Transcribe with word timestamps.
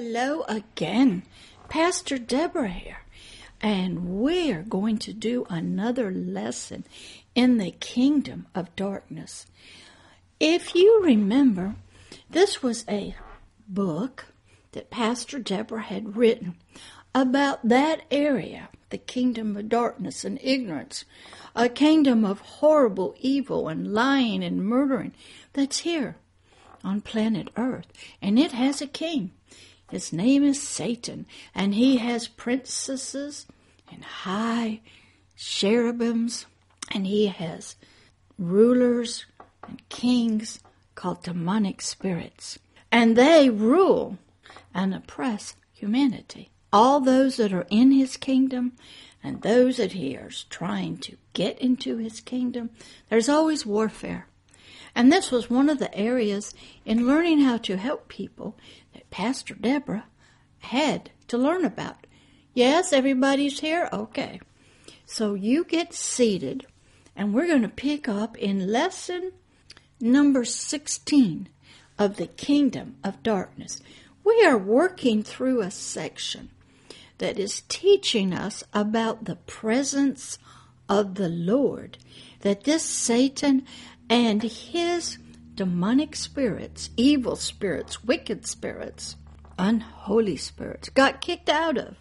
Hello 0.00 0.42
again. 0.42 1.24
Pastor 1.68 2.18
Deborah 2.18 2.68
here. 2.68 3.00
And 3.60 4.20
we're 4.20 4.62
going 4.62 4.98
to 4.98 5.12
do 5.12 5.44
another 5.50 6.12
lesson 6.12 6.84
in 7.34 7.58
the 7.58 7.72
kingdom 7.72 8.46
of 8.54 8.76
darkness. 8.76 9.46
If 10.38 10.76
you 10.76 11.02
remember, 11.02 11.74
this 12.30 12.62
was 12.62 12.84
a 12.88 13.16
book 13.66 14.26
that 14.70 14.88
Pastor 14.88 15.40
Deborah 15.40 15.82
had 15.82 16.16
written 16.16 16.54
about 17.12 17.68
that 17.68 18.02
area, 18.08 18.68
the 18.90 18.98
kingdom 18.98 19.56
of 19.56 19.68
darkness 19.68 20.24
and 20.24 20.38
ignorance, 20.40 21.06
a 21.56 21.68
kingdom 21.68 22.24
of 22.24 22.38
horrible 22.38 23.16
evil 23.18 23.66
and 23.66 23.92
lying 23.92 24.44
and 24.44 24.64
murdering 24.64 25.12
that's 25.54 25.78
here 25.80 26.18
on 26.84 27.00
planet 27.00 27.48
Earth. 27.56 27.88
And 28.22 28.38
it 28.38 28.52
has 28.52 28.80
a 28.80 28.86
king. 28.86 29.32
His 29.90 30.12
name 30.12 30.44
is 30.44 30.62
Satan, 30.62 31.26
and 31.54 31.74
he 31.74 31.96
has 31.96 32.28
princesses 32.28 33.46
and 33.90 34.04
high 34.04 34.80
cherubims, 35.36 36.46
and 36.90 37.06
he 37.06 37.26
has 37.26 37.76
rulers 38.38 39.24
and 39.66 39.86
kings 39.88 40.60
called 40.94 41.22
demonic 41.22 41.80
spirits. 41.80 42.58
And 42.92 43.16
they 43.16 43.48
rule 43.48 44.18
and 44.74 44.94
oppress 44.94 45.56
humanity. 45.72 46.50
All 46.72 47.00
those 47.00 47.36
that 47.36 47.52
are 47.52 47.66
in 47.70 47.92
his 47.92 48.16
kingdom 48.16 48.72
and 49.22 49.40
those 49.42 49.78
that 49.78 49.92
he 49.92 50.14
is 50.14 50.44
trying 50.44 50.98
to 50.98 51.16
get 51.32 51.58
into 51.58 51.96
his 51.96 52.20
kingdom, 52.20 52.70
there's 53.08 53.28
always 53.28 53.64
warfare. 53.64 54.26
And 54.94 55.12
this 55.12 55.30
was 55.30 55.48
one 55.48 55.68
of 55.68 55.78
the 55.78 55.94
areas 55.96 56.54
in 56.84 57.06
learning 57.06 57.40
how 57.40 57.58
to 57.58 57.76
help 57.76 58.08
people 58.08 58.56
that 58.98 59.10
Pastor 59.10 59.54
Deborah 59.54 60.06
had 60.58 61.10
to 61.28 61.38
learn 61.38 61.64
about. 61.64 62.08
Yes, 62.52 62.92
everybody's 62.92 63.60
here? 63.60 63.88
Okay. 63.92 64.40
So 65.06 65.34
you 65.34 65.62
get 65.62 65.94
seated, 65.94 66.66
and 67.14 67.32
we're 67.32 67.46
going 67.46 67.62
to 67.62 67.68
pick 67.68 68.08
up 68.08 68.36
in 68.36 68.72
lesson 68.72 69.30
number 70.00 70.44
16 70.44 71.48
of 71.96 72.16
the 72.16 72.26
kingdom 72.26 72.96
of 73.04 73.22
darkness. 73.22 73.80
We 74.24 74.44
are 74.44 74.58
working 74.58 75.22
through 75.22 75.60
a 75.60 75.70
section 75.70 76.50
that 77.18 77.38
is 77.38 77.62
teaching 77.68 78.32
us 78.32 78.64
about 78.72 79.26
the 79.26 79.36
presence 79.36 80.38
of 80.88 81.14
the 81.14 81.28
Lord, 81.28 81.98
that 82.40 82.64
this 82.64 82.82
Satan 82.82 83.64
and 84.10 84.42
his 84.42 85.18
demonic 85.58 86.14
spirits, 86.14 86.90
evil 86.96 87.34
spirits, 87.34 88.04
wicked 88.04 88.46
spirits, 88.46 89.16
unholy 89.58 90.36
spirits, 90.36 90.88
got 90.88 91.20
kicked 91.20 91.48
out 91.48 91.76
of 91.76 91.96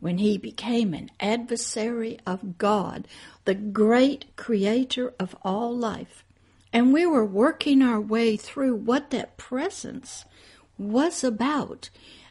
when 0.00 0.16
he 0.16 0.38
became 0.38 0.94
an 0.94 1.10
adversary 1.20 2.18
of 2.26 2.56
God, 2.56 3.06
the 3.44 3.54
great 3.54 4.34
creator 4.36 5.12
of 5.20 5.36
all 5.42 5.76
life. 5.76 6.24
And 6.72 6.90
we 6.90 7.04
were 7.04 7.26
working 7.26 7.82
our 7.82 8.00
way 8.00 8.38
through 8.38 8.76
what 8.76 9.10
that 9.10 9.36
presence 9.36 10.24
was 10.78 11.22
about 11.22 11.90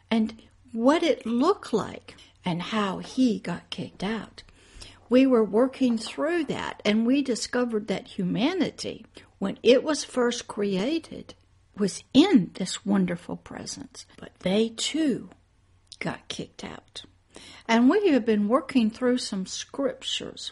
and 0.09 0.41
what 0.71 1.03
it 1.03 1.27
looked 1.27 1.73
like 1.73 2.15
and 2.43 2.59
how 2.59 2.97
he 2.97 3.37
got 3.37 3.69
kicked 3.69 4.03
out 4.03 4.41
we 5.11 5.27
were 5.27 5.43
working 5.43 5.97
through 5.97 6.45
that 6.45 6.81
and 6.85 7.05
we 7.05 7.21
discovered 7.21 7.87
that 7.87 8.07
humanity, 8.07 9.05
when 9.41 9.57
it 9.63 9.83
was 9.83 10.03
first 10.03 10.47
created, 10.47 11.33
was 11.75 12.03
in 12.13 12.51
this 12.53 12.85
wonderful 12.85 13.35
presence. 13.35 14.05
But 14.17 14.35
they 14.41 14.69
too 14.69 15.31
got 15.97 16.27
kicked 16.27 16.63
out. 16.63 17.01
And 17.67 17.89
we 17.89 18.09
have 18.09 18.23
been 18.23 18.47
working 18.47 18.91
through 18.91 19.17
some 19.17 19.47
scriptures 19.47 20.51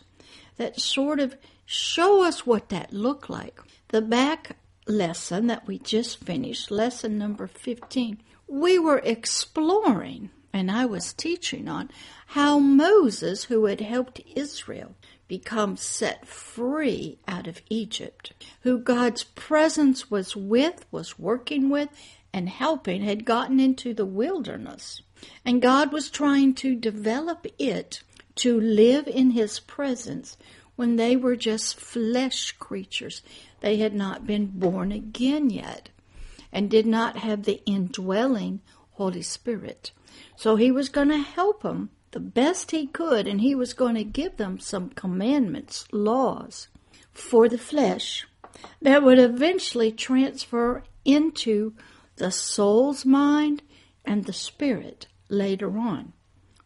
that 0.58 0.80
sort 0.80 1.20
of 1.20 1.38
show 1.68 2.24
us 2.24 2.48
what 2.48 2.70
that 2.70 2.92
looked 2.92 3.30
like. 3.30 3.62
The 3.90 4.02
back 4.02 4.58
lesson 4.88 5.46
that 5.46 5.68
we 5.68 5.78
just 5.78 6.24
finished, 6.26 6.72
lesson 6.72 7.20
number 7.20 7.46
15, 7.46 8.24
we 8.48 8.80
were 8.80 9.04
exploring 9.04 10.32
and 10.52 10.72
I 10.72 10.86
was 10.86 11.14
teaching 11.14 11.68
on 11.68 11.92
how 12.26 12.58
Moses, 12.58 13.44
who 13.44 13.66
had 13.66 13.82
helped 13.82 14.22
Israel 14.36 14.96
become 15.30 15.78
set 15.78 16.28
free 16.28 17.18
out 17.26 17.48
of 17.48 17.62
Egypt, 17.70 18.34
who 18.64 18.78
God's 18.78 19.24
presence 19.24 20.12
was 20.12 20.36
with, 20.36 20.86
was 20.92 21.18
working 21.18 21.70
with, 21.70 21.88
and 22.34 22.50
helping, 22.50 23.04
had 23.04 23.24
gotten 23.24 23.60
into 23.62 23.94
the 23.94 24.06
wilderness. 24.06 25.02
And 25.46 25.62
God 25.62 25.94
was 25.94 26.10
trying 26.10 26.56
to 26.56 26.76
develop 26.76 27.48
it 27.58 28.04
to 28.36 28.60
live 28.60 29.08
in 29.08 29.32
His 29.32 29.60
presence 29.62 30.36
when 30.76 30.96
they 30.96 31.16
were 31.16 31.36
just 31.36 31.80
flesh 31.80 32.52
creatures. 32.54 33.22
They 33.62 33.78
had 33.78 33.94
not 33.94 34.26
been 34.26 34.48
born 34.48 34.92
again 34.92 35.50
yet 35.50 35.90
and 36.52 36.70
did 36.70 36.86
not 36.86 37.18
have 37.18 37.44
the 37.44 37.62
indwelling 37.66 38.62
Holy 38.92 39.22
Spirit. 39.22 39.92
So 40.36 40.56
he 40.56 40.72
was 40.72 40.90
going 40.90 41.10
to 41.10 41.18
help 41.18 41.62
them 41.62 41.90
the 42.12 42.20
best 42.20 42.72
he 42.72 42.88
could, 42.88 43.28
and 43.28 43.42
he 43.42 43.54
was 43.54 43.74
going 43.74 43.96
to 43.96 44.04
give 44.04 44.38
them 44.38 44.60
some 44.60 44.90
commandments, 44.90 45.86
laws 45.92 46.68
for 47.12 47.48
the 47.48 47.58
flesh 47.58 48.28
that 48.82 49.04
would 49.04 49.20
eventually 49.20 49.92
transfer 49.92 50.84
into 51.06 51.74
the 52.16 52.32
soul's 52.32 53.06
mind 53.06 53.62
and 54.06 54.26
the 54.26 54.34
spirit 54.34 55.08
later 55.30 55.78
on. 55.78 56.14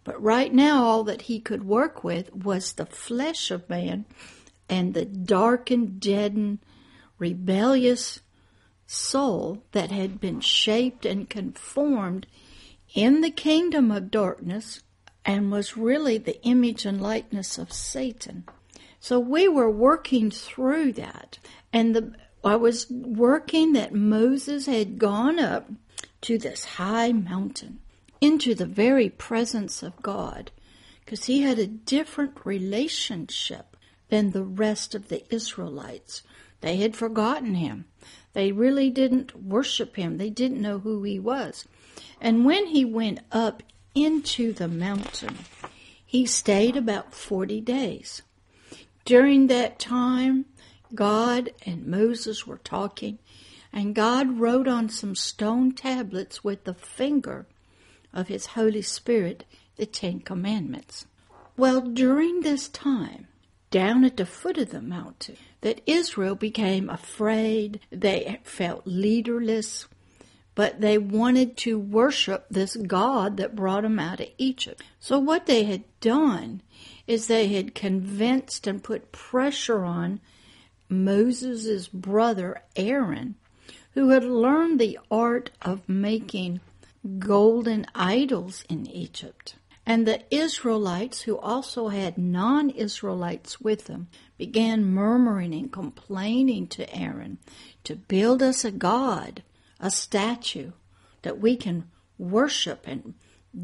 But 0.03 0.21
right 0.21 0.53
now, 0.53 0.83
all 0.83 1.03
that 1.05 1.23
he 1.23 1.39
could 1.39 1.63
work 1.63 2.03
with 2.03 2.33
was 2.33 2.73
the 2.73 2.85
flesh 2.85 3.51
of 3.51 3.69
man 3.69 4.05
and 4.69 4.93
the 4.93 5.05
darkened, 5.05 5.99
deadened, 5.99 6.59
rebellious 7.17 8.19
soul 8.85 9.63
that 9.71 9.91
had 9.91 10.19
been 10.19 10.41
shaped 10.41 11.05
and 11.05 11.29
conformed 11.29 12.27
in 12.93 13.21
the 13.21 13.31
kingdom 13.31 13.91
of 13.91 14.11
darkness 14.11 14.81
and 15.25 15.51
was 15.51 15.77
really 15.77 16.17
the 16.17 16.41
image 16.43 16.85
and 16.85 17.01
likeness 17.01 17.57
of 17.57 17.71
Satan. 17.71 18.45
So 18.99 19.19
we 19.19 19.47
were 19.47 19.69
working 19.69 20.31
through 20.31 20.93
that. 20.93 21.39
And 21.71 21.95
the, 21.95 22.13
I 22.43 22.55
was 22.55 22.89
working 22.89 23.73
that 23.73 23.93
Moses 23.93 24.65
had 24.65 24.97
gone 24.97 25.39
up 25.39 25.69
to 26.21 26.37
this 26.37 26.65
high 26.65 27.11
mountain 27.11 27.79
into 28.21 28.55
the 28.55 28.65
very 28.65 29.09
presence 29.09 29.83
of 29.83 30.01
God 30.01 30.51
because 31.03 31.25
he 31.25 31.41
had 31.41 31.59
a 31.59 31.67
different 31.67 32.45
relationship 32.45 33.75
than 34.09 34.31
the 34.31 34.43
rest 34.43 34.95
of 34.95 35.09
the 35.09 35.23
Israelites. 35.33 36.23
They 36.61 36.77
had 36.77 36.95
forgotten 36.95 37.55
him. 37.55 37.85
They 38.31 38.51
really 38.51 38.89
didn't 38.89 39.35
worship 39.35 39.95
him. 39.97 40.17
They 40.17 40.29
didn't 40.29 40.61
know 40.61 40.79
who 40.79 41.03
he 41.03 41.19
was. 41.19 41.65
And 42.21 42.45
when 42.45 42.67
he 42.67 42.85
went 42.85 43.19
up 43.31 43.63
into 43.95 44.53
the 44.53 44.67
mountain, 44.67 45.37
he 46.05 46.25
stayed 46.25 46.75
about 46.75 47.13
40 47.13 47.61
days. 47.61 48.21
During 49.05 49.47
that 49.47 49.79
time, 49.79 50.45
God 50.95 51.51
and 51.65 51.87
Moses 51.87 52.45
were 52.45 52.59
talking, 52.59 53.19
and 53.71 53.95
God 53.95 54.39
wrote 54.39 54.67
on 54.67 54.89
some 54.89 55.15
stone 55.15 55.73
tablets 55.73 56.43
with 56.43 56.63
the 56.63 56.73
finger 56.73 57.47
of 58.13 58.27
his 58.27 58.47
Holy 58.47 58.81
Spirit 58.81 59.45
the 59.75 59.85
Ten 59.85 60.19
Commandments. 60.19 61.05
Well, 61.57 61.81
during 61.81 62.41
this 62.41 62.67
time, 62.69 63.27
down 63.71 64.03
at 64.03 64.17
the 64.17 64.25
foot 64.25 64.57
of 64.57 64.69
the 64.69 64.81
mountain, 64.81 65.37
that 65.61 65.81
Israel 65.87 66.35
became 66.35 66.89
afraid, 66.89 67.79
they 67.91 68.39
felt 68.43 68.83
leaderless, 68.85 69.87
but 70.55 70.81
they 70.81 70.97
wanted 70.97 71.57
to 71.57 71.79
worship 71.79 72.45
this 72.49 72.75
God 72.75 73.37
that 73.37 73.55
brought 73.55 73.83
them 73.83 73.99
out 73.99 74.19
of 74.19 74.29
Egypt. 74.37 74.83
So 74.99 75.17
what 75.17 75.45
they 75.45 75.63
had 75.63 75.83
done 75.99 76.61
is 77.07 77.27
they 77.27 77.47
had 77.47 77.75
convinced 77.75 78.67
and 78.67 78.83
put 78.83 79.11
pressure 79.11 79.83
on 79.83 80.19
Moses' 80.89 81.87
brother 81.87 82.61
Aaron, 82.75 83.35
who 83.93 84.09
had 84.09 84.23
learned 84.23 84.79
the 84.79 84.99
art 85.09 85.49
of 85.61 85.87
making 85.89 86.59
golden 87.19 87.85
idols 87.95 88.63
in 88.69 88.87
Egypt. 88.87 89.55
And 89.85 90.07
the 90.07 90.21
Israelites, 90.33 91.23
who 91.23 91.37
also 91.37 91.89
had 91.89 92.17
non 92.17 92.69
Israelites 92.69 93.59
with 93.59 93.85
them, 93.85 94.07
began 94.37 94.85
murmuring 94.85 95.53
and 95.53 95.71
complaining 95.71 96.67
to 96.67 96.95
Aaron 96.95 97.39
to 97.83 97.95
build 97.95 98.41
us 98.41 98.63
a 98.63 98.71
God 98.71 99.43
a 99.83 99.91
statue 99.91 100.71
that 101.21 101.39
we 101.39 101.57
can 101.57 101.91
worship 102.17 102.85
and 102.87 103.13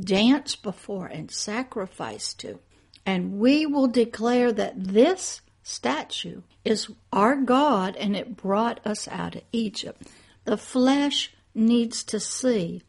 dance 0.01 0.55
before 0.55 1.07
and 1.07 1.31
sacrifice 1.31 2.33
to. 2.33 2.59
And 3.05 3.39
we 3.39 3.65
will 3.65 3.87
declare 3.87 4.51
that 4.51 4.83
this 4.83 5.41
statue 5.63 6.41
is 6.65 6.89
our 7.13 7.37
God 7.37 7.95
and 7.95 8.15
it 8.15 8.35
brought 8.35 8.85
us 8.85 9.07
out 9.07 9.35
of 9.35 9.43
Egypt. 9.53 10.03
The 10.43 10.57
flesh 10.57 11.33
needs 11.55 12.03
to 12.03 12.19
see 12.19 12.83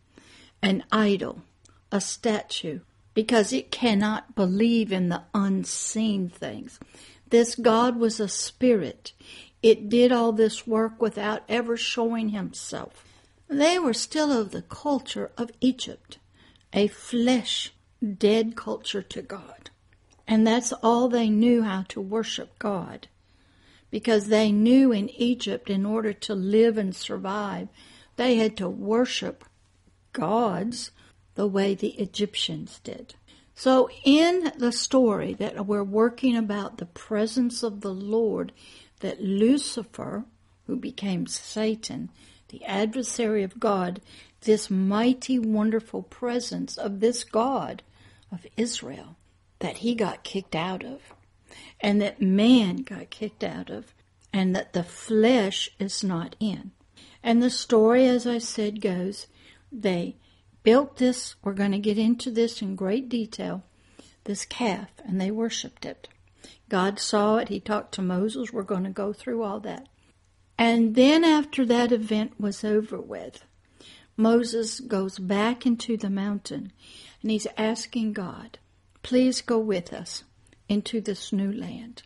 an 0.60 0.82
idol, 0.90 1.42
a 1.92 2.00
statue, 2.00 2.80
because 3.14 3.52
it 3.52 3.70
cannot 3.70 4.34
believe 4.34 4.92
in 4.92 5.08
the 5.08 5.22
unseen 5.34 6.28
things. 6.28 6.80
This 7.28 7.54
God 7.54 7.96
was 7.96 8.18
a 8.18 8.28
spirit. 8.28 9.12
It 9.62 9.88
did 9.88 10.10
all 10.10 10.32
this 10.32 10.66
work 10.66 11.00
without 11.00 11.44
ever 11.48 11.76
showing 11.76 12.30
himself. 12.30 13.04
They 13.50 13.80
were 13.80 13.94
still 13.94 14.30
of 14.30 14.52
the 14.52 14.62
culture 14.62 15.32
of 15.36 15.50
Egypt, 15.60 16.18
a 16.72 16.86
flesh, 16.86 17.72
dead 18.00 18.54
culture 18.54 19.02
to 19.02 19.22
God. 19.22 19.70
And 20.24 20.46
that's 20.46 20.72
all 20.72 21.08
they 21.08 21.28
knew 21.28 21.62
how 21.62 21.82
to 21.88 22.00
worship 22.00 22.56
God. 22.60 23.08
Because 23.90 24.28
they 24.28 24.52
knew 24.52 24.92
in 24.92 25.10
Egypt, 25.10 25.68
in 25.68 25.84
order 25.84 26.12
to 26.12 26.34
live 26.34 26.78
and 26.78 26.94
survive, 26.94 27.66
they 28.14 28.36
had 28.36 28.56
to 28.58 28.68
worship 28.68 29.44
gods 30.12 30.92
the 31.34 31.48
way 31.48 31.74
the 31.74 31.94
Egyptians 31.98 32.78
did. 32.84 33.16
So, 33.56 33.90
in 34.04 34.52
the 34.58 34.70
story 34.70 35.34
that 35.34 35.66
we're 35.66 35.82
working 35.82 36.36
about 36.36 36.78
the 36.78 36.86
presence 36.86 37.64
of 37.64 37.80
the 37.80 37.92
Lord, 37.92 38.52
that 39.00 39.20
Lucifer, 39.20 40.24
who 40.68 40.76
became 40.76 41.26
Satan, 41.26 42.10
the 42.50 42.64
adversary 42.64 43.42
of 43.42 43.58
God, 43.58 44.00
this 44.42 44.70
mighty, 44.70 45.38
wonderful 45.38 46.02
presence 46.02 46.76
of 46.76 47.00
this 47.00 47.24
God 47.24 47.82
of 48.30 48.46
Israel, 48.56 49.16
that 49.58 49.78
he 49.78 49.94
got 49.94 50.22
kicked 50.22 50.54
out 50.54 50.84
of, 50.84 51.00
and 51.80 52.00
that 52.00 52.22
man 52.22 52.76
got 52.78 53.10
kicked 53.10 53.42
out 53.42 53.70
of, 53.70 53.94
and 54.32 54.54
that 54.54 54.72
the 54.72 54.84
flesh 54.84 55.70
is 55.78 56.04
not 56.04 56.36
in. 56.38 56.70
And 57.22 57.42
the 57.42 57.50
story, 57.50 58.06
as 58.06 58.26
I 58.26 58.38
said, 58.38 58.80
goes 58.80 59.26
they 59.72 60.16
built 60.62 60.96
this, 60.96 61.36
we're 61.42 61.52
going 61.52 61.72
to 61.72 61.78
get 61.78 61.98
into 61.98 62.30
this 62.30 62.60
in 62.60 62.76
great 62.76 63.08
detail, 63.08 63.62
this 64.24 64.44
calf, 64.44 64.88
and 65.04 65.20
they 65.20 65.30
worshiped 65.30 65.84
it. 65.84 66.08
God 66.68 66.98
saw 66.98 67.36
it. 67.36 67.48
He 67.48 67.60
talked 67.60 67.92
to 67.94 68.02
Moses. 68.02 68.52
We're 68.52 68.62
going 68.62 68.84
to 68.84 68.90
go 68.90 69.12
through 69.12 69.42
all 69.42 69.60
that. 69.60 69.88
And 70.60 70.94
then, 70.94 71.24
after 71.24 71.64
that 71.64 71.90
event 71.90 72.38
was 72.38 72.64
over 72.64 73.00
with, 73.00 73.42
Moses 74.14 74.78
goes 74.78 75.18
back 75.18 75.64
into 75.64 75.96
the 75.96 76.10
mountain 76.10 76.70
and 77.22 77.30
he's 77.30 77.46
asking 77.56 78.12
God, 78.12 78.58
please 79.02 79.40
go 79.40 79.58
with 79.58 79.90
us 79.90 80.24
into 80.68 81.00
this 81.00 81.32
new 81.32 81.50
land. 81.50 82.02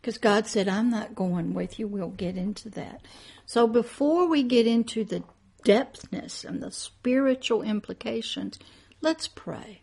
Because 0.00 0.16
God 0.16 0.46
said, 0.46 0.68
I'm 0.68 0.90
not 0.90 1.16
going 1.16 1.54
with 1.54 1.80
you. 1.80 1.88
We'll 1.88 2.10
get 2.10 2.36
into 2.36 2.70
that. 2.70 3.02
So 3.46 3.66
before 3.66 4.28
we 4.28 4.44
get 4.44 4.68
into 4.68 5.02
the 5.02 5.24
depthness 5.64 6.44
and 6.44 6.62
the 6.62 6.70
spiritual 6.70 7.62
implications, 7.62 8.60
let's 9.00 9.26
pray. 9.26 9.82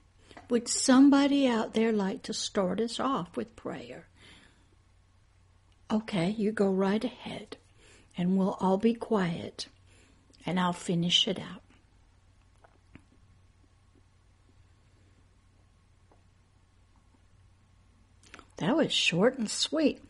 Would 0.50 0.70
somebody 0.70 1.48
out 1.48 1.74
there 1.74 1.92
like 1.92 2.24
to 2.24 2.34
start 2.34 2.80
us 2.80 2.98
off 2.98 3.36
with 3.36 3.58
prayer? 3.58 4.08
Okay, 5.92 6.30
you 6.30 6.54
go 6.54 6.70
right 6.70 7.04
ahead, 7.04 7.58
and 8.18 8.38
we'll 8.38 8.58
all 8.60 8.78
be 8.78 8.94
quiet, 8.94 9.68
and 10.46 10.60
I'll 10.60 10.74
finish 10.74 11.28
it 11.28 11.40
out. 11.40 11.62
That 18.58 18.76
was 18.76 18.92
short 18.92 19.38
and 19.38 19.50
sweet. 19.50 20.02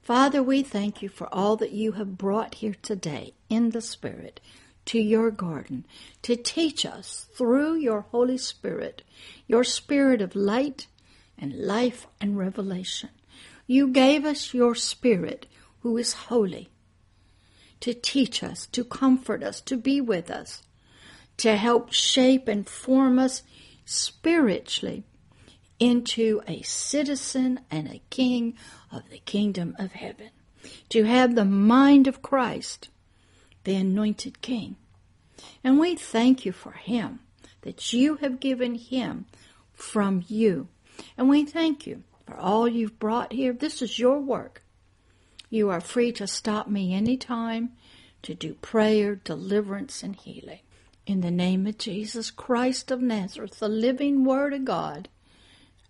Father, 0.00 0.42
we 0.42 0.62
thank 0.62 1.02
you 1.02 1.08
for 1.08 1.32
all 1.32 1.56
that 1.56 1.72
you 1.72 1.92
have 1.92 2.16
brought 2.16 2.56
here 2.56 2.74
today 2.82 3.34
in 3.50 3.70
the 3.70 3.82
Spirit 3.82 4.40
to 4.86 4.98
your 4.98 5.30
garden 5.30 5.84
to 6.22 6.34
teach 6.34 6.84
us 6.84 7.28
through 7.36 7.74
your 7.74 8.00
Holy 8.10 8.38
Spirit, 8.38 9.02
your 9.46 9.62
Spirit 9.62 10.20
of 10.20 10.34
light 10.34 10.86
and 11.38 11.52
life 11.54 12.06
and 12.20 12.36
revelation. 12.36 13.10
You 13.66 13.88
gave 13.88 14.24
us 14.24 14.54
your 14.54 14.74
Spirit 14.74 15.46
who 15.80 15.96
is 15.96 16.14
holy 16.14 16.70
to 17.82 17.94
teach 17.94 18.42
us, 18.42 18.66
to 18.68 18.84
comfort 18.84 19.42
us, 19.42 19.60
to 19.60 19.76
be 19.76 20.00
with 20.00 20.30
us, 20.30 20.62
to 21.36 21.56
help 21.56 21.92
shape 21.92 22.48
and 22.48 22.68
form 22.68 23.18
us 23.18 23.42
spiritually 23.84 25.04
into 25.78 26.40
a 26.46 26.62
citizen 26.62 27.60
and 27.70 27.88
a 27.88 28.02
king 28.08 28.54
of 28.90 29.02
the 29.10 29.18
kingdom 29.18 29.74
of 29.78 29.92
heaven, 29.92 30.30
to 30.88 31.04
have 31.04 31.34
the 31.34 31.44
mind 31.44 32.06
of 32.06 32.22
Christ 32.22 32.88
the 33.64 33.76
anointed 33.76 34.40
king. 34.40 34.76
And 35.62 35.78
we 35.78 35.94
thank 35.94 36.44
you 36.44 36.52
for 36.52 36.72
him, 36.72 37.20
that 37.62 37.92
you 37.92 38.16
have 38.16 38.40
given 38.40 38.74
him 38.74 39.26
from 39.72 40.24
you. 40.28 40.68
And 41.16 41.28
we 41.28 41.44
thank 41.44 41.86
you 41.86 42.02
for 42.26 42.36
all 42.36 42.68
you've 42.68 42.98
brought 42.98 43.32
here. 43.32 43.52
This 43.52 43.82
is 43.82 43.98
your 43.98 44.20
work. 44.20 44.62
You 45.52 45.68
are 45.68 45.82
free 45.82 46.12
to 46.12 46.26
stop 46.26 46.66
me 46.66 46.94
anytime 46.94 47.72
to 48.22 48.34
do 48.34 48.54
prayer, 48.54 49.16
deliverance, 49.16 50.02
and 50.02 50.16
healing. 50.16 50.60
In 51.04 51.20
the 51.20 51.30
name 51.30 51.66
of 51.66 51.76
Jesus 51.76 52.30
Christ 52.30 52.90
of 52.90 53.02
Nazareth, 53.02 53.58
the 53.58 53.68
living 53.68 54.24
Word 54.24 54.54
of 54.54 54.64
God. 54.64 55.10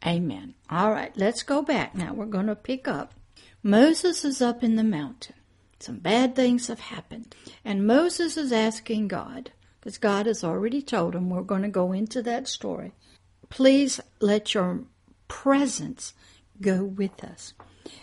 Amen. 0.04 0.54
All 0.68 0.90
right, 0.90 1.16
let's 1.16 1.44
go 1.44 1.62
back 1.62 1.94
now. 1.94 2.12
We're 2.12 2.26
going 2.26 2.48
to 2.48 2.56
pick 2.56 2.88
up. 2.88 3.14
Moses 3.62 4.24
is 4.24 4.42
up 4.42 4.64
in 4.64 4.74
the 4.74 4.82
mountain. 4.82 5.36
Some 5.78 5.98
bad 5.98 6.34
things 6.34 6.66
have 6.66 6.80
happened. 6.80 7.32
And 7.64 7.86
Moses 7.86 8.36
is 8.36 8.50
asking 8.50 9.06
God, 9.06 9.52
because 9.78 9.96
God 9.96 10.26
has 10.26 10.42
already 10.42 10.82
told 10.82 11.14
him, 11.14 11.30
we're 11.30 11.42
going 11.42 11.62
to 11.62 11.68
go 11.68 11.92
into 11.92 12.20
that 12.22 12.48
story. 12.48 12.94
Please 13.48 14.00
let 14.18 14.54
your 14.54 14.80
presence 15.28 16.14
go 16.60 16.82
with 16.82 17.22
us. 17.22 17.54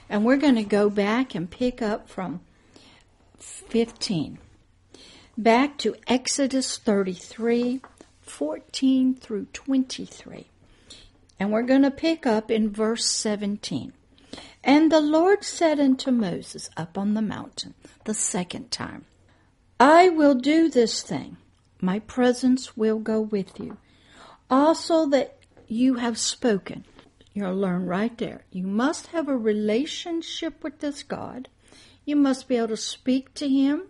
And 0.09 0.25
we're 0.25 0.37
going 0.37 0.55
to 0.55 0.63
go 0.63 0.89
back 0.89 1.35
and 1.35 1.49
pick 1.49 1.81
up 1.81 2.09
from 2.09 2.41
15. 3.37 4.39
Back 5.37 5.77
to 5.79 5.95
Exodus 6.07 6.77
33, 6.77 7.81
14 8.21 9.15
through 9.15 9.45
23. 9.53 10.47
And 11.39 11.51
we're 11.51 11.61
going 11.63 11.83
to 11.83 11.91
pick 11.91 12.25
up 12.25 12.51
in 12.51 12.69
verse 12.69 13.05
17. 13.05 13.93
And 14.63 14.91
the 14.91 14.99
Lord 14.99 15.43
said 15.43 15.79
unto 15.79 16.11
Moses 16.11 16.69
up 16.75 16.97
on 16.97 17.13
the 17.13 17.21
mountain 17.21 17.73
the 18.03 18.13
second 18.13 18.71
time, 18.71 19.05
I 19.79 20.09
will 20.09 20.35
do 20.35 20.69
this 20.69 21.01
thing. 21.01 21.37
My 21.79 21.99
presence 21.99 22.75
will 22.75 22.99
go 22.99 23.21
with 23.21 23.59
you. 23.59 23.77
Also 24.49 25.05
that 25.07 25.37
you 25.67 25.95
have 25.95 26.17
spoken. 26.17 26.83
You'll 27.33 27.55
learn 27.55 27.85
right 27.85 28.17
there. 28.17 28.45
You 28.51 28.65
must 28.65 29.07
have 29.07 29.27
a 29.27 29.37
relationship 29.37 30.63
with 30.63 30.79
this 30.79 31.03
God. 31.03 31.47
You 32.05 32.15
must 32.15 32.47
be 32.47 32.57
able 32.57 32.69
to 32.69 32.77
speak 32.77 33.33
to 33.35 33.47
Him, 33.47 33.83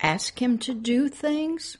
ask 0.00 0.40
Him 0.40 0.58
to 0.58 0.74
do 0.74 1.08
things, 1.08 1.76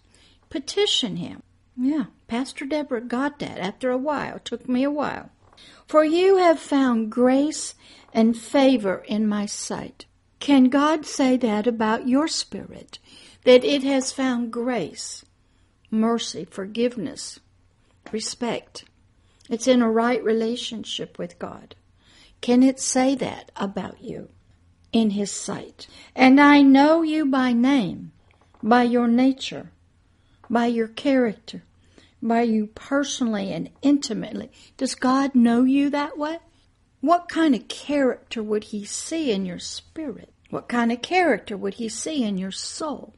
petition 0.51 1.17
Him. 1.17 1.43
Yeah, 1.77 2.07
Pastor 2.27 2.65
Deborah 2.65 3.01
got 3.01 3.39
that 3.39 3.59
after 3.59 3.91
a 3.91 3.99
while. 3.99 4.37
It 4.37 4.45
took 4.45 4.69
me 4.69 4.83
a 4.85 4.91
while. 4.91 5.31
For 5.87 6.05
you 6.05 6.37
have 6.37 6.59
found 6.59 7.11
grace 7.11 7.75
and 8.13 8.37
favor 8.37 9.05
in 9.07 9.27
my 9.27 9.47
sight. 9.47 10.07
Can 10.41 10.65
God 10.65 11.07
say 11.07 11.37
that 11.39 11.67
about 11.67 12.09
your 12.09 12.29
spirit? 12.29 12.99
That 13.45 13.65
it 13.65 13.83
has 13.83 14.13
found 14.13 14.53
grace, 14.53 15.25
mercy, 15.91 16.45
forgiveness, 16.45 17.41
respect. 18.13 18.85
It's 19.51 19.69
in 19.69 19.83
a 19.83 19.91
right 19.91 20.23
relationship 20.25 21.19
with 21.19 21.39
God. 21.39 21.75
Can 22.41 22.63
it 22.63 22.81
say 22.81 23.15
that 23.17 23.53
about 23.57 24.03
you 24.03 24.29
in 24.93 25.11
His 25.11 25.31
sight? 25.31 25.87
And 26.15 26.41
I 26.41 26.63
know 26.63 27.03
you 27.03 27.27
by 27.27 27.53
name, 27.53 28.13
by 28.63 28.85
your 28.85 29.09
nature, 29.09 29.71
by 30.49 30.67
your 30.67 30.89
character, 30.89 31.63
by 32.23 32.43
you 32.43 32.69
personally 32.69 33.53
and 33.53 33.71
intimately. 33.83 34.51
Does 34.77 34.95
God 34.95 35.35
know 35.35 35.65
you 35.65 35.91
that 35.91 36.17
way? 36.17 36.39
What 37.01 37.29
kind 37.29 37.55
of 37.55 37.69
character 37.69 38.43
would 38.43 38.65
He 38.65 38.87
see 38.87 39.31
in 39.31 39.45
your 39.45 39.59
spirit? 39.59 40.33
What 40.49 40.69
kind 40.69 40.91
of 40.91 41.03
character 41.03 41.57
would 41.57 41.75
He 41.75 41.91
see 41.91 42.25
in 42.25 42.39
your 42.39 42.51
soul? 42.51 43.15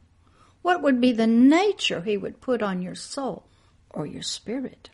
What 0.62 0.82
would 0.82 1.00
be 1.00 1.12
the 1.12 1.28
nature 1.28 2.00
He 2.00 2.16
would 2.16 2.40
put 2.40 2.62
on 2.62 2.82
your 2.82 2.96
soul 2.96 3.46
or 3.90 4.06
your 4.06 4.22
spirit? 4.22 4.90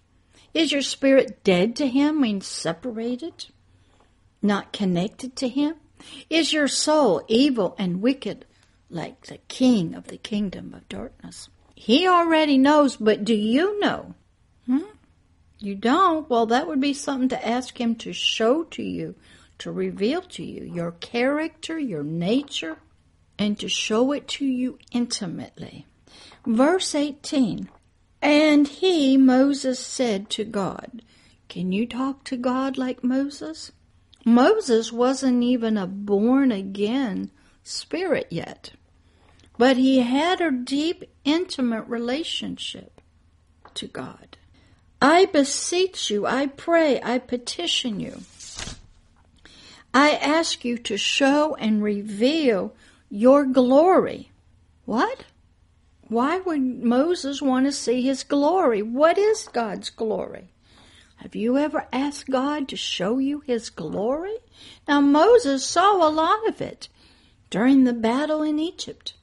Is 0.54 0.73
your 0.73 0.82
spirit 0.82 1.42
dead 1.44 1.76
to 1.76 1.88
Him, 1.88 2.21
means 2.21 2.47
separated, 2.47 3.47
not 4.42 4.73
connected 4.73 5.35
to 5.37 5.49
Him? 5.49 5.76
Is 6.28 6.52
your 6.52 6.68
soul 6.68 7.23
evil 7.28 7.75
and 7.78 8.02
wicked 8.02 8.44
like 8.90 9.26
the 9.26 9.38
king 9.49 9.94
of 9.94 10.09
the 10.09 10.18
kingdom 10.18 10.75
of 10.75 10.88
darkness? 10.88 11.49
He 11.75 12.06
already 12.06 12.59
knows, 12.59 12.97
but 12.97 13.25
do 13.25 13.35
you 13.35 13.80
know? 13.80 14.14
Hmm? 14.66 14.80
You 15.59 15.75
don't? 15.75 16.28
Well, 16.28 16.47
that 16.47 16.66
would 16.66 16.80
be 16.80 16.92
something 16.92 17.28
to 17.30 17.49
ask 17.49 17.80
him 17.80 17.94
to 17.97 18.12
show 18.12 18.64
to 18.64 18.82
you, 18.82 19.14
to 19.59 19.73
reveal 19.73 20.23
to 20.23 20.44
you 20.44 20.64
your 20.64 20.92
character, 20.92 21.78
your 21.78 22.02
nature, 22.02 22.78
and 23.38 23.59
to 23.59 23.68
show 23.68 24.12
it 24.12 24.28
to 24.28 24.44
you 24.44 24.78
intimately. 24.92 25.87
Verse 26.44 26.94
18 26.94 27.68
And 28.23 28.69
he, 28.69 29.17
Moses, 29.17 29.81
said 29.81 30.31
to 30.31 30.45
God, 30.45 31.02
Can 31.49 31.73
you 31.73 31.87
talk 31.87 32.23
to 32.25 32.37
God 32.37 32.79
like 32.79 33.02
Moses? 33.02 33.73
Moses 34.25 34.93
wasn't 34.93 35.43
even 35.43 35.76
a 35.76 35.88
born 35.88 36.52
again 36.52 37.33
spirit 37.64 38.29
yet, 38.31 38.71
but 39.59 39.76
he 39.76 39.99
had 40.00 40.41
a 40.41 40.52
deep, 40.52 41.05
intimate 41.25 41.87
relationship 41.88 43.00
to 43.75 43.88
God. 43.88 44.37
I 45.00 45.25
beseech 45.26 46.09
you, 46.11 46.25
I 46.25 46.47
pray, 46.47 47.00
I 47.02 47.19
petition 47.19 47.99
you. 47.99 48.21
I 49.93 50.12
ask 50.12 50.64
you 50.64 50.79
to 50.79 50.97
show 50.97 51.57
and 51.57 51.83
reveal 51.83 52.73
your 53.11 53.45
glory. 53.45 54.31
What? 54.85 55.25
Why 56.12 56.40
would 56.40 56.61
Moses 56.85 57.40
want 57.40 57.64
to 57.64 57.73
see 57.73 58.02
his 58.02 58.23
glory? 58.23 58.83
What 58.83 59.16
is 59.16 59.49
God's 59.50 59.88
glory? 59.88 60.50
Have 61.16 61.35
you 61.35 61.57
ever 61.57 61.88
asked 61.90 62.28
God 62.28 62.69
to 62.69 62.76
show 62.76 63.16
you 63.16 63.40
his 63.40 63.71
glory? 63.71 64.37
Now, 64.87 65.00
Moses 65.00 65.64
saw 65.64 66.07
a 66.07 66.12
lot 66.12 66.47
of 66.47 66.61
it 66.61 66.90
during 67.49 67.85
the 67.85 67.95
battle 67.95 68.42
in 68.42 68.59
Egypt 68.59 69.14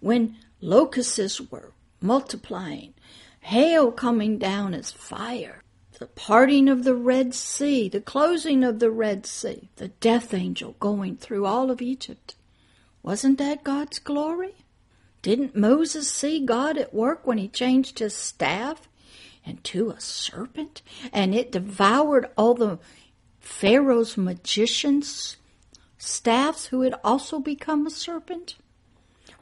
when 0.00 0.36
locusts 0.60 1.40
were 1.40 1.72
multiplying, 1.98 2.92
hail 3.40 3.90
coming 3.90 4.36
down 4.36 4.74
as 4.74 4.92
fire, 4.92 5.62
the 5.98 6.08
parting 6.08 6.68
of 6.68 6.84
the 6.84 6.94
Red 6.94 7.34
Sea, 7.34 7.88
the 7.88 8.02
closing 8.02 8.62
of 8.62 8.80
the 8.80 8.90
Red 8.90 9.24
Sea, 9.24 9.70
the 9.76 9.88
death 9.88 10.34
angel 10.34 10.76
going 10.78 11.16
through 11.16 11.46
all 11.46 11.70
of 11.70 11.80
Egypt. 11.80 12.34
Wasn't 13.02 13.38
that 13.38 13.64
God's 13.64 13.98
glory? 13.98 14.56
Didn't 15.28 15.54
Moses 15.54 16.10
see 16.10 16.40
God 16.40 16.78
at 16.78 16.94
work 16.94 17.26
when 17.26 17.36
he 17.36 17.48
changed 17.48 17.98
his 17.98 18.14
staff 18.14 18.88
into 19.44 19.90
a 19.90 20.00
serpent 20.00 20.80
and 21.12 21.34
it 21.34 21.52
devoured 21.52 22.30
all 22.34 22.54
the 22.54 22.78
Pharaoh's 23.38 24.16
magicians' 24.16 25.36
staffs 25.98 26.68
who 26.68 26.80
had 26.80 26.94
also 27.04 27.40
become 27.40 27.86
a 27.86 27.90
serpent? 27.90 28.56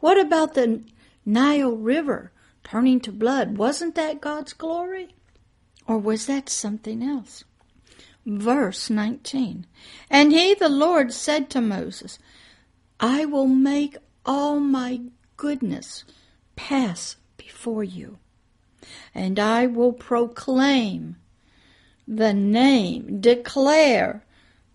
What 0.00 0.18
about 0.18 0.54
the 0.54 0.82
Nile 1.24 1.76
River 1.76 2.32
turning 2.64 2.98
to 3.02 3.12
blood? 3.12 3.56
Wasn't 3.56 3.94
that 3.94 4.20
God's 4.20 4.54
glory? 4.54 5.14
Or 5.86 5.98
was 5.98 6.26
that 6.26 6.48
something 6.48 7.00
else? 7.00 7.44
Verse 8.26 8.90
19 8.90 9.66
And 10.10 10.32
he, 10.32 10.52
the 10.54 10.68
Lord, 10.68 11.12
said 11.12 11.48
to 11.50 11.60
Moses, 11.60 12.18
I 12.98 13.24
will 13.24 13.46
make 13.46 13.96
all 14.24 14.58
my 14.58 15.02
goodness 15.36 16.04
pass 16.54 17.16
before 17.36 17.84
you, 17.84 18.18
and 19.14 19.38
I 19.38 19.66
will 19.66 19.92
proclaim 19.92 21.16
the 22.06 22.32
name, 22.32 23.20
declare 23.20 24.24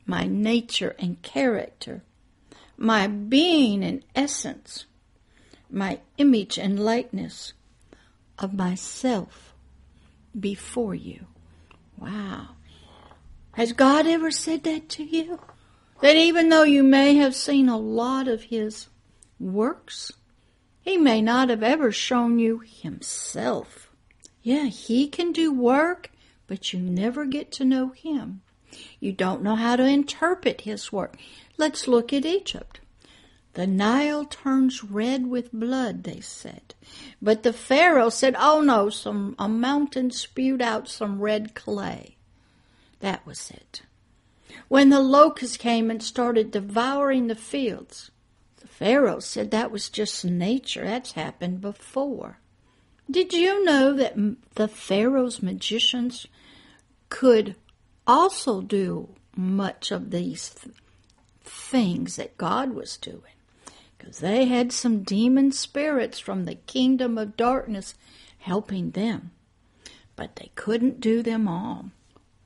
my 0.06 0.26
nature 0.26 0.96
and 1.00 1.22
character, 1.22 2.04
my 2.78 3.08
being 3.08 3.84
and 3.84 4.04
essence, 4.16 4.86
my 5.70 6.00
image 6.18 6.58
and 6.58 6.80
likeness 6.80 7.54
of 8.38 8.54
myself 8.54 9.54
before 10.38 10.96
you. 10.96 11.26
Wow. 11.98 12.50
Has 13.54 13.74
God 13.74 14.08
ever 14.08 14.32
said 14.32 14.64
that 14.64 14.90
to 14.90 15.04
you? 15.04 15.40
That 16.02 16.16
even 16.16 16.50
though 16.50 16.64
you 16.64 16.84
may 16.84 17.16
have 17.16 17.36
seen 17.36 17.70
a 17.70 17.78
lot 17.78 18.28
of 18.28 18.44
His 18.44 18.88
works, 19.40 20.12
he 20.82 20.98
may 20.98 21.22
not 21.22 21.50
have 21.50 21.64
ever 21.64 21.92
shown 21.92 22.40
you 22.40 22.60
himself. 22.60 23.90
Yeah, 24.42 24.66
he 24.66 25.08
can 25.08 25.32
do 25.32 25.54
work, 25.54 26.12
but 26.48 26.74
you 26.74 26.80
never 26.80 27.26
get 27.26 27.52
to 27.54 27.66
know 27.66 27.90
him. 27.90 28.42
You 29.00 29.12
don't 29.12 29.44
know 29.44 29.56
how 29.56 29.76
to 29.76 29.86
interpret 29.86 30.62
his 30.62 30.92
work. 30.92 31.18
Let's 31.58 31.88
look 31.88 32.12
at 32.12 32.26
Egypt. 32.26 32.80
The 33.54 33.68
Nile 33.68 34.26
turns 34.26 34.84
red 34.84 35.28
with 35.28 35.52
blood, 35.52 36.04
they 36.04 36.22
said. 36.22 36.74
But 37.22 37.44
the 37.44 37.52
Pharaoh 37.52 38.10
said, 38.10 38.36
oh 38.40 38.62
no, 38.62 38.90
some, 38.90 39.36
a 39.38 39.50
mountain 39.50 40.10
spewed 40.10 40.62
out 40.62 40.88
some 40.88 41.22
red 41.22 41.54
clay. 41.54 42.16
That 43.02 43.26
was 43.26 43.52
it. 43.52 43.82
When 44.70 44.90
the 44.90 45.02
locusts 45.02 45.58
came 45.58 45.92
and 45.92 46.02
started 46.02 46.52
devouring 46.52 47.28
the 47.28 47.36
fields, 47.36 48.10
Pharaoh 48.82 49.20
said 49.20 49.52
that 49.52 49.70
was 49.70 49.90
just 49.90 50.26
nature. 50.26 50.84
That's 50.84 51.12
happened 51.12 51.62
before. 51.62 52.40
Did 53.12 53.32
you 53.32 53.64
know 53.64 53.94
that 53.94 54.16
the 54.56 54.68
Pharaoh's 54.68 55.44
magicians 55.44 56.26
could 57.08 57.54
also 58.08 58.60
do 58.60 59.10
much 59.38 59.92
of 59.92 60.10
these 60.10 60.50
th- 60.50 60.76
things 61.44 62.16
that 62.16 62.40
God 62.40 62.74
was 62.74 62.98
doing? 62.98 63.36
Because 64.00 64.18
they 64.18 64.46
had 64.46 64.72
some 64.72 65.04
demon 65.04 65.52
spirits 65.52 66.18
from 66.18 66.46
the 66.46 66.56
kingdom 66.56 67.20
of 67.20 67.38
darkness 67.38 67.94
helping 68.40 68.90
them. 68.90 69.30
But 70.16 70.38
they 70.38 70.50
couldn't 70.56 71.00
do 71.00 71.22
them 71.22 71.48
all. 71.48 71.92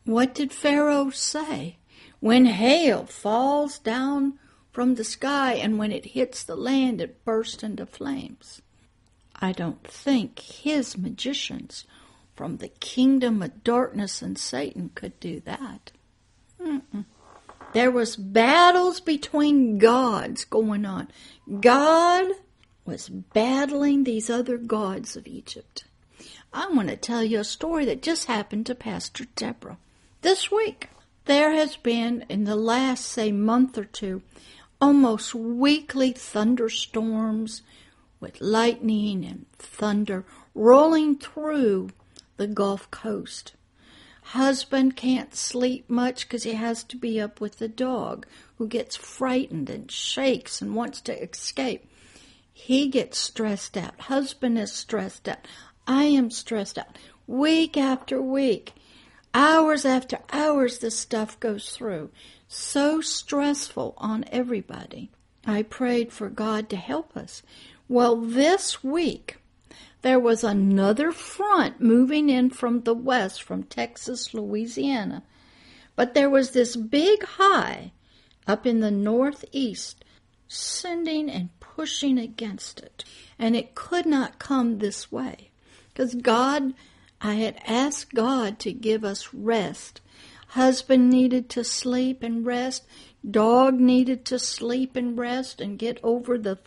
What 0.04 0.36
did 0.36 0.52
Pharaoh 0.52 1.12
say? 1.12 1.78
When 2.20 2.46
hail 2.46 3.06
falls 3.06 3.80
down 3.80 4.38
from 4.76 4.96
the 4.96 5.06
sky, 5.06 5.54
and 5.54 5.80
when 5.80 5.94
it 5.94 6.08
hits 6.08 6.44
the 6.44 6.56
land, 6.58 7.00
it 7.00 7.24
bursts 7.24 7.64
into 7.64 7.86
flames. 7.86 8.62
I 9.34 9.54
don't 9.54 9.88
think 9.88 10.38
his 10.42 10.98
magicians 10.98 11.86
from 12.36 12.58
the 12.58 12.68
kingdom 12.68 13.42
of 13.42 13.64
darkness 13.64 14.22
and 14.22 14.38
Satan 14.38 14.92
could 14.94 15.18
do 15.22 15.40
that. 15.46 15.94
Mm-mm. 16.62 17.06
There 17.72 17.90
was 17.90 18.18
battles 18.18 19.00
between 19.00 19.78
gods 19.78 20.44
going 20.44 20.86
on. 20.86 21.08
God 21.62 22.32
was 22.84 23.08
battling 23.08 24.04
these 24.04 24.30
other 24.30 24.58
gods 24.58 25.16
of 25.16 25.26
Egypt. 25.26 25.86
I 26.54 26.68
want 26.68 26.90
to 26.90 26.98
tell 26.98 27.24
you 27.24 27.40
a 27.40 27.46
story 27.46 27.86
that 27.86 28.02
just 28.02 28.26
happened 28.26 28.66
to 28.66 28.76
Pastor 28.76 29.24
Deborah 29.38 29.78
this 30.22 30.52
week. 30.52 30.90
There 31.24 31.54
has 31.54 31.78
been, 31.78 32.26
in 32.28 32.44
the 32.44 32.58
last, 32.58 33.06
say, 33.06 33.32
month 33.32 33.78
or 33.78 33.86
two, 33.86 34.22
almost 34.82 35.34
weekly 35.34 36.12
thunderstorms 36.12 37.62
with 38.20 38.42
lightning 38.42 39.24
and 39.26 39.46
thunder 39.58 40.26
rolling 40.54 41.18
through 41.18 41.90
the 42.38 42.48
Gulf 42.48 42.90
Coast. 42.92 43.54
Husband 44.30 44.96
can't 44.96 45.36
sleep 45.36 45.90
much 45.90 46.28
because 46.28 46.44
he 46.44 46.54
has 46.54 46.84
to 46.86 46.98
be 46.98 47.22
up 47.22 47.40
with 47.40 47.60
the 47.60 47.68
dog 47.68 48.26
who 48.58 48.68
gets 48.68 48.96
frightened 48.96 49.70
and 49.70 49.92
shakes 49.92 50.62
and 50.62 50.76
wants 50.76 51.00
to 51.02 51.24
escape. 51.24 51.88
He 52.52 52.88
gets 52.88 53.20
stressed 53.20 53.78
out. 53.78 54.00
Husband 54.00 54.58
is 54.58 54.72
stressed 54.72 55.30
out. 55.30 55.48
I 55.86 56.06
am 56.06 56.32
stressed 56.32 56.80
out. 56.80 56.98
Week 57.28 57.78
after 57.78 58.22
week, 58.22 58.74
hours 59.34 59.86
after 59.86 60.20
hours, 60.32 60.80
this 60.80 60.98
stuff 60.98 61.40
goes 61.40 61.70
through 61.70 62.10
so 62.48 63.02
stressful 63.02 63.94
on 63.98 64.26
everybody. 64.32 65.12
I 65.46 65.64
prayed 65.64 66.12
for 66.12 66.30
God 66.30 66.70
to 66.70 66.76
help 66.76 67.16
us. 67.16 67.44
Well, 67.88 68.16
this 68.16 68.84
week, 68.84 69.38
there 70.02 70.20
was 70.20 70.44
another 70.44 71.12
front 71.12 71.82
moving 71.82 72.30
in 72.30 72.50
from 72.50 72.82
the 72.82 72.94
west, 72.94 73.42
from 73.42 73.64
Texas, 73.64 74.34
Louisiana. 74.34 75.24
But 75.96 76.14
there 76.14 76.30
was 76.30 76.52
this 76.52 76.76
big 76.76 77.24
high 77.24 77.92
up 78.48 78.66
in 78.66 78.80
the 78.82 78.92
northeast, 78.92 80.04
sending 80.48 81.30
and 81.30 81.58
pushing 81.60 82.18
against 82.18 82.80
it. 82.80 83.04
And 83.40 83.56
it 83.56 83.76
could 83.76 84.06
not 84.06 84.40
come 84.40 84.78
this 84.78 85.12
way. 85.12 85.50
Because 85.94 86.16
God, 86.16 86.74
I 87.22 87.36
had 87.36 87.60
asked 87.66 88.14
God 88.14 88.60
to 88.60 88.74
give 88.74 89.04
us 89.04 89.34
rest 89.34 90.02
Husband 90.56 91.10
needed 91.10 91.50
to 91.50 91.66
sleep 91.66 92.24
and 92.24 92.46
rest. 92.46 92.86
Dog 93.30 93.78
needed 93.78 94.24
to 94.28 94.40
sleep 94.40 94.96
and 94.96 95.18
rest 95.18 95.60
and 95.60 95.78
get 95.78 96.00
over 96.02 96.38
the 96.38 96.60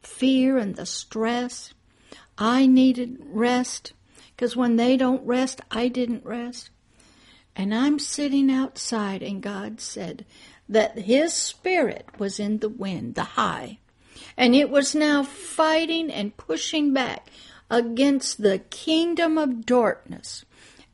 fear 0.00 0.56
and 0.56 0.76
the 0.76 0.86
stress. 0.86 1.74
I 2.38 2.64
needed 2.64 3.18
rest 3.20 3.92
because 4.30 4.56
when 4.56 4.76
they 4.76 4.96
don't 4.96 5.26
rest, 5.26 5.60
I 5.70 5.88
didn't 5.88 6.24
rest. 6.24 6.70
And 7.54 7.74
I'm 7.74 7.98
sitting 7.98 8.50
outside, 8.50 9.22
and 9.22 9.42
God 9.42 9.78
said 9.78 10.24
that 10.66 11.00
His 11.00 11.34
Spirit 11.34 12.06
was 12.18 12.40
in 12.40 12.60
the 12.60 12.70
wind, 12.70 13.14
the 13.14 13.24
high, 13.24 13.78
and 14.38 14.56
it 14.56 14.70
was 14.70 14.94
now 14.94 15.22
fighting 15.22 16.10
and 16.10 16.34
pushing 16.38 16.94
back 16.94 17.28
against 17.68 18.40
the 18.40 18.60
kingdom 18.70 19.36
of 19.36 19.66
darkness 19.66 20.46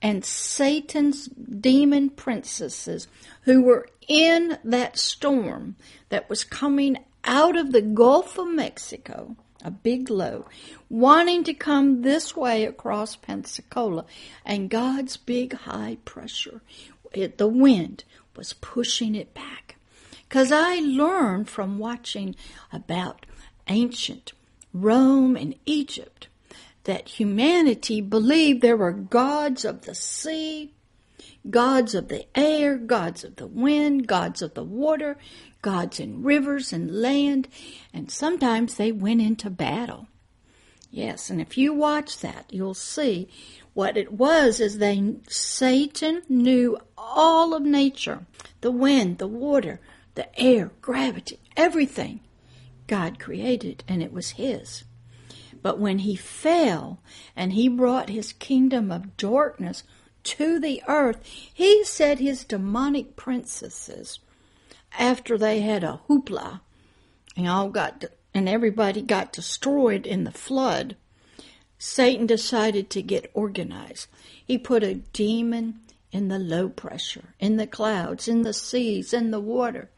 and 0.02 0.25
Satan's 0.25 1.26
demon 1.28 2.11
princesses 2.11 3.09
who 3.42 3.62
were 3.62 3.88
in 4.09 4.59
that 4.64 4.99
storm 4.99 5.76
that 6.09 6.28
was 6.28 6.45
coming 6.45 6.99
out 7.25 7.57
of 7.57 7.73
the 7.73 7.83
Gulf 7.83 8.38
of 8.38 8.49
Mexico 8.49 9.37
a 9.62 9.71
big 9.71 10.11
low, 10.11 10.47
wanting 10.88 11.45
to 11.45 11.54
come 11.54 12.02
this 12.02 12.37
way 12.37 12.64
across 12.64 13.16
Pensacola, 13.16 14.07
and 14.45 14.71
God's 14.71 15.16
big 15.16 15.52
high 15.52 15.99
pressure, 16.04 16.62
it, 17.12 17.38
the 17.38 17.47
wind, 17.47 18.04
was 18.37 18.54
pushing 18.54 19.14
it 19.14 19.35
back. 19.35 19.76
Because 20.28 20.52
I 20.52 20.76
learned 20.76 21.49
from 21.49 21.78
watching 21.78 22.37
about 22.73 23.26
ancient 23.69 24.33
Rome 24.73 25.37
and 25.37 25.54
Egypt 25.66 26.28
that 26.84 27.08
humanity 27.08 28.00
believed 28.00 28.62
there 28.62 28.76
were 28.76 28.92
gods 28.92 29.64
of 29.64 29.82
the 29.82 29.94
sea, 29.94 30.72
gods 31.49 31.94
of 31.94 32.08
the 32.08 32.26
air, 32.37 32.76
gods 32.76 33.25
of 33.25 33.37
the 33.37 33.46
wind, 33.46 34.06
gods 34.06 34.42
of 34.42 34.54
the 34.54 34.64
water, 34.64 35.16
gods 35.62 36.00
in 36.00 36.22
rivers 36.22 36.72
and 36.72 36.90
land, 37.02 37.49
and 37.92 38.10
sometimes 38.10 38.76
they 38.76 38.92
went 38.92 39.20
into 39.20 39.50
battle. 39.50 40.08
Yes, 40.90 41.30
and 41.30 41.40
if 41.40 41.56
you 41.56 41.72
watch 41.72 42.18
that, 42.18 42.46
you'll 42.50 42.75
see 42.75 43.28
what 43.75 43.96
it 43.96 44.12
was 44.12 44.58
is 44.58 44.78
they 44.78 45.14
Satan 45.28 46.22
knew 46.28 46.78
all 46.99 47.54
of 47.54 47.62
nature, 47.62 48.26
the 48.60 48.72
wind, 48.72 49.18
the 49.18 49.28
water, 49.28 49.80
the 50.14 50.40
air, 50.40 50.72
gravity, 50.80 51.38
everything 51.56 52.20
God 52.88 53.20
created 53.20 53.84
and 53.87 54.02
it 54.02 54.12
was 54.12 54.30
his. 54.30 54.84
But 55.62 55.79
when 55.79 56.00
he 56.00 56.17
fell 56.17 57.00
and 57.37 57.52
he 57.52 57.69
brought 57.69 58.09
his 58.09 58.33
kingdom 58.33 58.90
of 58.90 59.17
darkness 59.17 59.83
to 60.23 60.59
the 60.59 60.83
earth, 60.88 61.23
he 61.52 61.85
set 61.85 62.19
his 62.19 62.45
demonic 62.45 63.17
princesses 63.17 64.21
after 64.99 65.38
they 65.38 65.61
had 65.61 65.85
a 65.85 66.00
hoopla 66.09 66.61
and 67.37 67.49
all 67.49 67.69
got 67.71 68.05
and 68.33 68.49
everybody 68.49 69.02
got 69.02 69.33
destroyed 69.33 70.07
in 70.07 70.25
the 70.25 70.31
flood, 70.31 70.97
Satan 71.79 72.26
decided 72.26 72.90
to 72.90 73.02
get 73.02 73.31
organized. 73.35 74.07
He 74.45 74.57
put 74.57 74.85
a 74.85 74.95
demon 74.95 75.81
in 76.12 76.29
the 76.29 76.38
low 76.38 76.69
pressure, 76.69 77.35
in 77.40 77.57
the 77.57 77.67
clouds, 77.67 78.29
in 78.29 78.43
the 78.43 78.52
seas, 78.52 79.12
in 79.12 79.31
the 79.31 79.40
water. 79.40 79.90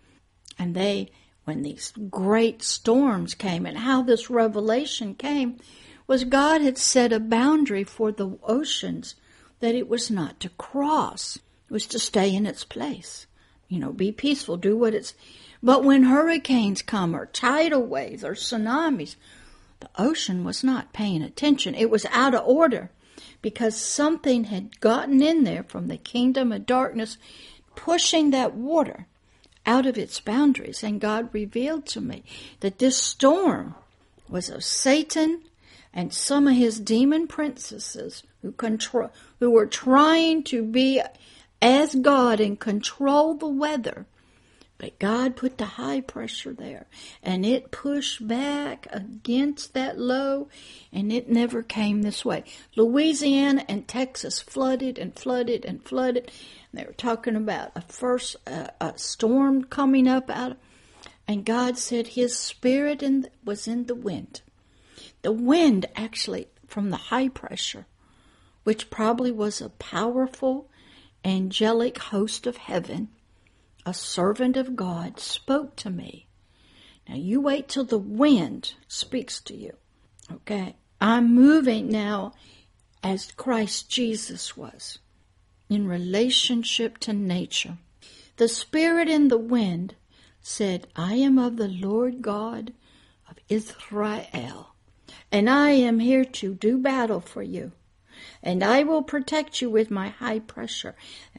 And 0.58 0.74
they, 0.74 1.10
when 1.44 1.62
these 1.62 1.92
great 2.10 2.62
storms 2.62 3.34
came, 3.34 3.66
and 3.66 3.78
how 3.78 4.02
this 4.02 4.30
revelation 4.30 5.14
came, 5.14 5.58
was 6.06 6.24
God 6.24 6.60
had 6.60 6.78
set 6.78 7.12
a 7.12 7.20
boundary 7.20 7.84
for 7.84 8.12
the 8.12 8.38
oceans 8.44 9.14
that 9.60 9.74
it 9.74 9.88
was 9.88 10.10
not 10.10 10.40
to 10.40 10.48
cross. 10.50 11.36
It 11.36 11.72
was 11.72 11.86
to 11.86 11.98
stay 11.98 12.34
in 12.34 12.46
its 12.46 12.64
place 12.64 13.26
you 13.72 13.78
know, 13.78 13.90
be 13.90 14.12
peaceful, 14.12 14.58
do 14.58 14.76
what 14.76 14.92
it's. 14.92 15.14
But 15.62 15.82
when 15.82 16.02
hurricanes 16.02 16.82
come, 16.82 17.16
or 17.16 17.24
tidal 17.24 17.82
waves, 17.86 18.22
or 18.22 18.34
tsunamis, 18.34 19.16
the 19.80 19.88
ocean 19.96 20.44
was 20.44 20.62
not 20.62 20.92
paying 20.92 21.22
attention. 21.22 21.74
It 21.74 21.88
was 21.88 22.04
out 22.10 22.34
of 22.34 22.46
order 22.46 22.90
because 23.40 23.74
something 23.74 24.44
had 24.44 24.78
gotten 24.80 25.22
in 25.22 25.44
there 25.44 25.62
from 25.62 25.88
the 25.88 25.96
kingdom 25.96 26.52
of 26.52 26.66
darkness, 26.66 27.16
pushing 27.74 28.30
that 28.30 28.54
water 28.54 29.06
out 29.66 29.86
of 29.86 29.98
its 29.98 30.20
boundaries. 30.20 30.82
And 30.82 31.00
God 31.00 31.28
revealed 31.32 31.86
to 31.86 32.00
me 32.00 32.24
that 32.60 32.78
this 32.78 32.96
storm 32.96 33.74
was 34.28 34.48
of 34.48 34.64
Satan 34.64 35.42
and 35.92 36.12
some 36.12 36.48
of 36.48 36.54
his 36.54 36.80
demon 36.80 37.26
princesses 37.26 38.22
who 38.40 38.52
control, 38.52 39.10
who 39.40 39.50
were 39.50 39.66
trying 39.66 40.42
to 40.44 40.62
be 40.62 41.00
as 41.60 41.94
God 41.94 42.40
and 42.40 42.58
control 42.58 43.34
the 43.34 43.46
weather. 43.46 44.06
But 44.82 44.98
God 44.98 45.36
put 45.36 45.58
the 45.58 45.64
high 45.64 46.00
pressure 46.00 46.52
there 46.52 46.86
and 47.22 47.46
it 47.46 47.70
pushed 47.70 48.26
back 48.26 48.88
against 48.90 49.74
that 49.74 49.96
low 49.96 50.48
and 50.92 51.12
it 51.12 51.28
never 51.28 51.62
came 51.62 52.02
this 52.02 52.24
way. 52.24 52.42
Louisiana 52.74 53.64
and 53.68 53.86
Texas 53.86 54.40
flooded 54.40 54.98
and 54.98 55.14
flooded 55.14 55.64
and 55.64 55.84
flooded. 55.84 56.32
They 56.74 56.82
were 56.82 56.94
talking 56.94 57.36
about 57.36 57.70
a 57.76 57.80
first 57.80 58.34
uh, 58.44 58.70
a 58.80 58.98
storm 58.98 59.62
coming 59.62 60.08
up 60.08 60.28
out 60.28 60.56
and 61.28 61.44
God 61.44 61.78
said 61.78 62.08
his 62.08 62.36
spirit 62.36 63.04
in 63.04 63.28
was 63.44 63.68
in 63.68 63.86
the 63.86 63.94
wind. 63.94 64.40
The 65.22 65.30
wind 65.30 65.86
actually 65.94 66.48
from 66.66 66.90
the 66.90 66.96
high 66.96 67.28
pressure, 67.28 67.86
which 68.64 68.90
probably 68.90 69.30
was 69.30 69.60
a 69.60 69.68
powerful 69.68 70.68
angelic 71.24 71.98
host 71.98 72.48
of 72.48 72.56
heaven, 72.56 73.10
a 73.84 73.94
servant 73.94 74.56
of 74.56 74.76
God, 74.76 75.18
spoke 75.18 75.76
to 75.76 75.90
me. 75.90 76.26
Now 77.08 77.16
you 77.16 77.40
wait 77.40 77.68
till 77.68 77.84
the 77.84 77.98
wind 77.98 78.74
speaks 78.86 79.40
to 79.42 79.54
you. 79.54 79.72
Okay? 80.30 80.76
I'm 81.00 81.34
moving 81.34 81.88
now 81.88 82.32
as 83.02 83.32
Christ 83.32 83.90
Jesus 83.90 84.56
was 84.56 84.98
in 85.68 85.88
relationship 85.88 86.98
to 86.98 87.12
nature. 87.12 87.78
The 88.36 88.48
Spirit 88.48 89.08
in 89.08 89.28
the 89.28 89.38
wind 89.38 89.94
said, 90.40 90.86
I 90.94 91.14
am 91.14 91.38
of 91.38 91.56
the 91.56 91.68
Lord 91.68 92.22
God 92.22 92.72
of 93.28 93.36
Israel, 93.48 94.74
and 95.30 95.48
I 95.50 95.70
am 95.70 95.98
here 95.98 96.24
to 96.24 96.54
do 96.54 96.78
battle 96.78 97.20
for 97.20 97.42
you 97.42 97.72
and 98.42 98.64
I 98.64 98.82
will 98.82 99.02
protect 99.02 99.62
you 99.62 99.70
with 99.70 99.90
my 99.90 100.08
high 100.08 100.40
pressure. 100.40 100.94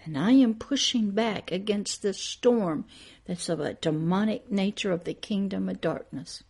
And 0.05 0.17
I 0.17 0.31
am 0.31 0.55
pushing 0.55 1.11
back 1.11 1.51
against 1.51 2.01
this 2.01 2.21
storm 2.21 2.85
that's 3.25 3.49
of 3.49 3.59
a 3.59 3.73
demonic 3.73 4.49
nature 4.51 4.91
of 4.91 5.03
the 5.03 5.13
kingdom 5.13 5.67
of 5.67 5.81
darkness. 5.81 6.43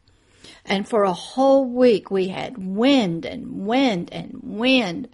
And 0.66 0.88
for 0.88 1.04
a 1.04 1.13
whole 1.13 1.66
week 1.66 2.12
we 2.12 2.28
had 2.28 2.58
wind 2.58 3.26
and 3.26 3.66
wind 3.66 4.10
and 4.12 4.39
wind 4.44 5.10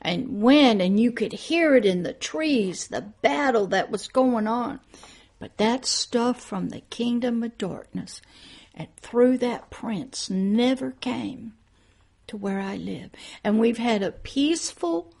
and 0.00 0.40
wind, 0.40 0.80
and 0.80 0.98
you 0.98 1.12
could 1.12 1.32
hear 1.32 1.74
it 1.74 1.84
in 1.84 2.02
the 2.02 2.14
trees, 2.14 2.86
the 2.86 3.12
battle 3.20 3.66
that 3.66 3.90
was 3.90 4.08
going 4.08 4.46
on. 4.46 4.80
But 5.38 5.58
that 5.58 5.84
stuff 5.84 6.40
from 6.40 6.68
the 6.68 6.80
kingdom 6.82 7.42
of 7.42 7.58
darkness 7.58 8.22
and 8.74 8.88
through 8.96 9.38
that 9.38 9.70
prince 9.70 10.30
never 10.30 10.92
came 10.92 11.54
to 12.30 12.36
where 12.36 12.60
I 12.60 12.76
live. 12.76 13.10
And 13.42 13.58
we've 13.58 13.78
had 13.78 14.02
a 14.02 14.12
peaceful, 14.12 15.12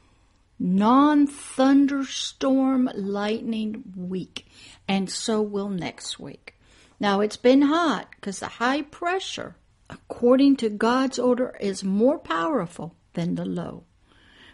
non 0.58 1.26
thunderstorm 1.26 2.88
lightning 2.94 3.82
week. 3.96 4.46
And 4.88 5.10
so 5.10 5.42
will 5.42 5.68
next 5.68 6.18
week. 6.18 6.54
Now 7.00 7.20
it's 7.20 7.36
been 7.36 7.62
hot 7.62 8.08
because 8.12 8.38
the 8.38 8.46
high 8.46 8.82
pressure, 8.82 9.56
according 9.88 10.56
to 10.56 10.68
God's 10.68 11.18
order, 11.18 11.56
is 11.60 11.82
more 11.82 12.18
powerful 12.18 12.94
than 13.14 13.34
the 13.34 13.44
low. 13.44 13.84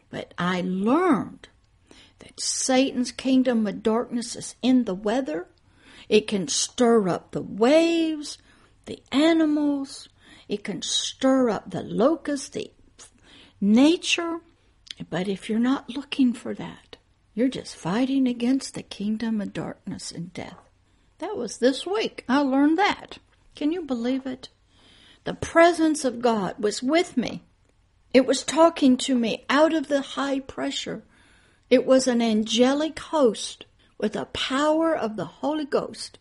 But 0.09 0.33
I 0.39 0.63
learned 0.65 1.49
that 2.21 2.41
Satan's 2.41 3.13
kingdom 3.13 3.67
of 3.67 3.83
darkness 3.83 4.35
is 4.35 4.55
in 4.63 4.85
the 4.85 4.95
weather. 4.95 5.49
It 6.09 6.27
can 6.27 6.49
stir 6.49 7.09
up 7.09 7.33
the 7.33 7.43
waves, 7.43 8.39
the 8.87 9.03
animals, 9.13 10.09
it 10.49 10.65
can 10.65 10.83
stir 10.83 11.51
up 11.51 11.71
the 11.71 11.83
locust, 11.83 12.53
the 12.53 12.71
nature. 13.61 14.41
But 15.11 15.29
if 15.29 15.51
you're 15.51 15.59
not 15.59 15.91
looking 15.91 16.33
for 16.33 16.55
that, 16.55 16.97
you're 17.35 17.49
just 17.49 17.77
fighting 17.77 18.27
against 18.27 18.75
the 18.75 18.83
kingdom 18.83 19.41
of 19.41 19.53
darkness 19.53 20.11
and 20.11 20.33
death. 20.33 20.59
That 21.19 21.37
was 21.37 21.59
this 21.59 21.87
week. 21.87 22.25
I 22.29 22.39
learned 22.41 22.79
that. 22.79 23.19
Can 23.55 23.73
you 23.73 23.83
believe 23.83 24.27
it? 24.27 24.49
The 25.25 25.35
presence 25.35 26.05
of 26.05 26.23
God 26.23 26.55
was 26.59 26.83
with 26.83 27.17
me. 27.17 27.43
It 28.15 28.27
was 28.27 28.45
talking 28.45 28.97
to 28.99 29.15
me 29.15 29.45
out 29.51 29.75
of 29.75 29.89
the 29.89 30.01
high 30.01 30.41
pressure. 30.41 31.03
It 31.69 31.85
was 31.85 32.07
an 32.07 32.23
angelic 32.23 32.99
host 32.99 33.67
with 33.99 34.13
the 34.13 34.27
power 34.27 34.95
of 34.95 35.17
the 35.17 35.25
Holy 35.25 35.65
Ghost, 35.65 36.19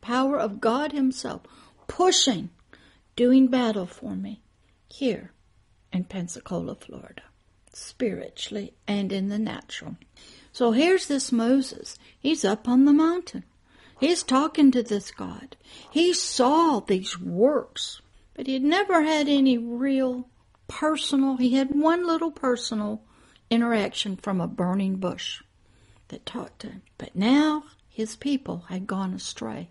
power 0.00 0.38
of 0.38 0.60
God 0.60 0.92
Himself, 0.92 1.42
pushing 1.88 2.50
doing 3.16 3.48
battle 3.48 3.86
for 3.86 4.14
me 4.14 4.42
here 4.88 5.32
in 5.92 6.04
Pensacola, 6.04 6.74
Florida, 6.74 7.22
spiritually 7.72 8.74
and 8.86 9.12
in 9.12 9.28
the 9.28 9.38
natural. 9.38 9.96
So 10.52 10.72
here's 10.72 11.06
this 11.06 11.32
Moses. 11.32 11.98
He's 12.18 12.44
up 12.44 12.68
on 12.68 12.84
the 12.84 12.92
mountain. 12.92 13.44
He's 14.00 14.22
talking 14.22 14.70
to 14.72 14.82
this 14.82 15.10
God. 15.10 15.56
He 15.90 16.12
saw 16.12 16.80
these 16.80 17.18
works, 17.18 18.00
but 18.34 18.46
he 18.46 18.54
had 18.54 18.62
never 18.62 19.02
had 19.02 19.28
any 19.28 19.56
real 19.56 20.28
personal, 20.68 21.36
he 21.36 21.54
had 21.54 21.74
one 21.74 22.06
little 22.06 22.30
personal 22.30 23.02
interaction 23.50 24.16
from 24.16 24.40
a 24.40 24.48
burning 24.48 24.96
bush 24.96 25.42
that 26.08 26.26
talked 26.26 26.60
to 26.60 26.68
him. 26.68 26.82
But 26.98 27.14
now 27.14 27.64
his 27.88 28.16
people 28.16 28.64
had 28.68 28.86
gone 28.86 29.14
astray 29.14 29.70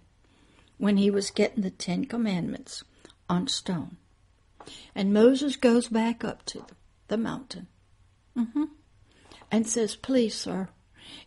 when 0.78 0.98
he 0.98 1.10
was 1.10 1.32
getting 1.32 1.64
the 1.64 1.72
Ten 1.72 2.06
Commandments 2.06 2.84
on 3.30 3.48
stone. 3.48 3.98
And 4.96 5.14
Moses 5.14 5.56
goes 5.56 5.88
back 5.88 6.24
up 6.24 6.46
to 6.46 6.66
the 7.08 7.18
mountain 7.18 7.68
mm-hmm. 8.38 8.66
and 9.52 9.68
says, 9.68 9.96
Please, 9.96 10.36
sir, 10.36 10.70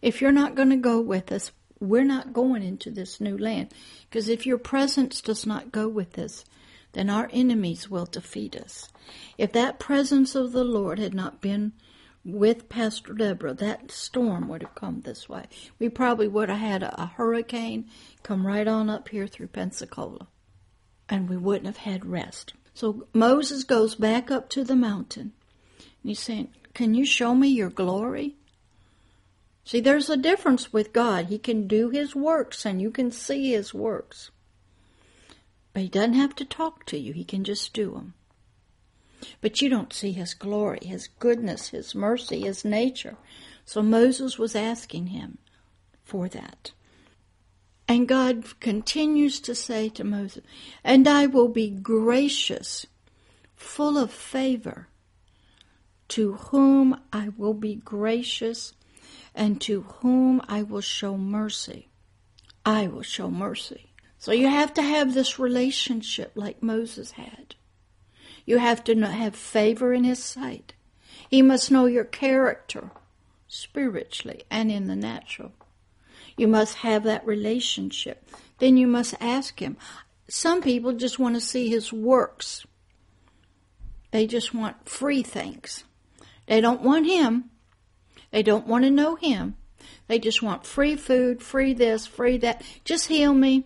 if 0.00 0.20
you're 0.20 0.32
not 0.32 0.54
going 0.54 0.70
to 0.70 0.76
go 0.76 1.00
with 1.00 1.30
us, 1.30 1.52
we're 1.78 2.04
not 2.04 2.32
going 2.32 2.62
into 2.62 2.90
this 2.90 3.20
new 3.20 3.37
land. 3.37 3.72
Because 4.09 4.28
if 4.28 4.46
your 4.46 4.59
presence 4.59 5.20
does 5.20 5.46
not 5.46 5.72
go 5.72 5.88
with 5.88 6.18
us, 6.18 6.44
then 6.92 7.11
our 7.11 7.28
enemies 7.32 7.90
will 7.90 8.06
defeat 8.06 8.56
us. 8.56 8.88
If 9.37 9.52
that 9.52 9.78
presence 9.78 10.35
of 10.35 10.52
the 10.52 10.64
Lord 10.64 10.98
had 10.98 11.12
not 11.12 11.42
been 11.42 11.72
with 12.24 12.68
Pastor 12.68 13.12
Deborah, 13.12 13.54
that 13.54 13.92
storm 13.92 14.48
would 14.48 14.62
have 14.62 14.74
come 14.74 15.02
this 15.02 15.28
way. 15.28 15.44
We 15.78 15.88
probably 15.88 16.26
would 16.26 16.48
have 16.48 16.59
had 16.59 16.82
a, 16.82 17.02
a 17.02 17.06
hurricane 17.06 17.88
come 18.22 18.46
right 18.46 18.66
on 18.66 18.88
up 18.88 19.11
here 19.11 19.26
through 19.26 19.48
Pensacola, 19.48 20.26
and 21.08 21.28
we 21.28 21.36
wouldn't 21.36 21.66
have 21.66 21.78
had 21.78 22.06
rest. 22.06 22.52
So 22.74 23.06
Moses 23.12 23.64
goes 23.64 23.94
back 23.94 24.30
up 24.30 24.48
to 24.50 24.64
the 24.64 24.76
mountain, 24.76 25.32
and 25.78 26.10
he's 26.10 26.20
saying, 26.20 26.48
Can 26.74 26.94
you 26.94 27.04
show 27.04 27.34
me 27.34 27.48
your 27.48 27.70
glory? 27.70 28.36
See, 29.64 29.80
there's 29.80 30.08
a 30.08 30.16
difference 30.16 30.72
with 30.72 30.92
God. 30.92 31.26
He 31.26 31.38
can 31.38 31.66
do 31.66 31.90
His 31.90 32.14
works, 32.14 32.64
and 32.64 32.80
you 32.80 32.90
can 32.90 33.10
see 33.10 33.50
His 33.50 33.74
works. 33.74 34.30
But 35.76 35.82
he 35.82 35.88
doesn't 35.90 36.14
have 36.14 36.34
to 36.36 36.46
talk 36.46 36.86
to 36.86 36.98
you, 36.98 37.12
he 37.12 37.22
can 37.22 37.44
just 37.44 37.74
do 37.74 37.90
them. 37.90 38.14
But 39.42 39.60
you 39.60 39.68
don't 39.68 39.92
see 39.92 40.12
his 40.12 40.32
glory, 40.32 40.78
his 40.80 41.06
goodness, 41.18 41.68
his 41.68 41.94
mercy, 41.94 42.40
his 42.40 42.64
nature. 42.64 43.18
So 43.66 43.82
Moses 43.82 44.38
was 44.38 44.56
asking 44.56 45.08
him 45.08 45.36
for 46.02 46.30
that. 46.30 46.72
And 47.88 48.09
God 48.09 48.59
continues 48.61 49.38
to 49.40 49.55
say 49.55 49.88
to 49.90 50.05
Moses, 50.05 50.44
And 50.83 51.07
I 51.07 51.27
will 51.27 51.49
be 51.49 51.70
gracious, 51.70 52.87
full 53.55 53.96
of 53.96 54.11
favor, 54.11 54.88
to 56.09 56.35
whom 56.35 57.01
I 57.12 57.29
will 57.37 57.55
be 57.55 57.77
gracious, 57.77 58.75
and 59.35 59.61
to 59.62 59.83
whom 59.83 60.42
I 60.49 60.62
will 60.62 60.81
show 60.81 61.16
mercy. 61.16 61.88
I 62.64 62.88
will 62.88 63.03
show 63.03 63.31
mercy. 63.31 63.92
So 64.18 64.33
you 64.33 64.49
have 64.49 64.75
to 64.75 64.83
have 64.83 65.14
this 65.14 65.38
relationship 65.38 66.33
like 66.35 66.62
Moses 66.62 67.12
had. 67.12 67.55
You 68.44 68.59
have 68.59 68.83
to 68.85 68.94
have 68.94 69.37
favor 69.37 69.92
in 69.92 70.05
his 70.05 70.22
sight. 70.22 70.72
He 71.29 71.42
must 71.42 71.70
know 71.70 71.87
your 71.87 72.05
character 72.05 72.90
spiritually 73.46 74.44
and 74.51 74.70
in 74.70 74.87
the 74.87 74.96
natural. 74.96 75.53
You 76.37 76.49
must 76.49 76.77
have 76.77 77.05
that 77.05 77.27
relationship. 77.27 78.29
Then 78.59 78.77
you 78.77 78.87
must 78.87 79.14
ask 79.20 79.61
him. 79.61 79.77
Some 80.29 80.61
people 80.61 80.92
just 80.92 81.18
want 81.18 81.35
to 81.35 81.40
see 81.40 81.68
his 81.68 81.92
works. 81.92 82.66
They 84.11 84.27
just 84.27 84.55
want 84.55 84.88
free 84.88 85.22
things. 85.22 85.85
They 86.46 86.61
don't 86.61 86.83
want 86.83 87.07
him. 87.07 87.51
They 88.31 88.42
don't 88.42 88.66
want 88.66 88.85
to 88.85 88.90
know 88.90 89.16
him. 89.16 89.57
They 90.09 90.18
just 90.18 90.42
want 90.42 90.66
free 90.66 90.96
food, 90.96 91.42
free 91.42 91.75
this, 91.75 92.07
free 92.07 92.38
that. 92.38 92.62
Just 92.85 93.09
heal 93.09 93.35
me. 93.35 93.64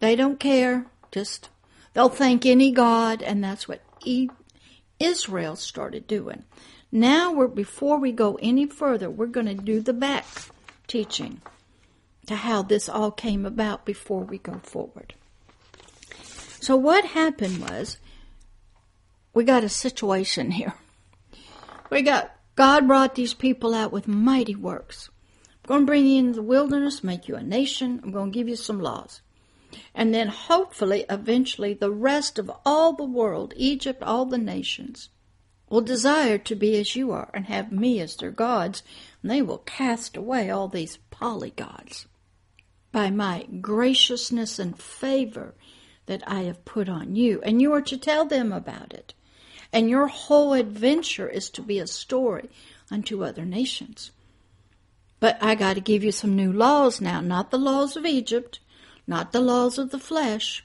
They 0.00 0.16
don't 0.16 0.40
care. 0.40 0.86
Just 1.10 1.48
they'll 1.94 2.08
thank 2.08 2.44
any 2.44 2.72
god, 2.72 3.22
and 3.22 3.42
that's 3.42 3.68
what 3.68 3.82
e- 4.04 4.30
Israel 4.98 5.56
started 5.56 6.06
doing. 6.06 6.44
Now 6.90 7.32
we're 7.32 7.48
before 7.48 7.98
we 7.98 8.12
go 8.12 8.38
any 8.42 8.66
further, 8.66 9.08
we're 9.10 9.26
going 9.26 9.46
to 9.46 9.54
do 9.54 9.80
the 9.80 9.92
back 9.92 10.26
teaching 10.86 11.40
to 12.26 12.36
how 12.36 12.62
this 12.62 12.88
all 12.88 13.10
came 13.10 13.44
about 13.44 13.84
before 13.84 14.22
we 14.22 14.38
go 14.38 14.60
forward. 14.62 15.14
So 16.60 16.76
what 16.76 17.04
happened 17.04 17.60
was 17.60 17.98
we 19.34 19.44
got 19.44 19.64
a 19.64 19.68
situation 19.68 20.52
here. 20.52 20.74
We 21.90 22.02
got 22.02 22.34
God 22.54 22.86
brought 22.86 23.14
these 23.14 23.34
people 23.34 23.74
out 23.74 23.92
with 23.92 24.06
mighty 24.06 24.54
works. 24.54 25.10
I'm 25.64 25.68
going 25.68 25.80
to 25.82 25.86
bring 25.86 26.06
you 26.06 26.18
into 26.18 26.34
the 26.34 26.42
wilderness, 26.42 27.02
make 27.02 27.28
you 27.28 27.36
a 27.36 27.42
nation. 27.42 28.00
I'm 28.02 28.12
going 28.12 28.30
to 28.30 28.38
give 28.38 28.48
you 28.48 28.56
some 28.56 28.80
laws 28.80 29.20
and 29.94 30.14
then 30.14 30.28
hopefully 30.28 31.04
eventually 31.08 31.74
the 31.74 31.90
rest 31.90 32.38
of 32.38 32.50
all 32.64 32.92
the 32.92 33.04
world, 33.04 33.54
Egypt, 33.56 34.02
all 34.02 34.26
the 34.26 34.38
nations, 34.38 35.08
will 35.68 35.80
desire 35.80 36.38
to 36.38 36.54
be 36.54 36.76
as 36.76 36.94
you 36.94 37.10
are 37.10 37.30
and 37.32 37.46
have 37.46 37.72
me 37.72 38.00
as 38.00 38.16
their 38.16 38.30
gods, 38.30 38.82
and 39.22 39.30
they 39.30 39.40
will 39.42 39.58
cast 39.58 40.16
away 40.16 40.50
all 40.50 40.68
these 40.68 40.98
polygods 41.10 42.06
by 42.90 43.10
my 43.10 43.46
graciousness 43.60 44.58
and 44.58 44.78
favor 44.78 45.54
that 46.06 46.22
I 46.26 46.42
have 46.42 46.64
put 46.64 46.88
on 46.88 47.14
you. 47.14 47.40
And 47.42 47.62
you 47.62 47.72
are 47.72 47.82
to 47.82 47.96
tell 47.96 48.24
them 48.24 48.52
about 48.52 48.92
it. 48.92 49.14
And 49.72 49.88
your 49.88 50.08
whole 50.08 50.52
adventure 50.52 51.28
is 51.28 51.48
to 51.50 51.62
be 51.62 51.78
a 51.78 51.86
story 51.86 52.50
unto 52.90 53.24
other 53.24 53.44
nations. 53.44 54.10
But 55.20 55.38
I 55.40 55.54
got 55.54 55.74
to 55.74 55.80
give 55.80 56.04
you 56.04 56.12
some 56.12 56.36
new 56.36 56.52
laws 56.52 57.00
now, 57.00 57.20
not 57.20 57.50
the 57.50 57.58
laws 57.58 57.96
of 57.96 58.04
Egypt, 58.04 58.58
not 59.06 59.32
the 59.32 59.40
laws 59.40 59.78
of 59.78 59.90
the 59.90 59.98
flesh 59.98 60.64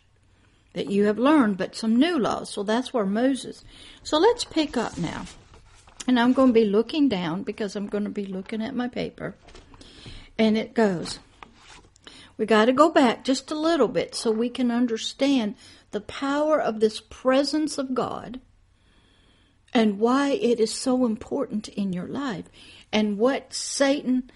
that 0.74 0.90
you 0.90 1.06
have 1.06 1.18
learned, 1.18 1.58
but 1.58 1.76
some 1.76 1.96
new 1.96 2.18
laws. 2.18 2.50
So 2.50 2.64
that's 2.64 2.94
where 2.94 3.06
Moses. 3.06 3.64
So 4.04 4.18
let's 4.18 4.44
pick 4.44 4.76
up 4.76 4.98
now. 4.98 5.26
And 6.08 6.20
I'm 6.20 6.34
going 6.34 6.50
to 6.50 6.54
be 6.54 6.66
looking 6.66 7.10
down 7.10 7.44
because 7.44 7.76
I'm 7.76 7.88
going 7.88 8.06
to 8.06 8.10
be 8.10 8.26
looking 8.26 8.62
at 8.62 8.76
my 8.76 8.88
paper. 8.88 9.36
And 10.38 10.58
it 10.58 10.74
goes. 10.74 11.20
We 12.38 12.46
got 12.46 12.66
to 12.66 12.74
go 12.74 12.90
back 12.90 13.24
just 13.24 13.52
a 13.52 13.60
little 13.60 13.88
bit 13.88 14.16
so 14.16 14.32
we 14.32 14.50
can 14.50 14.72
understand 14.72 15.56
the 15.92 16.02
power 16.02 16.60
of 16.62 16.80
this 16.80 17.02
presence 17.02 17.78
of 17.78 17.94
God 17.94 18.40
and 19.74 20.00
why 20.00 20.30
it 20.30 20.60
is 20.60 20.74
so 20.74 21.06
important 21.06 21.68
in 21.70 21.94
your 21.94 22.08
life 22.08 22.46
and 22.92 23.18
what 23.18 23.54
Satan 23.54 24.32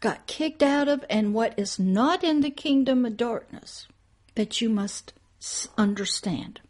got 0.00 0.26
kicked 0.26 0.62
out 0.62 0.88
of 0.88 1.04
and 1.08 1.32
what 1.32 1.58
is 1.58 1.78
not 1.78 2.22
in 2.22 2.40
the 2.40 2.50
kingdom 2.50 3.06
of 3.06 3.16
darkness 3.16 3.86
that 4.34 4.60
you 4.60 4.68
must 4.68 5.12
understand. 5.78 6.60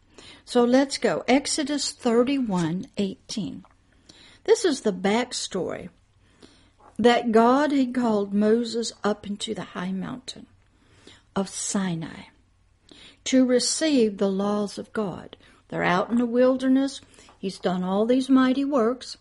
So 0.44 0.64
let's 0.64 0.98
go. 0.98 1.24
Exodus 1.26 1.92
31 1.92 2.86
18. 2.96 3.64
This 4.44 4.64
is 4.64 4.82
the 4.82 4.92
backstory 4.92 5.88
that 6.98 7.32
God 7.32 7.72
had 7.72 7.94
called 7.94 8.32
Moses 8.32 8.92
up 9.02 9.26
into 9.26 9.54
the 9.54 9.62
high 9.62 9.92
mountain 9.92 10.46
of 11.34 11.48
Sinai 11.48 12.24
to 13.24 13.44
receive 13.44 14.18
the 14.18 14.30
laws 14.30 14.78
of 14.78 14.92
God. 14.92 15.36
They're 15.68 15.82
out 15.82 16.10
in 16.10 16.18
the 16.18 16.26
wilderness. 16.26 17.00
He's 17.38 17.58
done 17.58 17.82
all 17.82 18.06
these 18.06 18.28
mighty 18.28 18.64
works. 18.64 19.16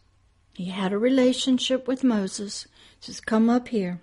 He 0.54 0.66
had 0.66 0.94
a 0.94 0.98
relationship 0.98 1.88
with 1.88 2.04
Moses. 2.04 2.68
Just 3.02 3.26
come 3.26 3.50
up 3.50 3.70
here 3.70 4.00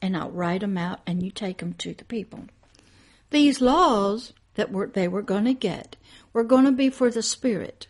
and 0.00 0.16
I'll 0.16 0.30
write 0.30 0.60
them 0.60 0.78
out 0.78 1.00
and 1.06 1.22
you 1.22 1.30
take 1.30 1.58
them 1.58 1.74
to 1.74 1.94
the 1.94 2.04
people. 2.04 2.44
These 3.30 3.60
laws 3.60 4.32
that 4.54 4.70
were, 4.70 4.86
they 4.86 5.08
were 5.08 5.22
going 5.22 5.44
to 5.44 5.54
get 5.54 5.96
were 6.32 6.44
going 6.44 6.64
to 6.64 6.72
be 6.72 6.90
for 6.90 7.10
the 7.10 7.22
Spirit. 7.22 7.88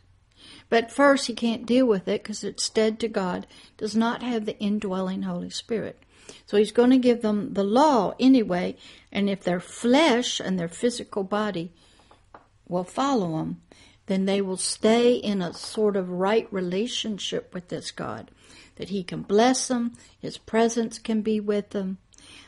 But 0.69 0.91
first, 0.91 1.27
he 1.27 1.35
can't 1.35 1.67
deal 1.67 1.87
with 1.87 2.09
it 2.09 2.23
because 2.23 2.43
it's 2.43 2.69
dead 2.69 2.99
to 3.01 3.09
God, 3.09 3.47
does 3.77 3.95
not 3.95 4.23
have 4.23 4.45
the 4.45 4.59
indwelling 4.59 5.23
Holy 5.23 5.51
Spirit. 5.51 5.99
So 6.47 6.57
he's 6.57 6.73
going 6.73 6.91
to 6.91 6.99
give 6.99 7.23
them 7.23 7.55
the 7.55 7.65
law 7.65 8.15
anyway, 8.19 8.77
and 9.13 9.29
if 9.29 9.45
their 9.45 9.61
flesh 9.61 10.41
and 10.41 10.59
their 10.59 10.69
physical 10.69 11.23
body 11.23 11.73
will 12.67 12.85
follow 12.85 13.39
them, 13.39 13.61
then 14.07 14.25
they 14.25 14.41
will 14.41 14.57
stay 14.57 15.15
in 15.15 15.41
a 15.41 15.55
sort 15.55 15.97
of 15.97 16.11
right 16.11 16.47
relationship 16.53 17.55
with 17.55 17.69
this 17.69 17.91
God 17.91 18.31
that 18.77 18.91
He 18.91 19.03
can 19.03 19.23
bless 19.23 19.69
them, 19.69 19.93
His 20.19 20.37
presence 20.37 20.99
can 20.99 21.23
be 21.23 21.41
with 21.41 21.71
them. 21.71 21.99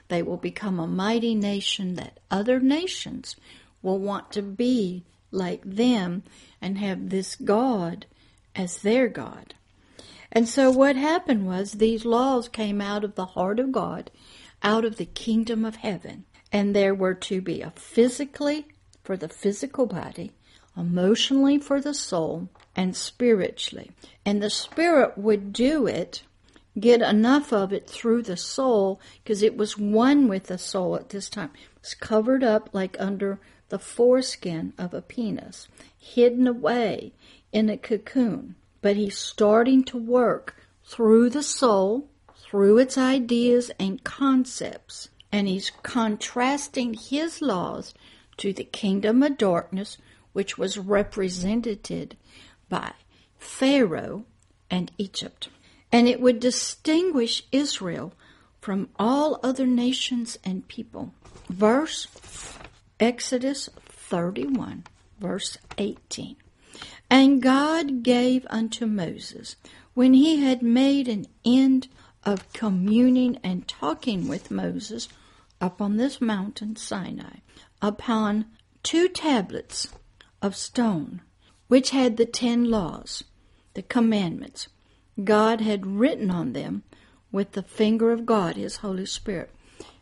They 0.09 0.23
will 0.23 0.37
become 0.37 0.79
a 0.79 0.87
mighty 0.87 1.35
nation 1.35 1.95
that 1.95 2.19
other 2.31 2.61
nations 2.61 3.37
will 3.83 3.99
want 3.99 4.33
to 4.33 4.43
be 4.43 5.05
like 5.31 5.63
them 5.65 6.23
and 6.67 6.79
have 6.79 7.11
this 7.11 7.37
God 7.37 8.07
as 8.57 8.83
their 8.83 9.07
God. 9.07 9.55
And 10.33 10.49
so 10.49 10.69
what 10.73 10.97
happened 10.97 11.47
was 11.47 11.73
these 11.73 12.05
laws 12.05 12.49
came 12.49 12.81
out 12.81 13.05
of 13.05 13.15
the 13.15 13.25
heart 13.25 13.61
of 13.61 13.71
God, 13.71 14.11
out 14.65 14.85
of 14.85 14.97
the 14.97 15.07
kingdom 15.07 15.65
of 15.65 15.77
heaven. 15.77 16.25
And 16.51 16.75
there 16.75 16.93
were 16.93 17.15
to 17.15 17.41
be 17.41 17.61
a 17.63 17.71
physically 17.71 18.67
for 19.05 19.17
the 19.17 19.29
physical 19.29 19.87
body, 19.87 20.33
emotionally 20.77 21.59
for 21.59 21.81
the 21.81 21.95
soul, 21.95 22.49
and 22.75 22.97
spiritually. 22.97 23.93
And 24.25 24.43
the 24.43 24.51
spirit 24.51 25.17
would 25.17 25.53
do 25.53 25.87
it, 25.87 26.25
get 26.81 27.01
enough 27.01 27.53
of 27.53 27.73
it 27.73 27.89
through 27.89 28.23
the 28.23 28.37
soul, 28.37 29.01
because 29.23 29.41
it 29.41 29.57
was 29.57 29.79
one 29.79 30.27
with 30.27 30.49
the 30.49 30.59
soul 30.59 30.97
at 30.97 31.11
this 31.11 31.31
time. 31.31 31.51
It 31.55 31.83
was 31.83 31.95
covered 31.95 32.43
up 32.43 32.71
like 32.73 32.97
under 32.99 33.39
the 33.69 33.79
foreskin 33.79 34.73
of 34.79 34.95
a 34.95 35.03
penis, 35.03 35.69
hidden 35.99 36.47
away 36.47 37.13
in 37.53 37.69
a 37.69 37.77
cocoon. 37.77 38.55
But 38.81 38.97
he's 38.97 39.19
starting 39.19 39.83
to 39.85 39.99
work 39.99 40.57
through 40.85 41.31
the 41.31 41.43
soul, 41.43 42.09
through 42.37 42.79
its 42.79 42.97
ideas 42.97 43.71
and 43.79 44.05
concepts, 44.05 45.09
and 45.33 45.49
he's 45.49 45.73
contrasting 45.83 46.95
his 46.95 47.43
laws 47.43 47.95
to 48.37 48.53
the 48.53 48.65
kingdom 48.65 49.23
of 49.23 49.39
darkness, 49.39 49.99
which 50.33 50.57
was 50.57 50.79
represented 50.79 52.17
by 52.69 52.93
Pharaoh 53.39 54.25
and 54.71 54.93
Egypt. 54.99 55.49
And 55.91 56.09
it 56.09 56.21
would 56.21 56.41
distinguish 56.41 57.45
Israel 57.53 58.13
from 58.61 58.89
all 58.99 59.41
other 59.43 59.67
nations 59.67 60.39
and 60.45 60.67
people. 60.69 61.15
Verse 61.49 62.07
Exodus 62.99 63.69
31 63.89 64.85
verse 65.19 65.59
18. 65.79 66.37
And 67.11 67.41
God 67.41 68.03
gave 68.03 68.47
unto 68.51 68.87
Moses, 68.87 69.57
when 69.95 70.15
he 70.15 70.39
had 70.39 70.63
made 70.63 71.09
an 71.09 71.27
end 71.45 71.89
of 72.25 72.53
communing 72.53 73.39
and 73.43 73.67
talking 73.69 74.29
with 74.29 74.51
Moses 74.51 75.09
upon 75.61 75.97
this 75.97 76.21
mountain 76.21 76.77
Sinai, 76.77 77.39
upon 77.81 78.47
two 78.83 79.09
tablets 79.09 79.89
of 80.43 80.57
stone, 80.57 81.23
which 81.69 81.91
had 81.91 82.17
the 82.17 82.27
ten 82.27 82.65
laws, 82.65 83.25
the 83.75 83.83
commandments. 83.83 84.69
God 85.23 85.61
had 85.61 85.87
written 85.87 86.31
on 86.31 86.53
them 86.53 86.83
with 87.33 87.53
the 87.53 87.63
finger 87.63 88.13
of 88.13 88.27
God, 88.27 88.57
His 88.57 88.77
Holy 88.77 89.07
Spirit. 89.07 89.51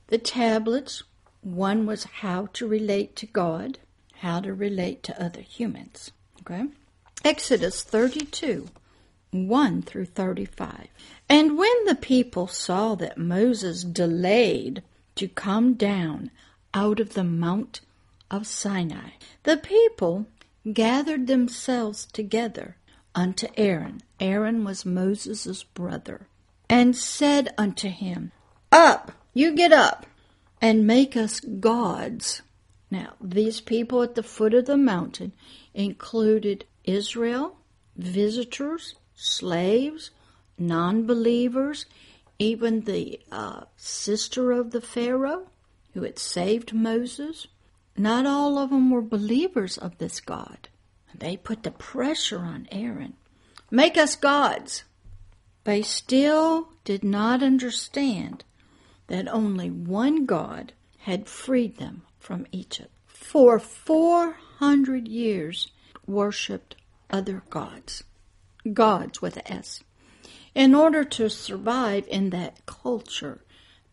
The 0.09 0.19
tablets, 0.19 1.05
one 1.45 1.87
was 1.87 2.05
how 2.05 2.47
to 2.55 2.67
relate 2.67 3.17
to 3.17 3.27
God, 3.27 3.79
how 4.21 4.41
to 4.41 4.55
relate 4.55 5.03
to 5.05 5.23
other 5.23 5.41
humans. 5.41 6.11
Okay? 6.41 6.65
Exodus 7.25 7.83
32, 7.83 8.69
1 9.31 9.83
through 9.83 10.07
35. 10.07 10.89
And 11.29 11.59
when 11.59 11.85
the 11.87 11.95
people 11.95 12.47
saw 12.47 12.95
that 12.97 13.19
Moses 13.19 13.85
delayed 13.85 14.83
to 15.17 15.29
come 15.29 15.75
down 15.75 16.31
out 16.73 17.01
of 17.01 17.15
the 17.15 17.25
Mount 17.25 17.81
of 18.31 18.47
Sinai, 18.47 19.11
the 19.45 19.57
people 19.57 20.27
gathered 20.73 21.27
themselves 21.27 22.07
together 22.07 22.77
unto 23.15 23.47
Aaron. 23.57 24.01
Aaron 24.19 24.65
was 24.65 24.85
Moses' 24.85 25.63
brother, 25.63 26.27
and 26.69 26.97
said 26.97 27.55
unto 27.57 27.89
him, 27.89 28.33
Up, 28.73 29.13
you 29.33 29.55
get 29.55 29.73
up, 29.73 30.07
and 30.65 30.87
make 30.87 31.15
us 31.15 31.41
gods. 31.41 32.41
Now, 32.91 33.17
these 33.21 33.61
people 33.61 34.03
at 34.03 34.15
the 34.15 34.23
foot 34.23 34.55
of 34.55 34.65
the 34.65 34.79
mountain 34.79 35.35
included 35.75 36.65
Israel, 36.85 37.59
visitors, 37.99 38.95
slaves, 39.15 40.11
non 40.57 41.05
believers, 41.05 41.85
even 42.39 42.81
the 42.81 43.21
uh, 43.31 43.65
sister 43.77 44.53
of 44.53 44.71
the 44.71 44.81
Pharaoh 44.81 45.49
who 45.93 46.03
had 46.03 46.19
saved 46.19 46.73
Moses. 46.73 47.47
Not 47.95 48.25
all 48.25 48.57
of 48.57 48.71
them 48.71 48.91
were 48.91 49.03
believers 49.03 49.77
of 49.77 49.99
this 49.99 50.19
God. 50.19 50.71
They 51.15 51.37
put 51.37 51.65
the 51.65 51.73
pressure 51.73 52.41
on 52.41 52.69
Aaron. 52.73 53.17
Make 53.71 53.99
us 53.99 54.17
gods. 54.17 54.85
They 55.65 55.83
still 55.83 56.71
did 56.85 57.05
not 57.05 57.43
understand 57.43 58.45
that 59.15 59.33
only 59.33 59.71
one 59.71 60.27
God 60.27 60.73
had 60.99 61.29
freed 61.29 61.77
them 61.77 62.03
from 62.19 62.49
Egypt. 62.51 62.91
For 63.07 63.61
400 63.61 65.07
years, 65.07 65.71
worshipped 66.05 66.75
other 67.09 67.45
gods. 67.49 68.03
Gods 68.73 69.23
with 69.23 69.37
an 69.37 69.47
S. 69.47 69.85
In 70.53 70.75
order 70.75 71.05
to 71.05 71.31
survive 71.31 72.09
in 72.09 72.31
that 72.31 72.67
culture 72.67 73.45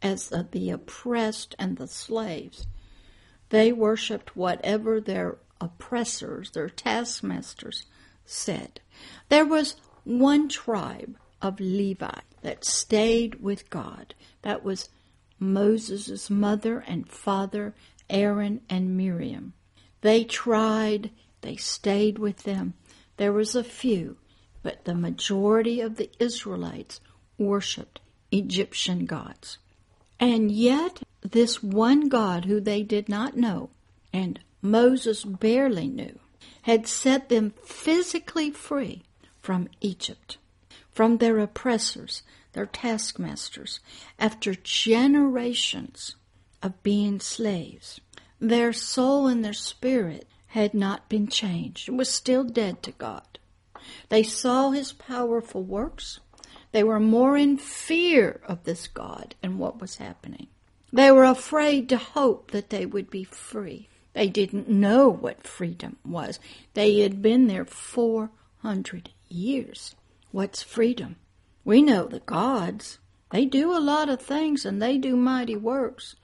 as 0.01 0.29
the 0.29 0.71
oppressed 0.71 1.53
and 1.59 1.77
the 1.77 1.87
slaves, 1.87 2.65
they 3.49 3.71
worshipped 3.71 4.35
whatever 4.35 4.99
their 4.99 5.37
oppressors, 5.59 6.49
their 6.49 6.67
taskmasters, 6.69 7.85
said. 8.25 8.81
There 9.29 9.45
was 9.45 9.75
one 10.03 10.49
tribe 10.49 11.15
of 11.43 11.59
Levi 11.59 12.21
that 12.41 12.65
stayed 12.65 13.35
with 13.35 13.69
God. 13.69 14.15
That 14.41 14.63
was 14.63 14.89
Moses' 15.41 16.29
mother 16.29 16.79
and 16.87 17.09
father, 17.09 17.73
Aaron 18.09 18.61
and 18.69 18.95
Miriam. 18.95 19.53
They 20.01 20.23
tried, 20.23 21.09
they 21.41 21.55
stayed 21.55 22.19
with 22.19 22.43
them. 22.43 22.75
There 23.17 23.33
was 23.33 23.55
a 23.55 23.63
few, 23.63 24.17
but 24.61 24.85
the 24.85 24.95
majority 24.95 25.81
of 25.81 25.95
the 25.95 26.11
Israelites 26.19 27.01
worshipped 27.37 27.99
Egyptian 28.31 29.05
gods. 29.05 29.57
And 30.19 30.51
yet, 30.51 31.01
this 31.21 31.63
one 31.63 32.07
God 32.07 32.45
who 32.45 32.61
they 32.61 32.83
did 32.83 33.09
not 33.09 33.35
know, 33.35 33.71
and 34.13 34.39
Moses 34.61 35.23
barely 35.23 35.87
knew, 35.87 36.19
had 36.63 36.87
set 36.87 37.29
them 37.29 37.53
physically 37.63 38.51
free 38.51 39.01
from 39.39 39.67
Egypt, 39.81 40.37
from 40.91 41.17
their 41.17 41.39
oppressors, 41.39 42.21
their 42.53 42.65
taskmasters, 42.65 43.79
after 44.19 44.55
generations 44.55 46.15
of 46.61 46.81
being 46.83 47.19
slaves. 47.19 47.99
Their 48.39 48.73
soul 48.73 49.27
and 49.27 49.43
their 49.43 49.53
spirit 49.53 50.27
had 50.47 50.73
not 50.73 51.07
been 51.09 51.27
changed, 51.27 51.87
it 51.87 51.93
was 51.93 52.09
still 52.09 52.43
dead 52.43 52.83
to 52.83 52.91
God. 52.91 53.39
They 54.09 54.23
saw 54.23 54.71
his 54.71 54.91
powerful 54.91 55.63
works. 55.63 56.19
They 56.71 56.83
were 56.83 56.99
more 56.99 57.35
in 57.35 57.57
fear 57.57 58.41
of 58.47 58.63
this 58.63 58.87
God 58.87 59.35
and 59.41 59.59
what 59.59 59.79
was 59.81 59.97
happening. 59.97 60.47
They 60.93 61.11
were 61.11 61.23
afraid 61.23 61.87
to 61.89 61.97
hope 61.97 62.51
that 62.51 62.69
they 62.69 62.85
would 62.85 63.09
be 63.09 63.23
free. 63.23 63.87
They 64.13 64.27
didn't 64.27 64.69
know 64.69 65.09
what 65.09 65.47
freedom 65.47 65.97
was. 66.05 66.39
They 66.73 66.99
had 66.99 67.21
been 67.21 67.47
there 67.47 67.65
400 67.65 69.09
years. 69.29 69.95
What's 70.31 70.61
freedom? 70.61 71.15
We 71.63 71.81
know 71.81 72.05
the 72.05 72.19
gods. 72.19 72.99
They 73.31 73.45
do 73.45 73.75
a 73.75 73.79
lot 73.79 74.09
of 74.09 74.21
things 74.21 74.65
and 74.65 74.81
they 74.81 74.97
do 74.97 75.15
mighty 75.15 75.55
works. 75.55 76.15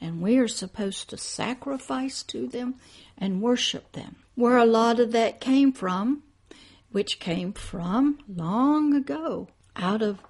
And 0.00 0.22
we 0.22 0.38
are 0.38 0.48
supposed 0.48 1.10
to 1.10 1.16
sacrifice 1.16 2.22
to 2.24 2.46
them 2.46 2.76
and 3.16 3.42
worship 3.42 3.92
them. 3.92 4.16
Where 4.34 4.56
a 4.56 4.64
lot 4.64 5.00
of 5.00 5.12
that 5.12 5.40
came 5.40 5.72
from, 5.72 6.22
which 6.90 7.20
came 7.20 7.52
from 7.52 8.18
long 8.28 8.94
ago, 8.94 9.48
out 9.76 10.02
of 10.02 10.20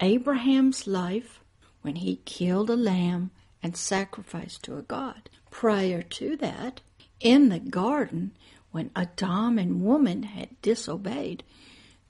Abraham's 0.00 0.86
life 0.86 1.40
when 1.82 1.96
he 1.96 2.16
killed 2.24 2.70
a 2.70 2.76
lamb 2.76 3.30
and 3.62 3.76
sacrificed 3.76 4.62
to 4.64 4.76
a 4.76 4.82
god 4.82 5.30
prior 5.50 6.02
to 6.02 6.36
that, 6.36 6.80
in 7.20 7.48
the 7.48 7.60
garden, 7.60 8.32
when 8.72 8.90
Adam 8.96 9.58
and 9.58 9.82
woman 9.82 10.24
had 10.24 10.60
disobeyed, 10.60 11.44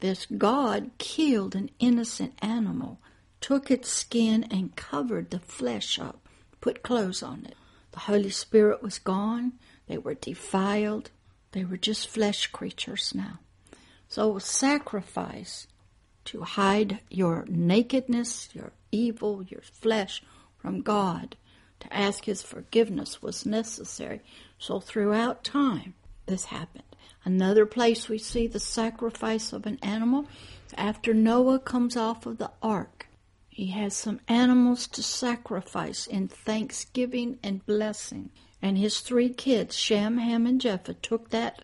this 0.00 0.26
God 0.26 0.90
killed 0.98 1.54
an 1.54 1.70
innocent 1.78 2.34
animal, 2.42 2.98
took 3.40 3.70
its 3.70 3.88
skin 3.88 4.44
and 4.50 4.76
covered 4.76 5.30
the 5.30 5.38
flesh 5.38 5.98
up, 5.98 6.26
put 6.60 6.82
clothes 6.82 7.22
on 7.22 7.46
it. 7.46 7.56
The 7.92 8.00
Holy 8.00 8.30
Spirit 8.30 8.82
was 8.82 8.98
gone. 8.98 9.52
They 9.86 9.98
were 9.98 10.14
defiled. 10.14 11.10
They 11.52 11.64
were 11.64 11.76
just 11.76 12.08
flesh 12.08 12.48
creatures 12.48 13.12
now. 13.14 13.38
So 14.08 14.36
a 14.36 14.40
sacrifice 14.40 15.66
to 16.26 16.42
hide 16.42 17.00
your 17.10 17.44
nakedness, 17.48 18.48
your 18.54 18.72
evil, 18.90 19.42
your 19.44 19.60
flesh 19.60 20.22
from 20.58 20.80
God 20.80 21.36
to 21.80 21.94
ask 21.94 22.24
his 22.24 22.42
forgiveness 22.42 23.22
was 23.22 23.46
necessary. 23.46 24.20
So 24.58 24.80
throughout 24.80 25.44
time, 25.44 25.94
this 26.26 26.46
happened. 26.46 26.84
Another 27.24 27.64
place 27.64 28.08
we 28.08 28.18
see 28.18 28.46
the 28.46 28.60
sacrifice 28.60 29.52
of 29.52 29.66
an 29.66 29.78
animal 29.82 30.26
after 30.76 31.14
Noah 31.14 31.58
comes 31.58 31.96
off 31.96 32.26
of 32.26 32.38
the 32.38 32.50
ark. 32.62 33.08
He 33.48 33.68
has 33.68 33.94
some 33.94 34.20
animals 34.28 34.86
to 34.88 35.02
sacrifice 35.02 36.06
in 36.06 36.28
thanksgiving 36.28 37.38
and 37.42 37.64
blessing. 37.64 38.30
And 38.60 38.76
his 38.76 39.00
three 39.00 39.28
kids, 39.28 39.76
Shem, 39.76 40.18
Ham, 40.18 40.46
and 40.46 40.60
Japheth, 40.60 41.02
took 41.02 41.30
that 41.30 41.62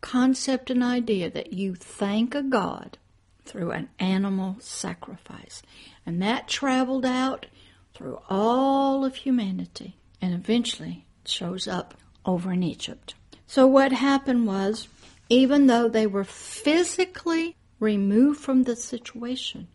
concept 0.00 0.70
and 0.70 0.82
idea 0.82 1.30
that 1.30 1.52
you 1.52 1.74
thank 1.74 2.34
a 2.34 2.42
God 2.42 2.98
through 3.44 3.70
an 3.70 3.88
animal 3.98 4.56
sacrifice. 4.60 5.62
And 6.04 6.20
that 6.22 6.46
traveled 6.46 7.06
out 7.06 7.46
through 7.94 8.20
all 8.28 9.04
of 9.04 9.16
humanity 9.16 9.96
and 10.20 10.34
eventually 10.34 11.04
shows 11.24 11.66
up 11.66 11.94
over 12.24 12.52
in 12.52 12.62
Egypt. 12.62 13.14
So 13.46 13.66
what 13.66 13.92
happened 13.92 14.46
was, 14.46 14.88
even 15.30 15.68
though 15.68 15.88
they 15.88 16.06
were 16.06 16.24
physically 16.24 17.56
removed 17.78 18.40
from 18.40 18.64
the 18.64 18.76
situation, 18.76 19.68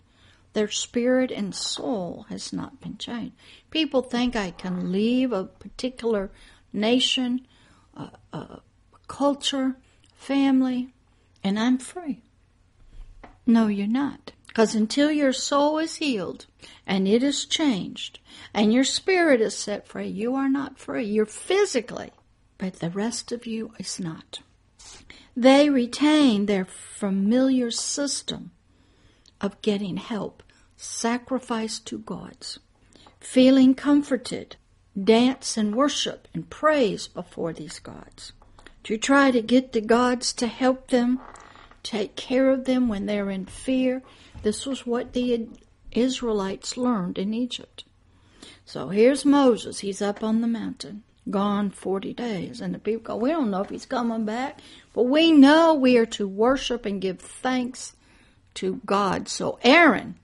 their 0.54 0.70
spirit 0.70 1.32
and 1.32 1.56
soul 1.56 2.26
has 2.30 2.54
not 2.54 2.80
been 2.82 2.98
changed. 2.98 3.36
People 3.72 4.02
think 4.02 4.36
I 4.36 4.52
can 4.52 4.92
leave 4.92 5.32
a 5.32 5.46
particular 5.46 6.30
nation, 6.72 7.48
a, 7.96 8.60
culture, 9.08 9.76
family, 10.16 10.94
and 11.44 11.58
I'm 11.58 11.78
free. 11.78 12.22
No, 13.46 13.68
you're 13.68 13.88
not. 13.88 14.34
Because 14.48 14.76
until 14.76 15.12
your 15.12 15.34
soul 15.34 15.78
is 15.80 15.98
healed 15.98 16.46
and 16.88 17.08
it 17.08 17.22
is 17.22 17.46
changed 17.46 18.20
and 18.54 18.74
your 18.74 18.86
spirit 18.86 19.42
is 19.42 19.58
set 19.58 19.88
free, 19.88 20.08
you 20.08 20.36
are 20.36 20.50
not 20.50 20.80
free. 20.80 21.06
You're 21.06 21.26
physically, 21.26 22.12
but 22.58 22.80
the 22.80 22.90
rest 22.90 23.32
of 23.32 23.46
you 23.46 23.74
is 23.78 24.00
not. 24.00 24.40
They 25.36 25.70
retain 25.70 26.46
their 26.46 26.66
familiar 26.66 27.70
system 27.70 28.52
of 29.42 29.62
getting 29.62 29.98
help, 29.98 30.42
sacrifice 30.78 31.78
to 31.80 32.00
gods, 32.00 32.60
feeling 33.20 33.76
comforted, 33.76 34.56
dance 35.02 35.58
and 35.58 35.76
worship 35.76 36.28
and 36.34 36.50
praise 36.50 37.08
before 37.10 37.52
these 37.52 37.80
gods. 37.80 38.32
to 38.86 38.98
try 38.98 39.32
to 39.32 39.42
get 39.42 39.74
the 39.74 39.82
gods 39.82 40.32
to 40.32 40.46
help 40.46 40.90
them, 40.90 41.20
take 41.82 42.16
care 42.16 42.52
of 42.52 42.66
them 42.66 42.88
when 42.88 43.08
they're 43.08 43.32
in 43.32 43.46
fear. 43.46 44.04
This 44.44 44.66
was 44.68 44.86
what 44.86 45.14
the 45.14 45.50
Israelites 45.92 46.78
learned 46.78 47.18
in 47.18 47.34
Egypt. 47.34 47.84
So 48.64 48.90
here's 48.90 49.26
Moses. 49.26 49.80
He's 49.80 50.04
up 50.04 50.24
on 50.24 50.42
the 50.42 50.48
mountain, 50.48 51.02
gone 51.30 51.72
40 51.72 52.14
days. 52.14 52.62
And 52.62 52.74
the 52.74 52.80
people 52.80 53.04
go, 53.04 53.16
We 53.16 53.32
don't 53.32 53.52
know 53.52 53.62
if 53.62 53.70
he's 53.70 53.86
coming 53.86 54.26
back, 54.26 54.60
but 54.94 55.04
we 55.04 55.32
know 55.32 55.74
we 55.74 55.98
are 55.98 56.06
to 56.08 56.28
worship 56.28 56.86
and 56.86 57.02
give 57.02 57.20
thanks 57.20 57.94
to 58.56 58.82
God. 58.86 59.28
So 59.28 59.60
Aaron, 59.64 60.16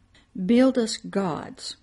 build 0.46 0.78
us 0.78 0.98
gods. 0.98 1.78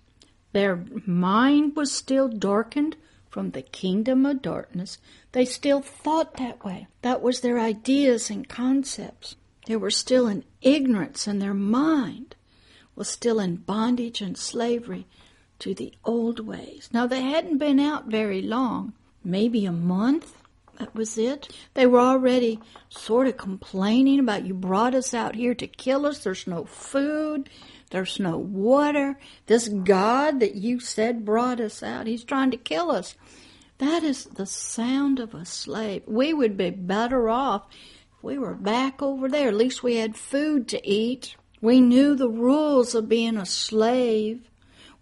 Their 0.51 0.83
mind 1.05 1.75
was 1.75 1.91
still 1.91 2.27
darkened 2.27 2.95
from 3.29 3.51
the 3.51 3.61
kingdom 3.61 4.25
of 4.25 4.41
darkness. 4.41 4.97
They 5.31 5.45
still 5.45 5.81
thought 5.81 6.35
that 6.37 6.65
way. 6.65 6.87
That 7.03 7.21
was 7.21 7.41
their 7.41 7.59
ideas 7.59 8.29
and 8.29 8.49
concepts. 8.49 9.35
They 9.67 9.75
were 9.75 9.91
still 9.91 10.27
in 10.27 10.43
ignorance, 10.61 11.27
and 11.27 11.39
their 11.39 11.53
mind 11.53 12.35
was 12.95 13.07
still 13.07 13.39
in 13.39 13.57
bondage 13.57 14.19
and 14.19 14.35
slavery 14.35 15.05
to 15.59 15.75
the 15.75 15.93
old 16.03 16.39
ways. 16.39 16.89
Now, 16.91 17.05
they 17.05 17.21
hadn't 17.21 17.59
been 17.59 17.79
out 17.79 18.05
very 18.05 18.41
long, 18.41 18.93
maybe 19.23 19.65
a 19.65 19.71
month. 19.71 20.35
That 20.77 20.95
was 20.95 21.17
it. 21.17 21.49
They 21.73 21.85
were 21.85 21.99
already 21.99 22.59
sort 22.87 23.27
of 23.27 23.35
complaining 23.35 24.19
about 24.19 24.45
you 24.45 24.53
brought 24.53 24.95
us 24.95 25.13
out 25.13 25.35
here 25.35 25.53
to 25.55 25.67
kill 25.67 26.05
us. 26.05 26.23
There's 26.23 26.47
no 26.47 26.63
food. 26.63 27.49
There's 27.91 28.19
no 28.19 28.37
water. 28.37 29.19
This 29.47 29.67
God 29.67 30.39
that 30.39 30.55
you 30.55 30.79
said 30.79 31.25
brought 31.25 31.59
us 31.59 31.81
out, 31.83 32.07
he's 32.07 32.23
trying 32.23 32.51
to 32.51 32.57
kill 32.57 32.91
us. 32.91 33.15
That 33.79 34.03
is 34.03 34.25
the 34.25 34.45
sound 34.45 35.19
of 35.19 35.33
a 35.33 35.45
slave. 35.45 36.03
We 36.05 36.33
would 36.33 36.55
be 36.57 36.69
better 36.69 37.29
off 37.29 37.63
if 37.71 38.23
we 38.23 38.37
were 38.37 38.55
back 38.55 39.01
over 39.01 39.27
there. 39.27 39.47
At 39.47 39.55
least 39.55 39.83
we 39.83 39.95
had 39.95 40.15
food 40.15 40.67
to 40.69 40.87
eat. 40.87 41.35
We 41.61 41.81
knew 41.81 42.15
the 42.15 42.29
rules 42.29 42.93
of 42.93 43.09
being 43.09 43.37
a 43.37 43.45
slave. 43.45 44.49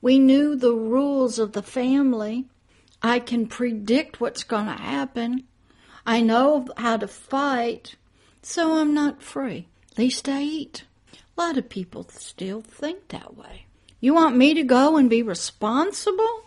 We 0.01 0.19
knew 0.19 0.56
the 0.56 0.75
rules 0.75 1.39
of 1.39 1.53
the 1.53 1.63
family. 1.63 2.45
I 3.01 3.19
can 3.19 3.47
predict 3.47 4.19
what's 4.19 4.43
going 4.43 4.65
to 4.65 4.73
happen. 4.73 5.43
I 6.05 6.21
know 6.21 6.67
how 6.77 6.97
to 6.97 7.07
fight, 7.07 7.95
so 8.41 8.77
I'm 8.77 8.93
not 8.93 9.21
free. 9.21 9.67
At 9.91 9.97
least 9.97 10.27
I 10.27 10.41
eat. 10.41 10.86
A 11.38 11.41
lot 11.41 11.57
of 11.57 11.69
people 11.69 12.07
still 12.10 12.62
think 12.62 13.10
that 13.10 13.38
way. 13.38 13.65
You 13.99 14.13
want 14.13 14.38
me 14.38 14.53
to 14.53 14.63
go 14.63 14.97
and 14.97 15.10
be 15.10 15.21
responsible? 15.21 16.43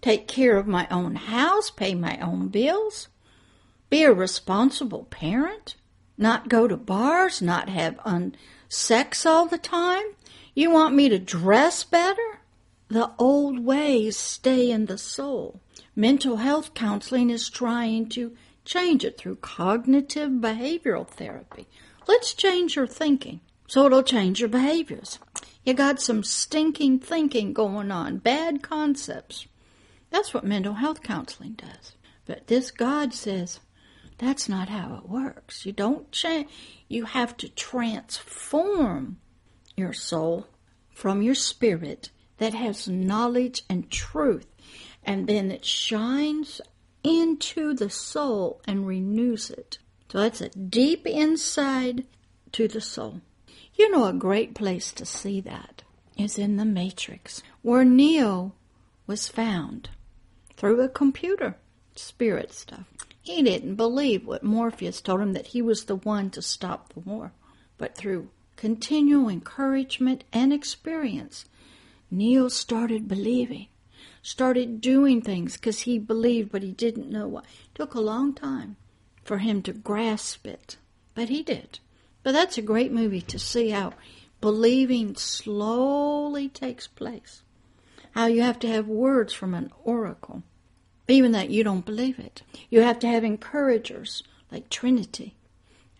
Take 0.00 0.26
care 0.28 0.56
of 0.56 0.66
my 0.66 0.86
own 0.90 1.14
house, 1.14 1.70
pay 1.70 1.94
my 1.94 2.18
own 2.18 2.48
bills? 2.48 3.08
Be 3.90 4.04
a 4.04 4.12
responsible 4.12 5.04
parent? 5.04 5.74
Not 6.16 6.48
go 6.48 6.68
to 6.68 6.76
bars, 6.76 7.42
not 7.42 7.68
have 7.68 7.98
un- 8.04 8.34
sex 8.68 9.26
all 9.26 9.46
the 9.46 9.58
time? 9.58 10.04
You 10.54 10.70
want 10.70 10.94
me 10.94 11.08
to 11.08 11.18
dress 11.18 11.84
better? 11.84 12.40
The 12.88 13.10
old 13.18 13.64
ways 13.64 14.16
stay 14.16 14.70
in 14.70 14.86
the 14.86 14.98
soul. 14.98 15.60
Mental 16.00 16.36
health 16.36 16.72
counseling 16.72 17.28
is 17.28 17.50
trying 17.50 18.08
to 18.08 18.34
change 18.64 19.04
it 19.04 19.18
through 19.18 19.36
cognitive 19.36 20.30
behavioral 20.30 21.06
therapy. 21.06 21.68
Let's 22.08 22.32
change 22.32 22.74
your 22.74 22.86
thinking 22.86 23.40
so 23.68 23.84
it'll 23.84 24.02
change 24.02 24.40
your 24.40 24.48
behaviors. 24.48 25.18
You 25.62 25.74
got 25.74 26.00
some 26.00 26.24
stinking 26.24 27.00
thinking 27.00 27.52
going 27.52 27.90
on, 27.90 28.16
bad 28.16 28.62
concepts. 28.62 29.46
That's 30.08 30.32
what 30.32 30.42
mental 30.42 30.72
health 30.72 31.02
counseling 31.02 31.52
does. 31.52 31.92
But 32.24 32.46
this 32.46 32.70
God 32.70 33.12
says 33.12 33.60
that's 34.16 34.48
not 34.48 34.70
how 34.70 35.02
it 35.04 35.06
works. 35.06 35.66
You 35.66 35.72
don't 35.72 36.10
change, 36.10 36.48
you 36.88 37.04
have 37.04 37.36
to 37.36 37.48
transform 37.50 39.18
your 39.76 39.92
soul 39.92 40.46
from 40.88 41.20
your 41.20 41.34
spirit 41.34 42.08
that 42.40 42.54
has 42.54 42.88
knowledge 42.88 43.64
and 43.68 43.90
truth, 43.90 44.46
and 45.04 45.26
then 45.26 45.50
it 45.50 45.64
shines 45.64 46.60
into 47.02 47.74
the 47.74 47.90
soul 47.90 48.60
and 48.66 48.86
renews 48.86 49.50
it. 49.50 49.78
So 50.10 50.18
that's 50.18 50.40
a 50.40 50.48
deep 50.50 51.06
inside 51.06 52.04
to 52.52 52.68
the 52.68 52.80
soul. 52.80 53.20
You 53.74 53.90
know, 53.90 54.06
a 54.06 54.12
great 54.12 54.54
place 54.54 54.92
to 54.92 55.06
see 55.06 55.40
that 55.42 55.82
is 56.16 56.38
in 56.38 56.56
the 56.56 56.64
Matrix, 56.64 57.42
where 57.62 57.84
Neo 57.84 58.52
was 59.06 59.28
found 59.28 59.88
through 60.56 60.80
a 60.82 60.88
computer, 60.88 61.56
spirit 61.94 62.52
stuff. 62.52 62.84
He 63.22 63.42
didn't 63.42 63.76
believe 63.76 64.26
what 64.26 64.42
Morpheus 64.42 65.00
told 65.00 65.20
him 65.20 65.32
that 65.32 65.48
he 65.48 65.62
was 65.62 65.84
the 65.84 65.96
one 65.96 66.30
to 66.30 66.42
stop 66.42 66.92
the 66.92 67.00
war, 67.00 67.32
but 67.78 67.94
through 67.94 68.30
continual 68.56 69.28
encouragement 69.28 70.24
and 70.32 70.52
experience, 70.52 71.46
Neo 72.10 72.48
started 72.48 73.08
believing, 73.08 73.68
started 74.22 74.80
doing 74.80 75.22
things 75.22 75.54
because 75.54 75.80
he 75.80 75.98
believed, 75.98 76.52
but 76.52 76.62
he 76.62 76.72
didn't 76.72 77.10
know 77.10 77.26
why. 77.28 77.40
It 77.40 77.74
took 77.74 77.94
a 77.94 78.00
long 78.00 78.34
time 78.34 78.76
for 79.24 79.38
him 79.38 79.62
to 79.62 79.72
grasp 79.72 80.46
it, 80.46 80.76
but 81.14 81.28
he 81.28 81.42
did. 81.42 81.78
But 82.22 82.32
that's 82.32 82.58
a 82.58 82.62
great 82.62 82.92
movie 82.92 83.22
to 83.22 83.38
see 83.38 83.70
how 83.70 83.94
believing 84.40 85.16
slowly 85.16 86.48
takes 86.48 86.86
place. 86.86 87.42
How 88.12 88.26
you 88.26 88.42
have 88.42 88.58
to 88.60 88.68
have 88.68 88.88
words 88.88 89.32
from 89.32 89.54
an 89.54 89.70
oracle, 89.84 90.42
even 91.08 91.32
that 91.32 91.50
you 91.50 91.62
don't 91.62 91.86
believe 91.86 92.18
it. 92.18 92.42
You 92.68 92.80
have 92.82 92.98
to 93.00 93.06
have 93.06 93.24
encouragers 93.24 94.22
like 94.50 94.68
Trinity 94.68 95.36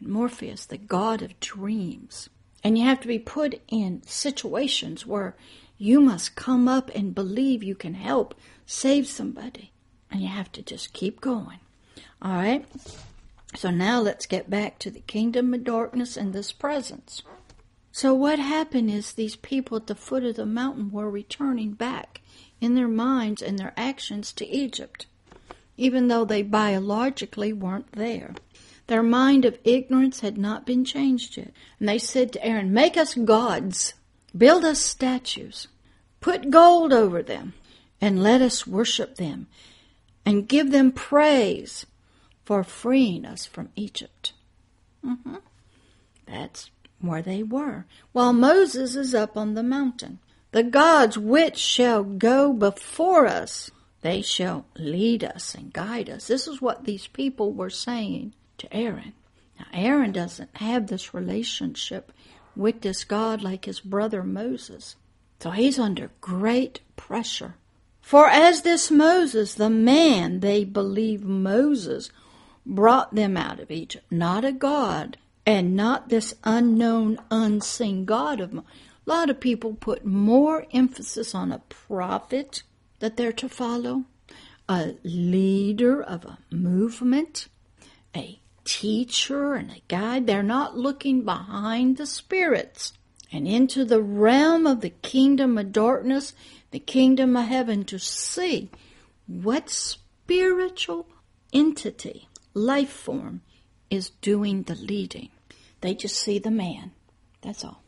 and 0.00 0.08
Morpheus, 0.08 0.66
the 0.66 0.78
god 0.78 1.22
of 1.22 1.38
dreams. 1.40 2.28
And 2.62 2.76
you 2.76 2.84
have 2.84 3.00
to 3.00 3.08
be 3.08 3.18
put 3.18 3.60
in 3.68 4.02
situations 4.04 5.06
where 5.06 5.36
you 5.80 5.98
must 5.98 6.36
come 6.36 6.68
up 6.68 6.90
and 6.94 7.14
believe 7.14 7.62
you 7.62 7.74
can 7.74 7.94
help 7.94 8.34
save 8.66 9.06
somebody. 9.06 9.72
And 10.10 10.20
you 10.20 10.28
have 10.28 10.52
to 10.52 10.62
just 10.62 10.92
keep 10.92 11.22
going. 11.22 11.60
All 12.20 12.34
right? 12.34 12.66
So 13.56 13.70
now 13.70 13.98
let's 13.98 14.26
get 14.26 14.50
back 14.50 14.78
to 14.80 14.90
the 14.90 15.00
kingdom 15.00 15.54
of 15.54 15.64
darkness 15.64 16.18
and 16.18 16.34
this 16.34 16.52
presence. 16.52 17.22
So 17.92 18.12
what 18.12 18.38
happened 18.38 18.90
is 18.90 19.14
these 19.14 19.36
people 19.36 19.78
at 19.78 19.86
the 19.86 19.94
foot 19.94 20.22
of 20.22 20.36
the 20.36 20.44
mountain 20.44 20.90
were 20.90 21.10
returning 21.10 21.72
back 21.72 22.20
in 22.60 22.74
their 22.74 22.86
minds 22.86 23.40
and 23.40 23.58
their 23.58 23.72
actions 23.74 24.34
to 24.34 24.46
Egypt, 24.46 25.06
even 25.78 26.08
though 26.08 26.26
they 26.26 26.42
biologically 26.42 27.54
weren't 27.54 27.90
there. 27.92 28.34
Their 28.86 29.02
mind 29.02 29.46
of 29.46 29.58
ignorance 29.64 30.20
had 30.20 30.36
not 30.36 30.66
been 30.66 30.84
changed 30.84 31.38
yet. 31.38 31.52
And 31.78 31.88
they 31.88 31.98
said 31.98 32.32
to 32.32 32.44
Aaron, 32.44 32.70
Make 32.74 32.98
us 32.98 33.14
gods 33.14 33.94
Build 34.36 34.64
us 34.64 34.80
statues, 34.80 35.68
put 36.20 36.50
gold 36.50 36.92
over 36.92 37.22
them, 37.22 37.54
and 38.00 38.22
let 38.22 38.40
us 38.40 38.66
worship 38.66 39.16
them, 39.16 39.48
and 40.24 40.48
give 40.48 40.70
them 40.70 40.92
praise 40.92 41.86
for 42.44 42.62
freeing 42.64 43.24
us 43.24 43.46
from 43.46 43.70
Egypt. 43.76 44.32
Mm-hmm. 45.04 45.36
That's 46.26 46.70
where 47.00 47.22
they 47.22 47.42
were, 47.42 47.86
while 48.12 48.32
Moses 48.32 48.94
is 48.94 49.14
up 49.14 49.36
on 49.36 49.54
the 49.54 49.62
mountain. 49.62 50.18
The 50.52 50.62
gods 50.62 51.16
which 51.16 51.56
shall 51.56 52.02
go 52.02 52.52
before 52.52 53.26
us, 53.26 53.70
they 54.02 54.20
shall 54.22 54.66
lead 54.76 55.22
us 55.22 55.54
and 55.54 55.72
guide 55.72 56.10
us. 56.10 56.26
This 56.26 56.46
is 56.46 56.60
what 56.60 56.84
these 56.84 57.06
people 57.06 57.52
were 57.52 57.70
saying 57.70 58.34
to 58.58 58.74
Aaron. 58.74 59.12
Now, 59.58 59.66
Aaron 59.72 60.12
doesn't 60.12 60.56
have 60.56 60.86
this 60.86 61.14
relationship 61.14 62.12
with 62.60 62.82
this 62.82 63.04
God 63.04 63.42
like 63.42 63.64
his 63.64 63.80
brother 63.80 64.22
Moses. 64.22 64.96
So 65.40 65.50
he's 65.50 65.78
under 65.78 66.10
great 66.20 66.80
pressure. 66.96 67.54
For 68.02 68.28
as 68.28 68.62
this 68.62 68.90
Moses, 68.90 69.54
the 69.54 69.70
man 69.70 70.40
they 70.40 70.64
believe 70.64 71.24
Moses, 71.24 72.10
brought 72.66 73.14
them 73.14 73.36
out 73.36 73.60
of 73.60 73.70
Egypt, 73.70 74.04
not 74.10 74.44
a 74.44 74.52
God, 74.52 75.16
and 75.46 75.74
not 75.74 76.08
this 76.08 76.34
unknown, 76.44 77.18
unseen 77.30 78.04
God 78.04 78.40
of. 78.40 78.54
A 78.54 78.64
lot 79.06 79.30
of 79.30 79.40
people 79.40 79.74
put 79.74 80.04
more 80.04 80.66
emphasis 80.72 81.34
on 81.34 81.52
a 81.52 81.62
prophet 81.68 82.62
that 82.98 83.16
they're 83.16 83.32
to 83.32 83.48
follow, 83.48 84.04
a 84.68 84.94
leader 85.02 86.02
of 86.02 86.24
a 86.24 86.38
movement, 86.50 87.48
a 88.14 88.39
teacher 88.70 89.54
and 89.54 89.72
a 89.72 89.82
guide. 89.88 90.28
They're 90.28 90.44
not 90.44 90.78
looking 90.78 91.24
behind 91.24 91.96
the 91.96 92.06
spirits 92.06 92.92
and 93.32 93.48
into 93.48 93.84
the 93.84 94.00
realm 94.00 94.64
of 94.64 94.80
the 94.80 94.90
kingdom 94.90 95.58
of 95.58 95.72
darkness, 95.72 96.34
the 96.70 96.78
kingdom 96.78 97.36
of 97.36 97.46
heaven 97.46 97.84
to 97.86 97.98
see 97.98 98.70
what 99.26 99.70
spiritual 99.70 101.08
entity, 101.52 102.28
life 102.54 102.90
form 102.90 103.40
is 103.90 104.10
doing 104.20 104.62
the 104.62 104.76
leading. 104.76 105.30
They 105.80 105.94
just 105.94 106.16
see 106.16 106.38
the 106.38 106.52
man. 106.52 106.92
That's 107.42 107.64
all. 107.64 107.82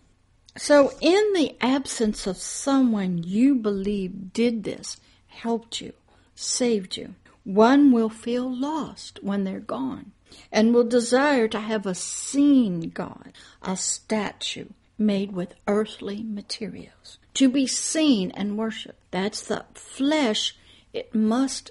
So, 0.57 0.93
in 1.01 1.33
the 1.35 1.57
absence 1.61 2.27
of 2.27 2.37
someone 2.37 3.23
you 3.23 3.55
believe 3.55 4.33
did 4.33 4.65
this, 4.65 4.99
helped 5.29 5.81
you, 5.81 5.93
saved 6.35 6.97
you, 6.97 7.15
one 7.45 7.93
will 7.93 8.11
feel 8.11 8.53
lost 8.53 9.21
when 9.23 9.45
they're 9.45 9.61
gone. 9.61 10.13
And 10.51 10.75
will 10.75 10.85
desire 10.85 11.49
to 11.49 11.61
have 11.61 11.87
a 11.87 11.95
seen 11.95 12.91
God, 12.91 13.33
a 13.63 13.77
statue 13.77 14.69
made 14.99 15.33
with 15.33 15.55
earthly 15.67 16.23
materials. 16.23 17.19
To 17.35 17.49
be 17.49 17.67
seen 17.67 18.31
and 18.33 18.59
worshiped. 18.59 19.01
That's 19.11 19.43
the 19.43 19.65
flesh. 19.75 20.57
It 20.93 21.15
must 21.15 21.71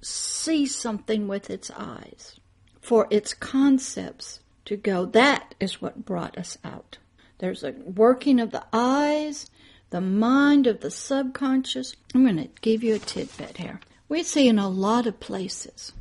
see 0.00 0.66
something 0.66 1.28
with 1.28 1.50
its 1.50 1.70
eyes 1.70 2.38
for 2.80 3.08
its 3.10 3.34
concepts 3.34 4.40
to 4.64 4.76
go. 4.76 5.06
That 5.06 5.54
is 5.58 5.80
what 5.80 6.04
brought 6.04 6.38
us 6.38 6.58
out. 6.64 6.98
There's 7.38 7.64
a 7.64 7.72
working 7.72 8.40
of 8.40 8.52
the 8.52 8.64
eyes, 8.72 9.50
the 9.90 10.00
mind 10.00 10.66
of 10.66 10.80
the 10.80 10.90
subconscious. 10.90 11.96
I'm 12.14 12.24
going 12.24 12.36
to 12.36 12.48
give 12.60 12.82
you 12.82 12.94
a 12.94 12.98
tidbit 12.98 13.56
here. 13.56 13.80
We 14.08 14.22
see 14.22 14.48
in 14.48 14.58
a 14.58 14.68
lot 14.68 15.06
of 15.06 15.18
places 15.18 15.92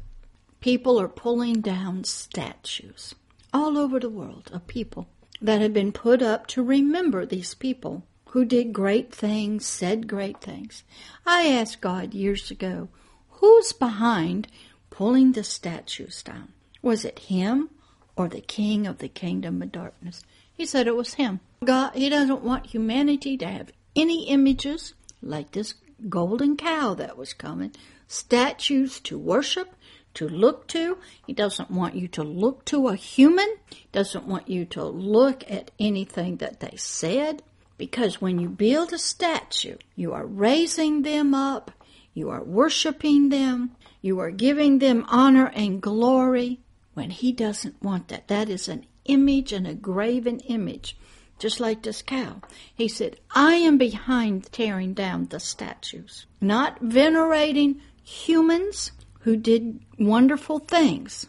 people 0.65 0.99
are 0.99 1.07
pulling 1.07 1.61
down 1.61 2.03
statues 2.03 3.13
all 3.53 3.77
over 3.77 3.99
the 3.99 4.09
world 4.09 4.49
of 4.51 4.65
people 4.65 5.07
that 5.39 5.61
have 5.61 5.71
been 5.71 5.91
put 5.91 6.23
up 6.23 6.47
to 6.47 6.63
remember 6.63 7.23
these 7.23 7.53
people 7.53 8.01
who 8.29 8.43
did 8.43 8.73
great 8.73 9.13
things, 9.13 9.63
said 9.63 10.07
great 10.07 10.41
things. 10.41 10.81
I 11.23 11.49
asked 11.49 11.81
God 11.81 12.15
years 12.15 12.49
ago, 12.49 12.89
who's 13.29 13.73
behind 13.73 14.47
pulling 14.89 15.33
the 15.33 15.43
statues 15.43 16.23
down? 16.23 16.51
Was 16.81 17.05
it 17.05 17.19
him 17.19 17.69
or 18.15 18.27
the 18.27 18.41
king 18.41 18.87
of 18.87 18.97
the 18.97 19.07
kingdom 19.07 19.61
of 19.61 19.71
darkness? 19.71 20.23
He 20.51 20.65
said 20.65 20.87
it 20.87 20.95
was 20.95 21.13
him. 21.13 21.41
God, 21.63 21.93
he 21.93 22.09
doesn't 22.09 22.41
want 22.41 22.65
humanity 22.65 23.37
to 23.37 23.45
have 23.45 23.71
any 23.95 24.29
images 24.29 24.95
like 25.21 25.51
this 25.51 25.75
golden 26.09 26.57
cow 26.57 26.95
that 26.95 27.19
was 27.19 27.33
coming, 27.33 27.71
statues 28.07 28.99
to 29.01 29.19
worship, 29.19 29.75
to 30.15 30.27
look 30.27 30.67
to. 30.67 30.97
He 31.25 31.33
doesn't 31.33 31.71
want 31.71 31.95
you 31.95 32.07
to 32.09 32.23
look 32.23 32.65
to 32.65 32.87
a 32.87 32.95
human. 32.95 33.47
He 33.69 33.87
doesn't 33.91 34.25
want 34.25 34.49
you 34.49 34.65
to 34.65 34.83
look 34.83 35.49
at 35.49 35.71
anything 35.79 36.37
that 36.37 36.59
they 36.59 36.75
said. 36.77 37.43
Because 37.77 38.21
when 38.21 38.39
you 38.39 38.49
build 38.49 38.93
a 38.93 38.97
statue, 38.97 39.77
you 39.95 40.13
are 40.13 40.25
raising 40.25 41.01
them 41.01 41.33
up, 41.33 41.71
you 42.13 42.29
are 42.29 42.43
worshiping 42.43 43.29
them, 43.29 43.75
you 44.01 44.19
are 44.19 44.31
giving 44.31 44.79
them 44.79 45.05
honor 45.09 45.51
and 45.53 45.81
glory. 45.81 46.61
When 46.93 47.09
he 47.09 47.33
doesn't 47.33 47.83
want 47.83 48.07
that, 48.07 48.29
that 48.29 48.49
is 48.49 48.69
an 48.69 48.85
image 49.03 49.51
and 49.51 49.67
a 49.67 49.73
graven 49.73 50.39
image, 50.39 50.97
just 51.37 51.59
like 51.59 51.83
this 51.83 52.01
cow. 52.01 52.41
He 52.73 52.87
said, 52.87 53.17
I 53.31 53.55
am 53.55 53.77
behind 53.77 54.51
tearing 54.53 54.93
down 54.93 55.25
the 55.25 55.41
statues, 55.41 56.25
not 56.39 56.79
venerating 56.79 57.81
humans 58.03 58.91
who 59.25 59.35
did 59.35 59.83
wonderful 59.97 60.59
things 60.59 61.25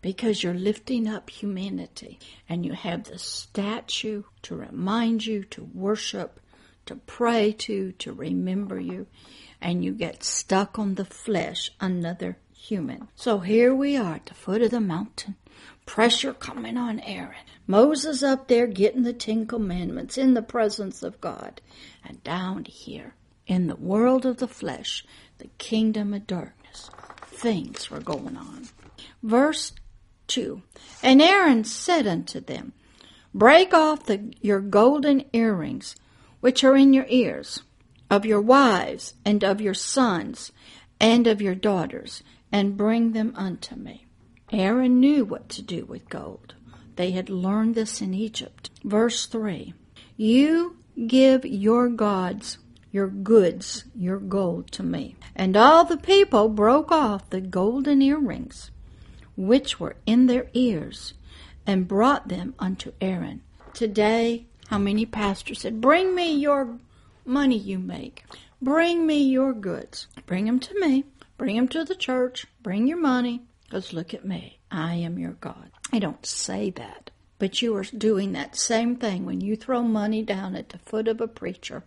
because 0.00 0.40
you're 0.40 0.54
lifting 0.54 1.08
up 1.08 1.28
humanity 1.28 2.16
and 2.48 2.64
you 2.64 2.72
have 2.72 3.02
the 3.02 3.18
statue 3.18 4.22
to 4.40 4.54
remind 4.54 5.26
you 5.26 5.42
to 5.42 5.68
worship, 5.74 6.38
to 6.86 6.94
pray 6.94 7.50
to, 7.50 7.90
to 7.90 8.12
remember 8.12 8.78
you, 8.78 9.04
and 9.60 9.84
you 9.84 9.90
get 9.90 10.22
stuck 10.22 10.78
on 10.78 10.94
the 10.94 11.04
flesh, 11.04 11.72
another 11.80 12.38
human. 12.54 13.08
So 13.16 13.40
here 13.40 13.74
we 13.74 13.96
are 13.96 14.14
at 14.14 14.26
the 14.26 14.34
foot 14.34 14.62
of 14.62 14.70
the 14.70 14.80
mountain. 14.80 15.34
Pressure 15.86 16.32
coming 16.32 16.76
on 16.76 17.00
Aaron. 17.00 17.34
Moses 17.66 18.22
up 18.22 18.46
there 18.46 18.68
getting 18.68 19.02
the 19.02 19.12
Ten 19.12 19.44
Commandments 19.44 20.16
in 20.16 20.34
the 20.34 20.42
presence 20.42 21.02
of 21.02 21.20
God. 21.20 21.60
And 22.04 22.22
down 22.22 22.66
here, 22.66 23.16
in 23.48 23.66
the 23.66 23.74
world 23.74 24.24
of 24.24 24.36
the 24.36 24.46
flesh, 24.46 25.04
the 25.38 25.48
kingdom 25.58 26.14
of 26.14 26.28
darkness, 26.28 26.88
things 27.40 27.90
were 27.90 28.00
going 28.00 28.36
on. 28.36 28.68
Verse 29.22 29.72
2 30.28 30.62
And 31.02 31.22
Aaron 31.22 31.64
said 31.64 32.06
unto 32.06 32.40
them, 32.40 32.72
Break 33.32 33.72
off 33.72 34.06
the, 34.06 34.32
your 34.40 34.60
golden 34.60 35.24
earrings 35.32 35.96
which 36.40 36.64
are 36.64 36.76
in 36.76 36.92
your 36.92 37.06
ears, 37.08 37.62
of 38.10 38.26
your 38.26 38.40
wives, 38.40 39.14
and 39.24 39.44
of 39.44 39.60
your 39.60 39.74
sons, 39.74 40.52
and 41.00 41.26
of 41.26 41.40
your 41.40 41.54
daughters, 41.54 42.22
and 42.50 42.76
bring 42.76 43.12
them 43.12 43.32
unto 43.36 43.76
me. 43.76 44.06
Aaron 44.52 44.98
knew 44.98 45.24
what 45.24 45.48
to 45.50 45.62
do 45.62 45.84
with 45.84 46.08
gold. 46.08 46.54
They 46.96 47.12
had 47.12 47.30
learned 47.30 47.74
this 47.74 48.00
in 48.00 48.14
Egypt. 48.14 48.70
Verse 48.84 49.26
3 49.26 49.74
You 50.16 50.76
give 51.06 51.44
your 51.44 51.88
gods 51.88 52.58
your 52.92 53.08
goods, 53.08 53.84
your 53.94 54.18
gold 54.18 54.70
to 54.72 54.82
me. 54.82 55.16
And 55.34 55.56
all 55.56 55.84
the 55.84 55.96
people 55.96 56.48
broke 56.48 56.90
off 56.90 57.30
the 57.30 57.40
golden 57.40 58.02
earrings 58.02 58.70
which 59.36 59.80
were 59.80 59.96
in 60.06 60.26
their 60.26 60.48
ears 60.52 61.14
and 61.66 61.88
brought 61.88 62.28
them 62.28 62.54
unto 62.58 62.92
Aaron. 63.00 63.42
Today, 63.72 64.46
how 64.68 64.78
many 64.78 65.06
pastors 65.06 65.60
said, 65.60 65.80
Bring 65.80 66.14
me 66.14 66.34
your 66.34 66.78
money 67.24 67.56
you 67.56 67.78
make. 67.78 68.24
Bring 68.60 69.06
me 69.06 69.22
your 69.22 69.52
goods. 69.52 70.06
Bring 70.26 70.44
them 70.44 70.60
to 70.60 70.78
me. 70.80 71.04
Bring 71.38 71.56
them 71.56 71.68
to 71.68 71.84
the 71.84 71.94
church. 71.94 72.46
Bring 72.62 72.86
your 72.86 72.98
money. 72.98 73.42
Because 73.64 73.92
look 73.92 74.12
at 74.12 74.24
me. 74.24 74.58
I 74.70 74.94
am 74.94 75.18
your 75.18 75.32
God. 75.32 75.70
I 75.92 75.98
don't 75.98 76.26
say 76.26 76.70
that. 76.70 77.10
But 77.38 77.62
you 77.62 77.74
are 77.76 77.84
doing 77.84 78.32
that 78.32 78.56
same 78.56 78.96
thing 78.96 79.24
when 79.24 79.40
you 79.40 79.56
throw 79.56 79.82
money 79.82 80.22
down 80.22 80.54
at 80.54 80.68
the 80.68 80.78
foot 80.78 81.08
of 81.08 81.20
a 81.20 81.26
preacher 81.26 81.84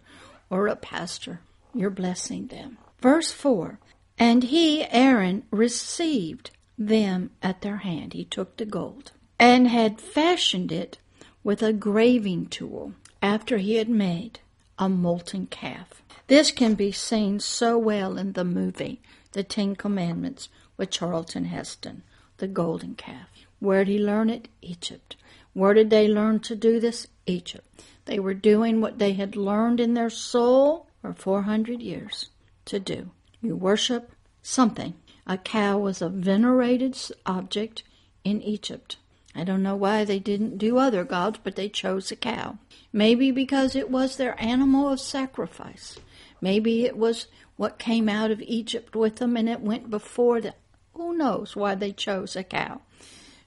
or 0.54 0.68
a 0.68 0.76
pastor. 0.76 1.40
You're 1.74 1.90
blessing 1.90 2.46
them. 2.48 2.78
Verse 3.02 3.32
4 3.32 3.80
And 4.20 4.44
he, 4.44 4.84
Aaron, 4.84 5.44
received 5.50 6.52
them 6.78 7.32
at 7.42 7.62
their 7.62 7.78
hand. 7.78 8.14
He 8.14 8.24
took 8.24 8.58
the 8.58 8.66
gold 8.66 9.14
and 9.40 9.68
had 9.68 10.00
fashioned 10.00 10.72
it 10.72 11.00
with 11.44 11.64
a 11.64 11.74
graving 11.74 12.46
tool 12.46 12.94
after 13.20 13.58
he 13.58 13.78
had 13.78 13.90
made 13.90 14.42
a 14.78 14.88
molten 14.88 15.48
calf. 15.48 16.04
This 16.28 16.52
can 16.52 16.76
be 16.76 16.92
seen 16.92 17.40
so 17.40 17.76
well 17.80 18.18
in 18.20 18.34
the 18.34 18.46
movie 18.46 19.02
the 19.32 19.44
Ten 19.44 19.76
Commandments 19.76 20.50
with 20.78 20.92
Charlton 20.92 21.46
Heston, 21.46 22.04
the 22.38 22.48
golden 22.48 22.94
calf. 22.94 23.28
Where 23.60 23.84
did 23.84 23.94
he 23.94 24.00
learn 24.00 24.30
it? 24.30 24.50
Egypt. 24.62 25.16
Where 25.54 25.74
did 25.74 25.90
they 25.90 26.08
learn 26.08 26.42
to 26.42 26.56
do 26.56 26.80
this? 26.80 27.08
Egypt. 27.26 27.66
They 28.06 28.20
were 28.20 28.34
doing 28.34 28.82
what 28.82 29.00
they 29.00 29.14
had 29.14 29.36
learned 29.36 29.80
in 29.80 29.94
their 29.94 30.10
soul 30.10 30.88
for 31.02 31.14
400 31.14 31.82
years 31.82 32.30
to 32.66 32.80
do. 32.80 33.12
You 33.42 33.56
worship 33.56 34.12
something. 34.42 34.94
A 35.26 35.38
cow 35.38 35.78
was 35.78 36.02
a 36.02 36.10
venerated 36.10 36.98
object 37.26 37.84
in 38.24 38.42
Egypt. 38.42 38.98
I 39.36 39.44
don't 39.44 39.64
know 39.64 39.76
why 39.76 40.06
they 40.06 40.20
didn't 40.20 40.58
do 40.58 40.78
other 40.78 41.04
gods, 41.04 41.40
but 41.44 41.56
they 41.56 41.70
chose 41.70 42.12
a 42.12 42.16
cow. 42.16 42.58
Maybe 42.92 43.32
because 43.32 43.76
it 43.76 43.90
was 43.90 44.18
their 44.18 44.40
animal 44.42 44.90
of 44.90 45.00
sacrifice. 45.00 45.98
Maybe 46.40 46.86
it 46.86 46.98
was 46.98 47.28
what 47.56 47.80
came 47.80 48.10
out 48.10 48.32
of 48.32 48.42
Egypt 48.42 48.96
with 48.96 49.16
them 49.18 49.38
and 49.38 49.50
it 49.50 49.62
went 49.62 49.90
before 49.90 50.42
them. 50.42 50.54
Who 50.94 51.16
knows 51.16 51.56
why 51.56 51.76
they 51.76 51.92
chose 51.92 52.36
a 52.36 52.44
cow? 52.44 52.82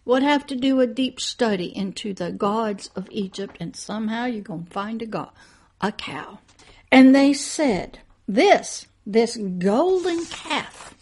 Would 0.07 0.23
have 0.23 0.47
to 0.47 0.57
do 0.57 0.81
a 0.81 0.87
deep 0.87 1.21
study 1.21 1.77
into 1.77 2.15
the 2.15 2.31
gods 2.31 2.91
of 2.95 3.09
Egypt, 3.11 3.57
and 3.59 3.75
somehow 3.75 4.27
you're 4.27 4.41
going 4.41 4.65
to 4.65 4.71
find 4.71 5.03
a 5.03 5.07
god, 5.07 5.31
a 5.81 5.91
cow. 5.91 6.39
And 6.93 7.13
they 7.13 7.33
said, 7.33 7.99
This, 8.29 8.87
this 9.05 9.37
golden 9.37 10.25
calf, 10.27 10.95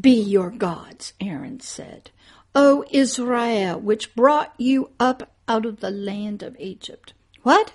be 0.00 0.18
your 0.18 0.48
gods, 0.48 1.12
Aaron 1.20 1.60
said. 1.60 2.10
O 2.54 2.86
Israel, 2.90 3.78
which 3.78 4.14
brought 4.14 4.54
you 4.56 4.90
up 4.98 5.34
out 5.46 5.66
of 5.66 5.80
the 5.80 5.90
land 5.90 6.42
of 6.42 6.56
Egypt. 6.58 7.12
What? 7.42 7.72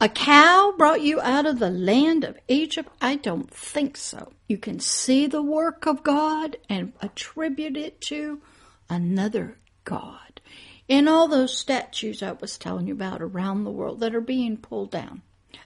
A 0.00 0.08
cow 0.08 0.72
brought 0.76 1.02
you 1.02 1.20
out 1.20 1.44
of 1.44 1.58
the 1.58 1.70
land 1.70 2.24
of 2.24 2.38
Egypt? 2.48 2.88
I 3.02 3.16
don't 3.16 3.50
think 3.50 3.98
so. 3.98 4.32
You 4.48 4.56
can 4.56 4.80
see 4.80 5.26
the 5.26 5.42
work 5.42 5.84
of 5.84 6.02
God 6.02 6.56
and 6.70 6.94
attribute 7.02 7.76
it 7.76 8.00
to 8.02 8.40
another 8.88 9.58
God. 9.84 10.40
In 10.88 11.08
all 11.08 11.28
those 11.28 11.56
statues 11.56 12.22
I 12.22 12.32
was 12.32 12.58
telling 12.58 12.86
you 12.86 12.94
about 12.94 13.22
around 13.22 13.64
the 13.64 13.70
world 13.70 14.00
that 14.00 14.14
are 14.14 14.20
being 14.20 14.56
pulled 14.56 14.90
down, 14.90 15.22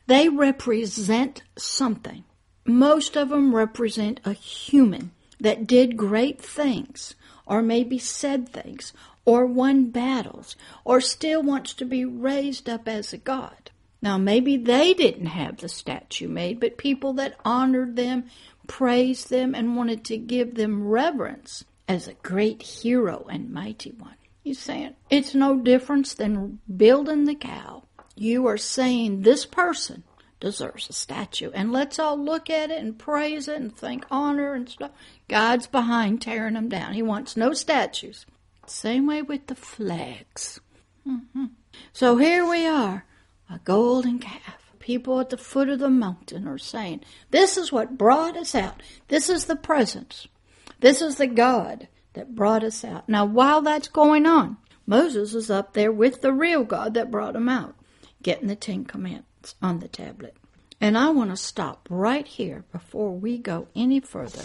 they 0.06 0.28
represent 0.28 1.42
something. 1.56 2.24
Most 2.64 3.16
of 3.16 3.30
them 3.30 3.54
represent 3.54 4.20
a 4.24 4.32
human 4.32 5.12
that 5.40 5.66
did 5.66 5.96
great 5.96 6.40
things, 6.40 7.14
or 7.46 7.62
maybe 7.62 7.98
said 7.98 8.48
things, 8.48 8.92
or 9.24 9.46
won 9.46 9.90
battles, 9.90 10.56
or 10.84 11.00
still 11.00 11.42
wants 11.42 11.74
to 11.74 11.84
be 11.84 12.04
raised 12.04 12.68
up 12.68 12.88
as 12.88 13.12
a 13.12 13.18
god. 13.18 13.70
Now, 14.02 14.18
maybe 14.18 14.56
they 14.56 14.94
didn't 14.94 15.26
have 15.26 15.56
the 15.58 15.68
statue 15.68 16.28
made, 16.28 16.60
but 16.60 16.78
people 16.78 17.12
that 17.14 17.38
honored 17.44 17.96
them, 17.96 18.24
praised 18.66 19.30
them, 19.30 19.54
and 19.54 19.76
wanted 19.76 20.04
to 20.04 20.16
give 20.16 20.54
them 20.54 20.86
reverence 20.86 21.64
as 21.88 22.08
a 22.08 22.14
great 22.14 22.62
hero 22.62 23.26
and 23.30 23.50
mighty 23.50 23.90
one. 23.90 24.16
He's 24.42 24.58
saying 24.58 24.94
it's 25.10 25.34
no 25.34 25.56
difference 25.56 26.14
than 26.14 26.60
building 26.76 27.24
the 27.24 27.34
cow. 27.34 27.84
You 28.14 28.46
are 28.46 28.56
saying 28.58 29.22
this 29.22 29.44
person 29.44 30.04
deserves 30.40 30.88
a 30.88 30.92
statue. 30.92 31.50
And 31.52 31.72
let's 31.72 31.98
all 31.98 32.16
look 32.18 32.50
at 32.50 32.70
it 32.70 32.78
and 32.78 32.98
praise 32.98 33.48
it 33.48 33.56
and 33.56 33.76
think 33.76 34.06
honor 34.10 34.54
and 34.54 34.68
stuff. 34.68 34.92
God's 35.28 35.66
behind 35.66 36.22
tearing 36.22 36.54
them 36.54 36.68
down. 36.68 36.92
He 36.92 37.02
wants 37.02 37.36
no 37.36 37.52
statues. 37.52 38.26
Same 38.66 39.06
way 39.06 39.22
with 39.22 39.46
the 39.46 39.54
flags. 39.54 40.60
Mm-hmm. 41.06 41.46
So 41.92 42.16
here 42.16 42.48
we 42.48 42.66
are, 42.66 43.04
a 43.50 43.58
golden 43.64 44.18
calf. 44.18 44.72
People 44.78 45.20
at 45.20 45.30
the 45.30 45.36
foot 45.36 45.68
of 45.68 45.80
the 45.80 45.90
mountain 45.90 46.46
are 46.46 46.58
saying, 46.58 47.00
This 47.30 47.56
is 47.56 47.72
what 47.72 47.98
brought 47.98 48.36
us 48.36 48.54
out. 48.54 48.82
This 49.08 49.28
is 49.28 49.46
the 49.46 49.56
presence. 49.56 50.28
This 50.80 51.00
is 51.00 51.16
the 51.16 51.26
God 51.26 51.88
that 52.12 52.34
brought 52.34 52.64
us 52.64 52.84
out. 52.84 53.08
Now, 53.08 53.24
while 53.24 53.62
that's 53.62 53.88
going 53.88 54.26
on, 54.26 54.56
Moses 54.86 55.34
is 55.34 55.50
up 55.50 55.72
there 55.72 55.92
with 55.92 56.20
the 56.20 56.32
real 56.32 56.64
God 56.64 56.94
that 56.94 57.10
brought 57.10 57.36
him 57.36 57.48
out, 57.48 57.74
getting 58.22 58.48
the 58.48 58.56
Ten 58.56 58.84
Commandments 58.84 59.54
on 59.60 59.80
the 59.80 59.88
tablet. 59.88 60.36
And 60.80 60.96
I 60.96 61.10
want 61.10 61.30
to 61.30 61.36
stop 61.36 61.88
right 61.90 62.26
here 62.26 62.64
before 62.70 63.12
we 63.12 63.38
go 63.38 63.68
any 63.74 64.00
further. 64.00 64.44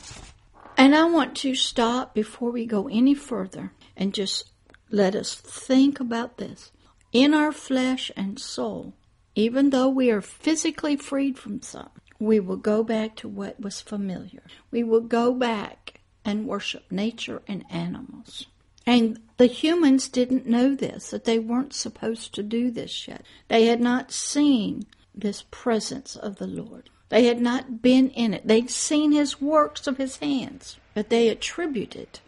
And 0.77 0.95
I 0.95 1.05
want 1.05 1.36
to 1.38 1.53
stop 1.53 2.15
before 2.15 2.51
we 2.51 2.65
go 2.65 2.88
any 2.88 3.13
further 3.13 3.73
and 3.95 4.13
just 4.13 4.49
let 4.89 5.15
us 5.15 5.36
think 5.36 5.99
about 5.99 6.38
this. 6.38 6.71
In 7.11 7.34
our 7.34 7.51
flesh 7.51 8.09
and 8.15 8.39
soul, 8.39 8.93
even 9.36 9.69
though 9.69 9.89
we 9.89 10.09
are 10.09 10.21
physically 10.21 10.95
freed 10.95 11.38
from 11.38 11.61
some, 11.61 11.89
we 12.19 12.39
will 12.39 12.57
go 12.57 12.84
back 12.84 13.15
to 13.17 13.27
what 13.27 13.59
was 13.59 13.82
familiar. 13.82 14.43
We 14.69 14.84
will 14.84 15.01
go 15.01 15.34
back 15.34 15.80
and 16.24 16.47
worship 16.47 16.91
nature 16.91 17.41
and 17.47 17.65
animals. 17.69 18.47
And 18.86 19.19
the 19.38 19.47
humans 19.47 20.09
didn't 20.09 20.47
know 20.47 20.76
this, 20.76 21.11
that 21.11 21.26
they 21.26 21.39
weren't 21.39 21.74
supposed 21.74 22.34
to 22.36 22.43
do 22.43 22.72
this 22.72 23.07
yet. 23.07 23.24
They 23.47 23.65
had 23.65 23.80
not 23.80 24.11
seen 24.11 24.86
this 25.13 25.43
presence 25.51 26.15
of 26.15 26.38
the 26.38 26.47
Lord. 26.47 26.89
They 27.09 27.26
had 27.26 27.41
not 27.41 27.82
been 27.82 28.09
in 28.09 28.34
it. 28.34 28.47
They'd 28.47 28.69
seen 28.69 29.11
his 29.11 29.41
works 29.41 29.86
of 29.86 29.97
his 29.97 30.17
hands, 30.17 30.78
but 30.93 31.09
they 31.09 31.28
attributed 31.30 32.19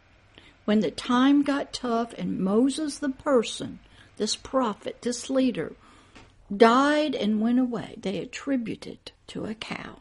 when 0.66 0.80
the 0.80 0.92
time 0.92 1.44
got 1.44 1.74
tough 1.74 2.14
and 2.14 2.40
Moses, 2.40 3.00
the 3.00 3.10
person, 3.10 3.80
this 4.18 4.36
prophet, 4.36 5.02
this 5.02 5.30
leader, 5.30 5.74
died 6.56 7.16
and 7.16 7.42
went 7.42 7.60
away, 7.60 7.96
they 7.98 8.18
attributed 8.20 9.12
to 9.28 9.46
a 9.46 9.56
cow. 9.56 10.00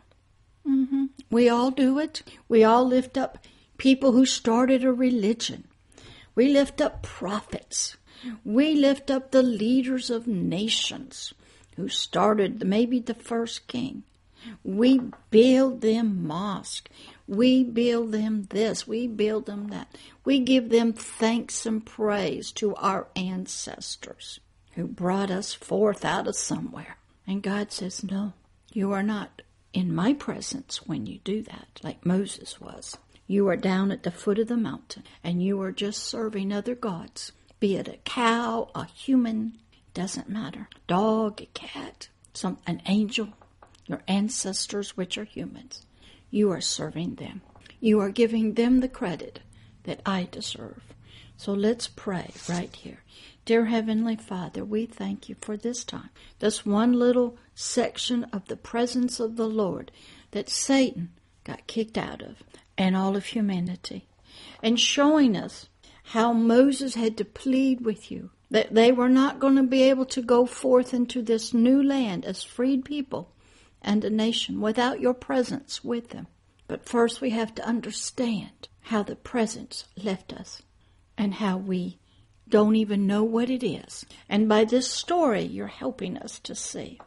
Mm-hmm. 0.67 1.07
We 1.31 1.49
all 1.49 1.71
do 1.71 1.99
it. 1.99 2.23
We 2.49 2.63
all 2.63 2.87
lift 2.87 3.19
up 3.19 3.39
people 3.83 4.13
who 4.13 4.25
started 4.25 4.85
a 4.85 4.93
religion. 4.93 5.65
We 6.37 6.47
lift 6.47 6.81
up 6.81 7.03
prophets. 7.03 7.97
We 8.45 8.77
lift 8.77 9.11
up 9.11 9.33
the 9.33 9.43
leaders 9.43 10.09
of 10.09 10.29
nations 10.29 11.35
who 11.75 11.89
started 11.89 12.65
maybe 12.65 13.01
the 13.01 13.13
first 13.13 13.67
king. 13.67 14.05
We 14.63 15.01
build 15.33 15.81
them 15.81 16.25
mosque. 16.25 16.89
We 17.27 17.65
build 17.65 18.13
them 18.13 18.47
this. 18.51 18.87
We 18.87 19.09
build 19.09 19.47
them 19.47 19.67
that. 19.71 19.89
We 20.25 20.39
give 20.39 20.69
them 20.69 20.93
thanks 20.93 21.67
and 21.67 21.85
praise 21.85 22.53
to 22.53 22.77
our 22.77 23.09
ancestors 23.17 24.39
who 24.75 24.87
brought 24.87 25.33
us 25.33 25.53
forth 25.55 26.05
out 26.05 26.29
of 26.29 26.37
somewhere. 26.37 26.99
And 27.27 27.43
God 27.43 27.73
says, 27.73 28.05
No, 28.05 28.35
you 28.73 28.93
are 28.93 29.03
not 29.03 29.43
in 29.73 29.93
my 29.93 30.13
presence 30.13 30.87
when 30.87 31.07
you 31.07 31.19
do 31.25 31.43
that, 31.43 31.81
like 31.83 32.07
Moses 32.07 32.61
was. 32.61 32.97
You 33.27 33.49
are 33.49 33.57
down 33.57 33.91
at 33.91 34.03
the 34.03 34.11
foot 34.11 34.39
of 34.39 34.49
the 34.49 34.57
mountain 34.57 35.05
and 35.23 35.43
you 35.43 35.61
are 35.63 35.73
just 35.73 36.03
serving 36.03 36.53
other 36.53 36.75
gods, 36.75 37.33
be 37.61 37.77
it 37.77 37.89
a 37.89 37.99
cow, 38.05 38.71
a 38.75 38.87
human, 38.87 39.59
doesn't 39.95 40.29
matter. 40.29 40.69
Dog, 40.87 41.41
a 41.41 41.47
cat, 41.47 42.09
some 42.35 42.59
an 42.67 42.83
angel, 42.87 43.29
your 43.87 44.03
ancestors 44.09 44.97
which 44.97 45.17
are 45.17 45.25
humans. 45.25 45.87
You 46.31 46.51
are 46.51 46.61
serving 46.61 47.17
them. 47.17 47.43
You 47.79 48.01
are 48.01 48.11
giving 48.11 48.55
them 48.55 48.81
the 48.81 48.89
credit 48.89 49.41
that 49.85 50.01
I 50.07 50.29
deserve. 50.31 50.83
So 51.37 51.53
let's 51.53 51.89
pray 51.89 52.31
right 52.49 52.75
here. 52.75 53.03
Dear 53.45 53.67
Heavenly 53.67 54.17
Father, 54.17 54.65
we 54.65 54.87
thank 54.87 55.29
you 55.29 55.37
for 55.41 55.57
this 55.57 55.83
time, 55.85 56.11
this 56.39 56.65
one 56.65 56.93
little 56.93 57.37
section 57.55 58.25
of 58.33 58.47
the 58.47 58.57
presence 58.57 59.19
of 59.19 59.37
the 59.37 59.49
Lord 59.49 59.91
that 60.31 60.49
Satan 60.49 61.11
got 61.45 61.67
kicked 61.67 61.99
out 61.99 62.23
of 62.23 62.37
and 62.77 62.97
all 62.97 63.17
of 63.17 63.27
humanity, 63.27 64.09
and 64.63 64.79
showing 64.79 65.37
us 65.37 65.69
how 66.05 66.33
Moses 66.33 66.95
had 66.95 67.17
to 67.19 67.25
plead 67.25 67.85
with 67.85 68.11
you 68.11 68.31
that 68.53 68.75
they 68.75 68.93
were 68.93 69.09
not 69.09 69.41
going 69.41 69.57
to 69.57 69.63
be 69.63 69.83
able 69.83 70.05
to 70.05 70.21
go 70.21 70.45
forth 70.45 70.93
into 70.93 71.23
this 71.23 71.55
new 71.55 71.83
land 71.83 72.25
as 72.27 72.43
freed 72.43 72.85
people 72.85 73.33
and 73.81 74.05
a 74.05 74.11
nation 74.11 74.61
without 74.61 75.01
your 75.01 75.15
presence 75.15 75.83
with 75.83 76.11
them. 76.11 76.27
But 76.69 76.87
first 76.87 77.23
we 77.23 77.31
have 77.31 77.55
to 77.55 77.67
understand 77.67 78.69
how 78.83 79.03
the 79.03 79.17
presence 79.17 79.87
left 79.97 80.35
us 80.35 80.63
and 81.17 81.35
how 81.35 81.57
we 81.57 81.99
don't 82.47 82.77
even 82.77 83.07
know 83.07 83.25
what 83.25 83.49
it 83.49 83.65
is. 83.65 84.05
And 84.29 84.49
by 84.49 84.65
this 84.65 84.91
story, 84.91 85.43
you're 85.45 85.69
helping 85.69 86.19
us 86.19 86.39
to 86.41 86.55
see 86.55 87.01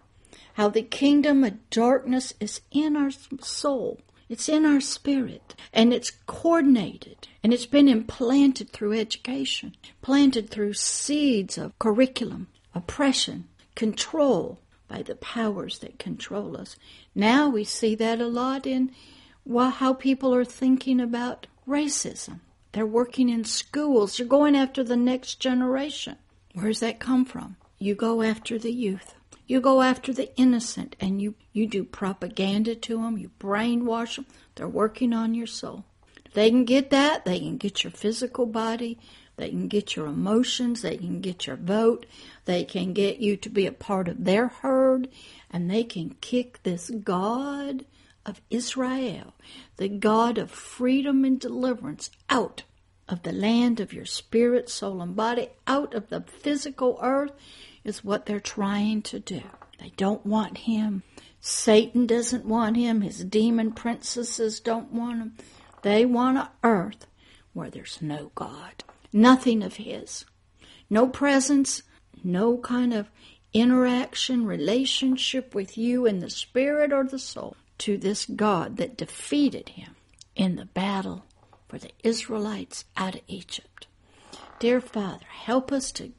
how 0.53 0.69
the 0.69 0.81
kingdom 0.81 1.43
of 1.43 1.69
darkness 1.69 2.33
is 2.39 2.61
in 2.71 2.95
our 2.95 3.11
soul. 3.41 3.99
It's 4.27 4.49
in 4.49 4.65
our 4.65 4.81
spirit 4.81 5.55
and 5.71 5.93
it's 5.93 6.11
coordinated 6.25 7.27
and 7.43 7.53
it's 7.53 7.65
been 7.65 7.87
implanted 7.87 8.71
through 8.71 8.93
education, 8.93 9.75
planted 10.01 10.49
through 10.49 10.73
seeds 10.73 11.57
of 11.57 11.77
curriculum, 11.79 12.47
oppression, 12.73 13.47
control 13.75 14.59
by 14.87 15.01
the 15.01 15.15
powers 15.15 15.79
that 15.79 15.99
control 15.99 16.57
us. 16.57 16.75
Now 17.13 17.49
we 17.49 17.63
see 17.63 17.95
that 17.95 18.19
a 18.19 18.27
lot 18.27 18.65
in 18.65 18.91
how 19.69 19.93
people 19.93 20.33
are 20.33 20.45
thinking 20.45 20.99
about 20.99 21.47
racism 21.67 22.39
they're 22.75 22.85
working 22.85 23.29
in 23.29 23.45
schools. 23.45 24.17
they're 24.17 24.27
going 24.27 24.53
after 24.53 24.83
the 24.83 24.97
next 24.97 25.39
generation. 25.39 26.17
Where 26.53 26.67
does 26.67 26.81
that 26.81 26.99
come 26.99 27.23
from? 27.23 27.55
You 27.79 27.95
go 27.95 28.21
after 28.21 28.59
the 28.59 28.73
youth. 28.73 29.14
You 29.47 29.61
go 29.61 29.81
after 29.81 30.11
the 30.11 30.35
innocent 30.37 30.95
and 30.99 31.21
you, 31.21 31.35
you 31.53 31.67
do 31.67 31.83
propaganda 31.83 32.75
to 32.75 33.01
them. 33.01 33.17
You 33.17 33.31
brainwash 33.39 34.15
them. 34.15 34.25
They're 34.55 34.67
working 34.67 35.13
on 35.13 35.33
your 35.33 35.47
soul. 35.47 35.85
They 36.33 36.49
can 36.49 36.65
get 36.65 36.89
that, 36.89 37.23
they 37.25 37.39
can 37.39 37.57
get 37.57 37.83
your 37.83 37.91
physical 37.91 38.45
body. 38.45 38.99
They 39.37 39.49
can 39.49 39.67
get 39.67 39.95
your 39.95 40.07
emotions. 40.07 40.81
They 40.81 40.97
can 40.97 41.19
get 41.21 41.45
your 41.45 41.57
vote. 41.57 42.05
They 42.45 42.63
can 42.63 42.93
get 42.93 43.19
you 43.19 43.35
to 43.37 43.49
be 43.49 43.65
a 43.65 43.71
part 43.71 44.07
of 44.07 44.23
their 44.23 44.47
herd. 44.47 45.09
And 45.51 45.69
they 45.69 45.83
can 45.83 46.15
kick 46.21 46.63
this 46.63 46.89
God 46.89 47.85
of 48.25 48.41
Israel, 48.49 49.33
the 49.77 49.89
God 49.89 50.37
of 50.37 50.51
freedom 50.51 51.23
and 51.25 51.39
deliverance, 51.39 52.09
out 52.29 52.63
of 53.07 53.21
the 53.23 53.31
land 53.31 53.79
of 53.79 53.93
your 53.93 54.05
spirit, 54.05 54.69
soul, 54.69 55.01
and 55.01 55.15
body, 55.15 55.49
out 55.67 55.93
of 55.93 56.09
the 56.09 56.21
physical 56.21 56.97
earth, 57.01 57.31
is 57.85 58.03
what 58.03 58.25
they're 58.25 58.39
trying 58.39 59.01
to 59.03 59.19
do. 59.19 59.41
They 59.79 59.93
don't 59.95 60.25
want 60.25 60.59
him. 60.59 61.03
Satan 61.39 62.07
doesn't 62.07 62.45
want 62.45 62.75
him. 62.75 63.01
His 63.01 63.23
demon 63.23 63.71
princesses 63.71 64.59
don't 64.59 64.91
want 64.91 65.19
him. 65.19 65.33
They 65.83 66.05
want 66.05 66.37
an 66.37 66.47
earth 66.63 67.05
where 67.53 67.69
there's 67.69 68.01
no 68.01 68.31
God, 68.35 68.83
nothing 69.13 69.63
of 69.63 69.75
his, 69.75 70.25
no 70.89 71.07
presence, 71.07 71.83
no 72.23 72.57
kind 72.57 72.93
of 72.93 73.09
interaction, 73.53 74.45
relationship 74.45 75.55
with 75.55 75.77
you 75.77 76.05
in 76.05 76.19
the 76.19 76.29
spirit 76.29 76.91
or 76.91 77.03
the 77.03 77.19
soul 77.19 77.55
to 77.77 77.97
this 77.97 78.25
God 78.25 78.77
that 78.77 78.97
defeated 78.97 79.69
him 79.69 79.95
in 80.35 80.55
the 80.55 80.65
battle 80.65 81.25
for 81.67 81.77
the 81.77 81.91
Israelites 82.03 82.85
out 82.97 83.15
of 83.15 83.21
Egypt. 83.27 83.87
Dear 84.59 84.81
Father, 84.81 85.25
help 85.29 85.71
us 85.71 85.91
to 85.93 86.11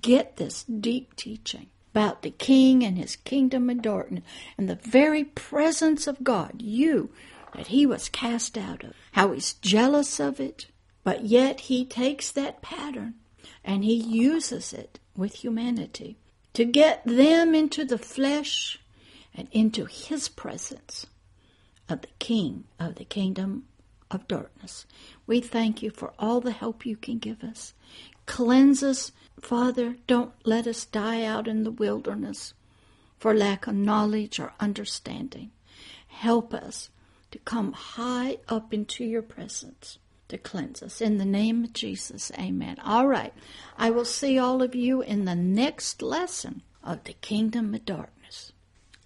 get 0.00 0.36
this 0.36 0.64
deep 0.64 1.16
teaching 1.16 1.68
about 1.92 2.22
the 2.22 2.30
king 2.30 2.84
and 2.84 2.98
his 2.98 3.16
kingdom 3.16 3.70
of 3.70 3.82
darkness 3.82 4.24
and 4.56 4.68
the 4.68 4.76
very 4.76 5.24
presence 5.24 6.06
of 6.06 6.22
God, 6.22 6.60
you, 6.60 7.10
that 7.54 7.68
he 7.68 7.86
was 7.86 8.08
cast 8.08 8.56
out 8.58 8.84
of, 8.84 8.92
how 9.12 9.32
he's 9.32 9.54
jealous 9.54 10.20
of 10.20 10.38
it, 10.38 10.66
but 11.02 11.24
yet 11.24 11.60
he 11.60 11.84
takes 11.84 12.30
that 12.30 12.62
pattern 12.62 13.14
and 13.64 13.84
he 13.84 13.94
uses 13.94 14.72
it 14.72 15.00
with 15.16 15.34
humanity 15.36 16.18
to 16.54 16.64
get 16.64 17.02
them 17.04 17.54
into 17.54 17.84
the 17.84 17.98
flesh 17.98 18.78
and 19.34 19.48
into 19.52 19.84
his 19.86 20.28
presence 20.28 21.06
of 21.88 22.02
the 22.02 22.08
King 22.18 22.64
of 22.78 22.96
the 22.96 23.04
kingdom 23.04 23.64
of 24.10 24.26
darkness. 24.28 24.86
We 25.26 25.40
thank 25.40 25.82
you 25.82 25.90
for 25.90 26.12
all 26.18 26.40
the 26.40 26.52
help 26.52 26.84
you 26.84 26.96
can 26.96 27.18
give 27.18 27.42
us. 27.42 27.74
Cleanse 28.26 28.82
us, 28.82 29.12
Father. 29.42 29.96
Don't 30.06 30.32
let 30.44 30.66
us 30.66 30.84
die 30.84 31.24
out 31.24 31.48
in 31.48 31.64
the 31.64 31.70
wilderness 31.70 32.54
for 33.18 33.34
lack 33.34 33.66
of 33.66 33.74
knowledge 33.74 34.38
or 34.38 34.54
understanding. 34.60 35.50
Help 36.08 36.54
us 36.54 36.90
to 37.30 37.38
come 37.38 37.72
high 37.72 38.38
up 38.48 38.72
into 38.72 39.04
your 39.04 39.22
presence 39.22 39.98
to 40.28 40.38
cleanse 40.38 40.82
us. 40.82 41.00
In 41.00 41.18
the 41.18 41.24
name 41.24 41.64
of 41.64 41.72
Jesus, 41.72 42.30
amen. 42.38 42.76
All 42.84 43.06
right. 43.06 43.32
I 43.76 43.90
will 43.90 44.04
see 44.04 44.38
all 44.38 44.62
of 44.62 44.74
you 44.74 45.02
in 45.02 45.24
the 45.24 45.34
next 45.34 46.02
lesson 46.02 46.62
of 46.84 47.04
the 47.04 47.14
kingdom 47.14 47.74
of 47.74 47.84
darkness. 47.84 48.52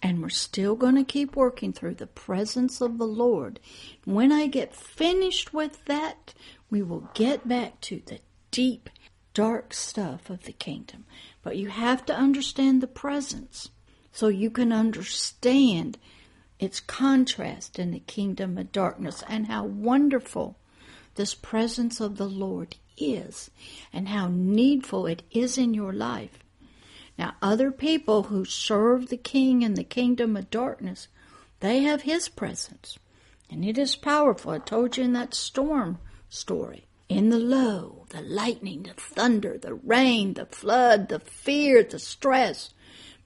And 0.03 0.21
we're 0.21 0.31
still 0.31 0.75
going 0.75 0.97
to 0.97 1.05
keep 1.05 1.37
working 1.37 1.73
through 1.73 1.95
the 1.95 2.09
presence 2.09 2.81
of 2.81 2.99
the 2.99 3.07
Lord. 3.07 3.61
When 4.05 4.33
I 4.33 4.49
get 4.49 4.75
finished 4.75 5.55
with 5.55 5.85
that, 5.85 6.35
we 6.71 6.83
will 6.83 7.09
get 7.15 7.47
back 7.47 7.81
to 7.83 8.03
the 8.05 8.19
deep 8.51 8.91
dark 9.35 9.73
stuff 9.73 10.31
of 10.31 10.45
the 10.45 10.53
kingdom. 10.53 11.05
But 11.43 11.57
you 11.57 11.69
have 11.69 12.05
to 12.07 12.17
understand 12.17 12.81
the 12.81 12.87
presence 12.87 13.71
so 14.13 14.29
you 14.29 14.51
can 14.51 14.73
understand 14.73 15.99
its 16.59 16.81
contrast 16.81 17.79
in 17.79 17.91
the 17.91 18.01
kingdom 18.01 18.57
of 18.59 18.73
darkness 18.73 19.25
and 19.29 19.47
how 19.47 19.65
wonderful 19.65 20.57
this 21.15 21.35
presence 21.35 22.01
of 22.01 22.17
the 22.17 22.29
Lord 22.29 22.77
is 22.97 23.51
and 23.93 24.09
how 24.09 24.29
needful 24.29 25.07
it 25.07 25.23
is 25.31 25.59
in 25.59 25.75
your 25.75 25.93
life. 25.93 26.39
Now, 27.19 27.35
other 27.43 27.71
people 27.71 28.25
who 28.25 28.45
serve 28.45 29.09
the 29.09 29.17
king 29.17 29.63
in 29.63 29.75
the 29.75 29.85
kingdom 29.85 30.37
of 30.37 30.51
darkness, 30.51 31.09
they 31.61 31.81
have 31.81 32.03
his 32.03 32.29
presence. 32.29 32.99
And 33.51 33.65
it 33.65 33.77
is 33.77 33.97
powerful. 33.97 34.53
I 34.53 34.59
told 34.59 34.97
you 34.97 35.05
in 35.05 35.13
that 35.13 35.35
storm 35.35 35.99
story. 36.31 36.87
In 37.13 37.29
the 37.29 37.39
low, 37.39 38.07
the 38.09 38.23
lightning, 38.23 38.85
the 38.85 38.95
thunder, 38.95 39.59
the 39.59 39.75
rain, 39.75 40.33
the 40.33 40.47
flood, 40.47 41.11
the 41.11 41.19
fear, 41.19 41.83
the 41.85 41.99
stress. 41.99 42.73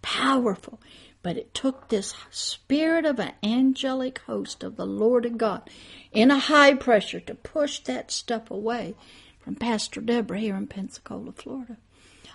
Powerful. 0.03 0.81
But 1.23 1.37
it 1.37 1.55
took 1.55 1.87
this 1.87 2.13
spirit 2.29 3.05
of 3.05 3.21
an 3.21 3.35
angelic 3.45 4.19
host 4.27 4.65
of 4.65 4.75
the 4.75 4.87
Lord 4.87 5.25
of 5.25 5.39
God 5.39 5.71
in 6.11 6.33
a 6.33 6.41
high 6.41 6.75
pressure 6.75 7.21
to 7.21 7.37
push 7.37 7.79
that 7.79 8.11
stuff 8.11 8.51
away 8.51 8.97
from 9.39 9.55
Pastor 9.55 10.01
Deborah 10.01 10.41
here 10.41 10.57
in 10.57 10.67
Pensacola, 10.67 11.31
Florida. 11.31 11.77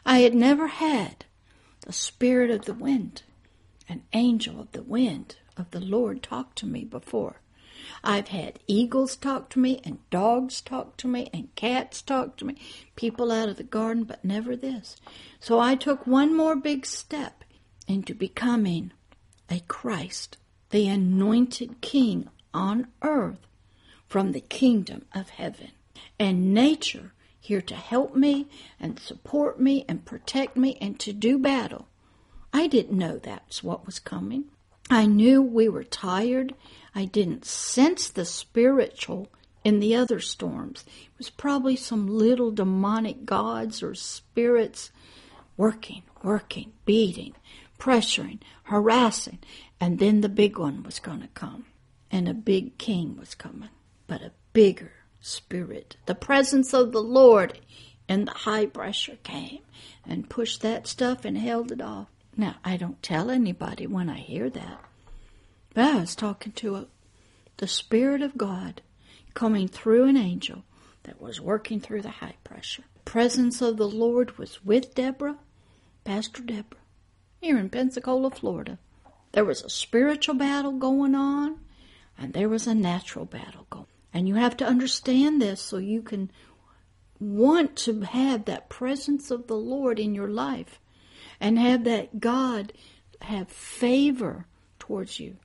I 0.05 0.19
had 0.19 0.33
never 0.33 0.67
had 0.67 1.25
the 1.81 1.91
spirit 1.91 2.49
of 2.49 2.63
the 2.63 2.73
wind, 2.73 3.23
an 3.89 4.03
angel 4.13 4.57
of 4.61 4.71
the 4.71 4.83
wind 4.83 5.35
of 5.57 5.69
the 5.71 5.81
Lord 5.81 6.23
talk 6.23 6.55
to 6.55 6.65
me 6.65 6.85
before. 6.85 7.41
I've 8.03 8.29
had 8.29 8.59
eagles 8.67 9.15
talk 9.15 9.49
to 9.51 9.59
me, 9.59 9.81
and 9.83 9.97
dogs 10.09 10.61
talk 10.61 10.97
to 10.97 11.07
me, 11.07 11.29
and 11.33 11.53
cats 11.55 12.01
talk 12.01 12.37
to 12.37 12.45
me, 12.45 12.55
people 12.95 13.31
out 13.31 13.49
of 13.49 13.57
the 13.57 13.63
garden, 13.63 14.03
but 14.03 14.23
never 14.23 14.55
this. 14.55 14.97
So 15.39 15.59
I 15.59 15.75
took 15.75 16.05
one 16.05 16.35
more 16.35 16.55
big 16.55 16.85
step 16.85 17.43
into 17.87 18.13
becoming 18.13 18.91
a 19.49 19.59
Christ, 19.67 20.37
the 20.69 20.87
anointed 20.87 21.81
King 21.81 22.29
on 22.53 22.87
earth 23.01 23.47
from 24.07 24.31
the 24.31 24.41
kingdom 24.41 25.05
of 25.13 25.29
heaven. 25.29 25.71
And 26.19 26.53
nature 26.53 27.13
here 27.39 27.61
to 27.61 27.75
help 27.75 28.15
me 28.15 28.47
and 28.79 28.99
support 28.99 29.59
me 29.59 29.83
and 29.89 30.05
protect 30.05 30.55
me 30.55 30.77
and 30.79 30.99
to 30.99 31.11
do 31.11 31.39
battle. 31.39 31.87
I 32.53 32.67
didn't 32.67 32.97
know 32.97 33.17
that's 33.17 33.63
what 33.63 33.85
was 33.85 33.99
coming. 33.99 34.45
I 34.89 35.05
knew 35.05 35.41
we 35.41 35.69
were 35.69 35.83
tired. 35.83 36.53
I 36.93 37.05
didn't 37.05 37.45
sense 37.45 38.09
the 38.09 38.25
spiritual 38.25 39.29
in 39.63 39.79
the 39.79 39.95
other 39.95 40.19
storms. 40.19 40.83
It 40.87 41.17
was 41.17 41.29
probably 41.29 41.75
some 41.75 42.07
little 42.07 42.51
demonic 42.51 43.25
gods 43.25 43.81
or 43.81 43.95
spirits 43.95 44.91
working, 45.57 46.03
working, 46.23 46.73
beating, 46.85 47.33
pressuring, 47.79 48.39
harassing, 48.63 49.39
and 49.79 49.99
then 49.99 50.21
the 50.21 50.29
big 50.29 50.57
one 50.57 50.83
was 50.83 50.99
going 50.99 51.21
to 51.21 51.27
come. 51.29 51.65
And 52.09 52.27
a 52.27 52.33
big 52.33 52.77
king 52.77 53.15
was 53.17 53.35
coming, 53.35 53.69
but 54.07 54.21
a 54.21 54.33
bigger 54.53 54.91
spirit. 55.21 55.95
The 56.07 56.15
presence 56.15 56.73
of 56.73 56.91
the 56.91 57.01
Lord 57.01 57.59
and 58.09 58.27
the 58.27 58.31
high 58.31 58.65
pressure 58.65 59.17
came 59.23 59.59
and 60.05 60.29
pushed 60.29 60.61
that 60.61 60.87
stuff 60.87 61.23
and 61.23 61.37
held 61.37 61.71
it 61.71 61.81
off. 61.81 62.07
Now, 62.35 62.55
I 62.65 62.75
don't 62.75 63.01
tell 63.01 63.29
anybody 63.29 63.87
when 63.87 64.09
I 64.09 64.17
hear 64.17 64.49
that, 64.49 64.83
was 65.75 66.15
talking 66.15 66.51
to 66.53 66.75
a, 66.75 66.87
the 67.57 67.67
Spirit 67.67 68.21
of 68.21 68.37
God 68.37 68.81
coming 69.33 69.67
through 69.67 70.05
an 70.05 70.17
angel 70.17 70.63
that 71.03 71.21
was 71.21 71.39
working 71.39 71.79
through 71.79 72.01
the 72.01 72.09
high 72.09 72.35
pressure. 72.43 72.83
Presence 73.05 73.61
of 73.61 73.77
the 73.77 73.87
Lord 73.87 74.37
was 74.37 74.63
with 74.63 74.93
Deborah, 74.93 75.37
Pastor 76.03 76.41
Deborah 76.41 76.77
here 77.39 77.57
in 77.57 77.69
Pensacola, 77.69 78.29
Florida. 78.29 78.77
There 79.31 79.45
was 79.45 79.63
a 79.63 79.69
spiritual 79.69 80.35
battle 80.35 80.73
going 80.73 81.15
on, 81.15 81.59
and 82.17 82.33
there 82.33 82.49
was 82.49 82.67
a 82.67 82.75
natural 82.75 83.25
battle 83.25 83.65
going. 83.69 83.83
On. 83.83 83.87
And 84.13 84.27
you 84.27 84.35
have 84.35 84.57
to 84.57 84.65
understand 84.65 85.41
this 85.41 85.61
so 85.61 85.77
you 85.77 86.01
can 86.01 86.31
want 87.19 87.75
to 87.77 88.01
have 88.01 88.45
that 88.45 88.69
presence 88.69 89.31
of 89.31 89.47
the 89.47 89.55
Lord 89.55 89.99
in 89.99 90.13
your 90.13 90.27
life 90.27 90.79
and 91.39 91.57
have 91.57 91.85
that 91.85 92.19
God 92.19 92.73
have 93.21 93.49
favor 93.49 94.45
towards 94.79 95.19
you 95.19 95.37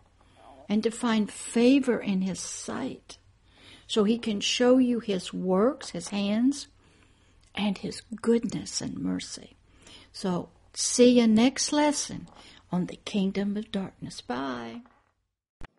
and 0.68 0.82
to 0.82 0.90
find 0.90 1.30
favor 1.30 1.98
in 1.98 2.22
His 2.22 2.40
sight 2.40 3.18
so 3.86 4.04
He 4.04 4.18
can 4.18 4.40
show 4.40 4.78
you 4.78 5.00
His 5.00 5.32
works, 5.32 5.90
His 5.90 6.08
hands, 6.08 6.68
and 7.54 7.78
His 7.78 8.02
goodness 8.20 8.80
and 8.80 8.98
mercy. 8.98 9.56
So 10.12 10.50
See 10.78 11.18
you 11.18 11.26
next 11.26 11.72
lesson 11.72 12.28
on 12.70 12.84
the 12.84 12.96
kingdom 12.96 13.56
of 13.56 13.72
darkness. 13.72 14.20
Bye. 14.20 14.82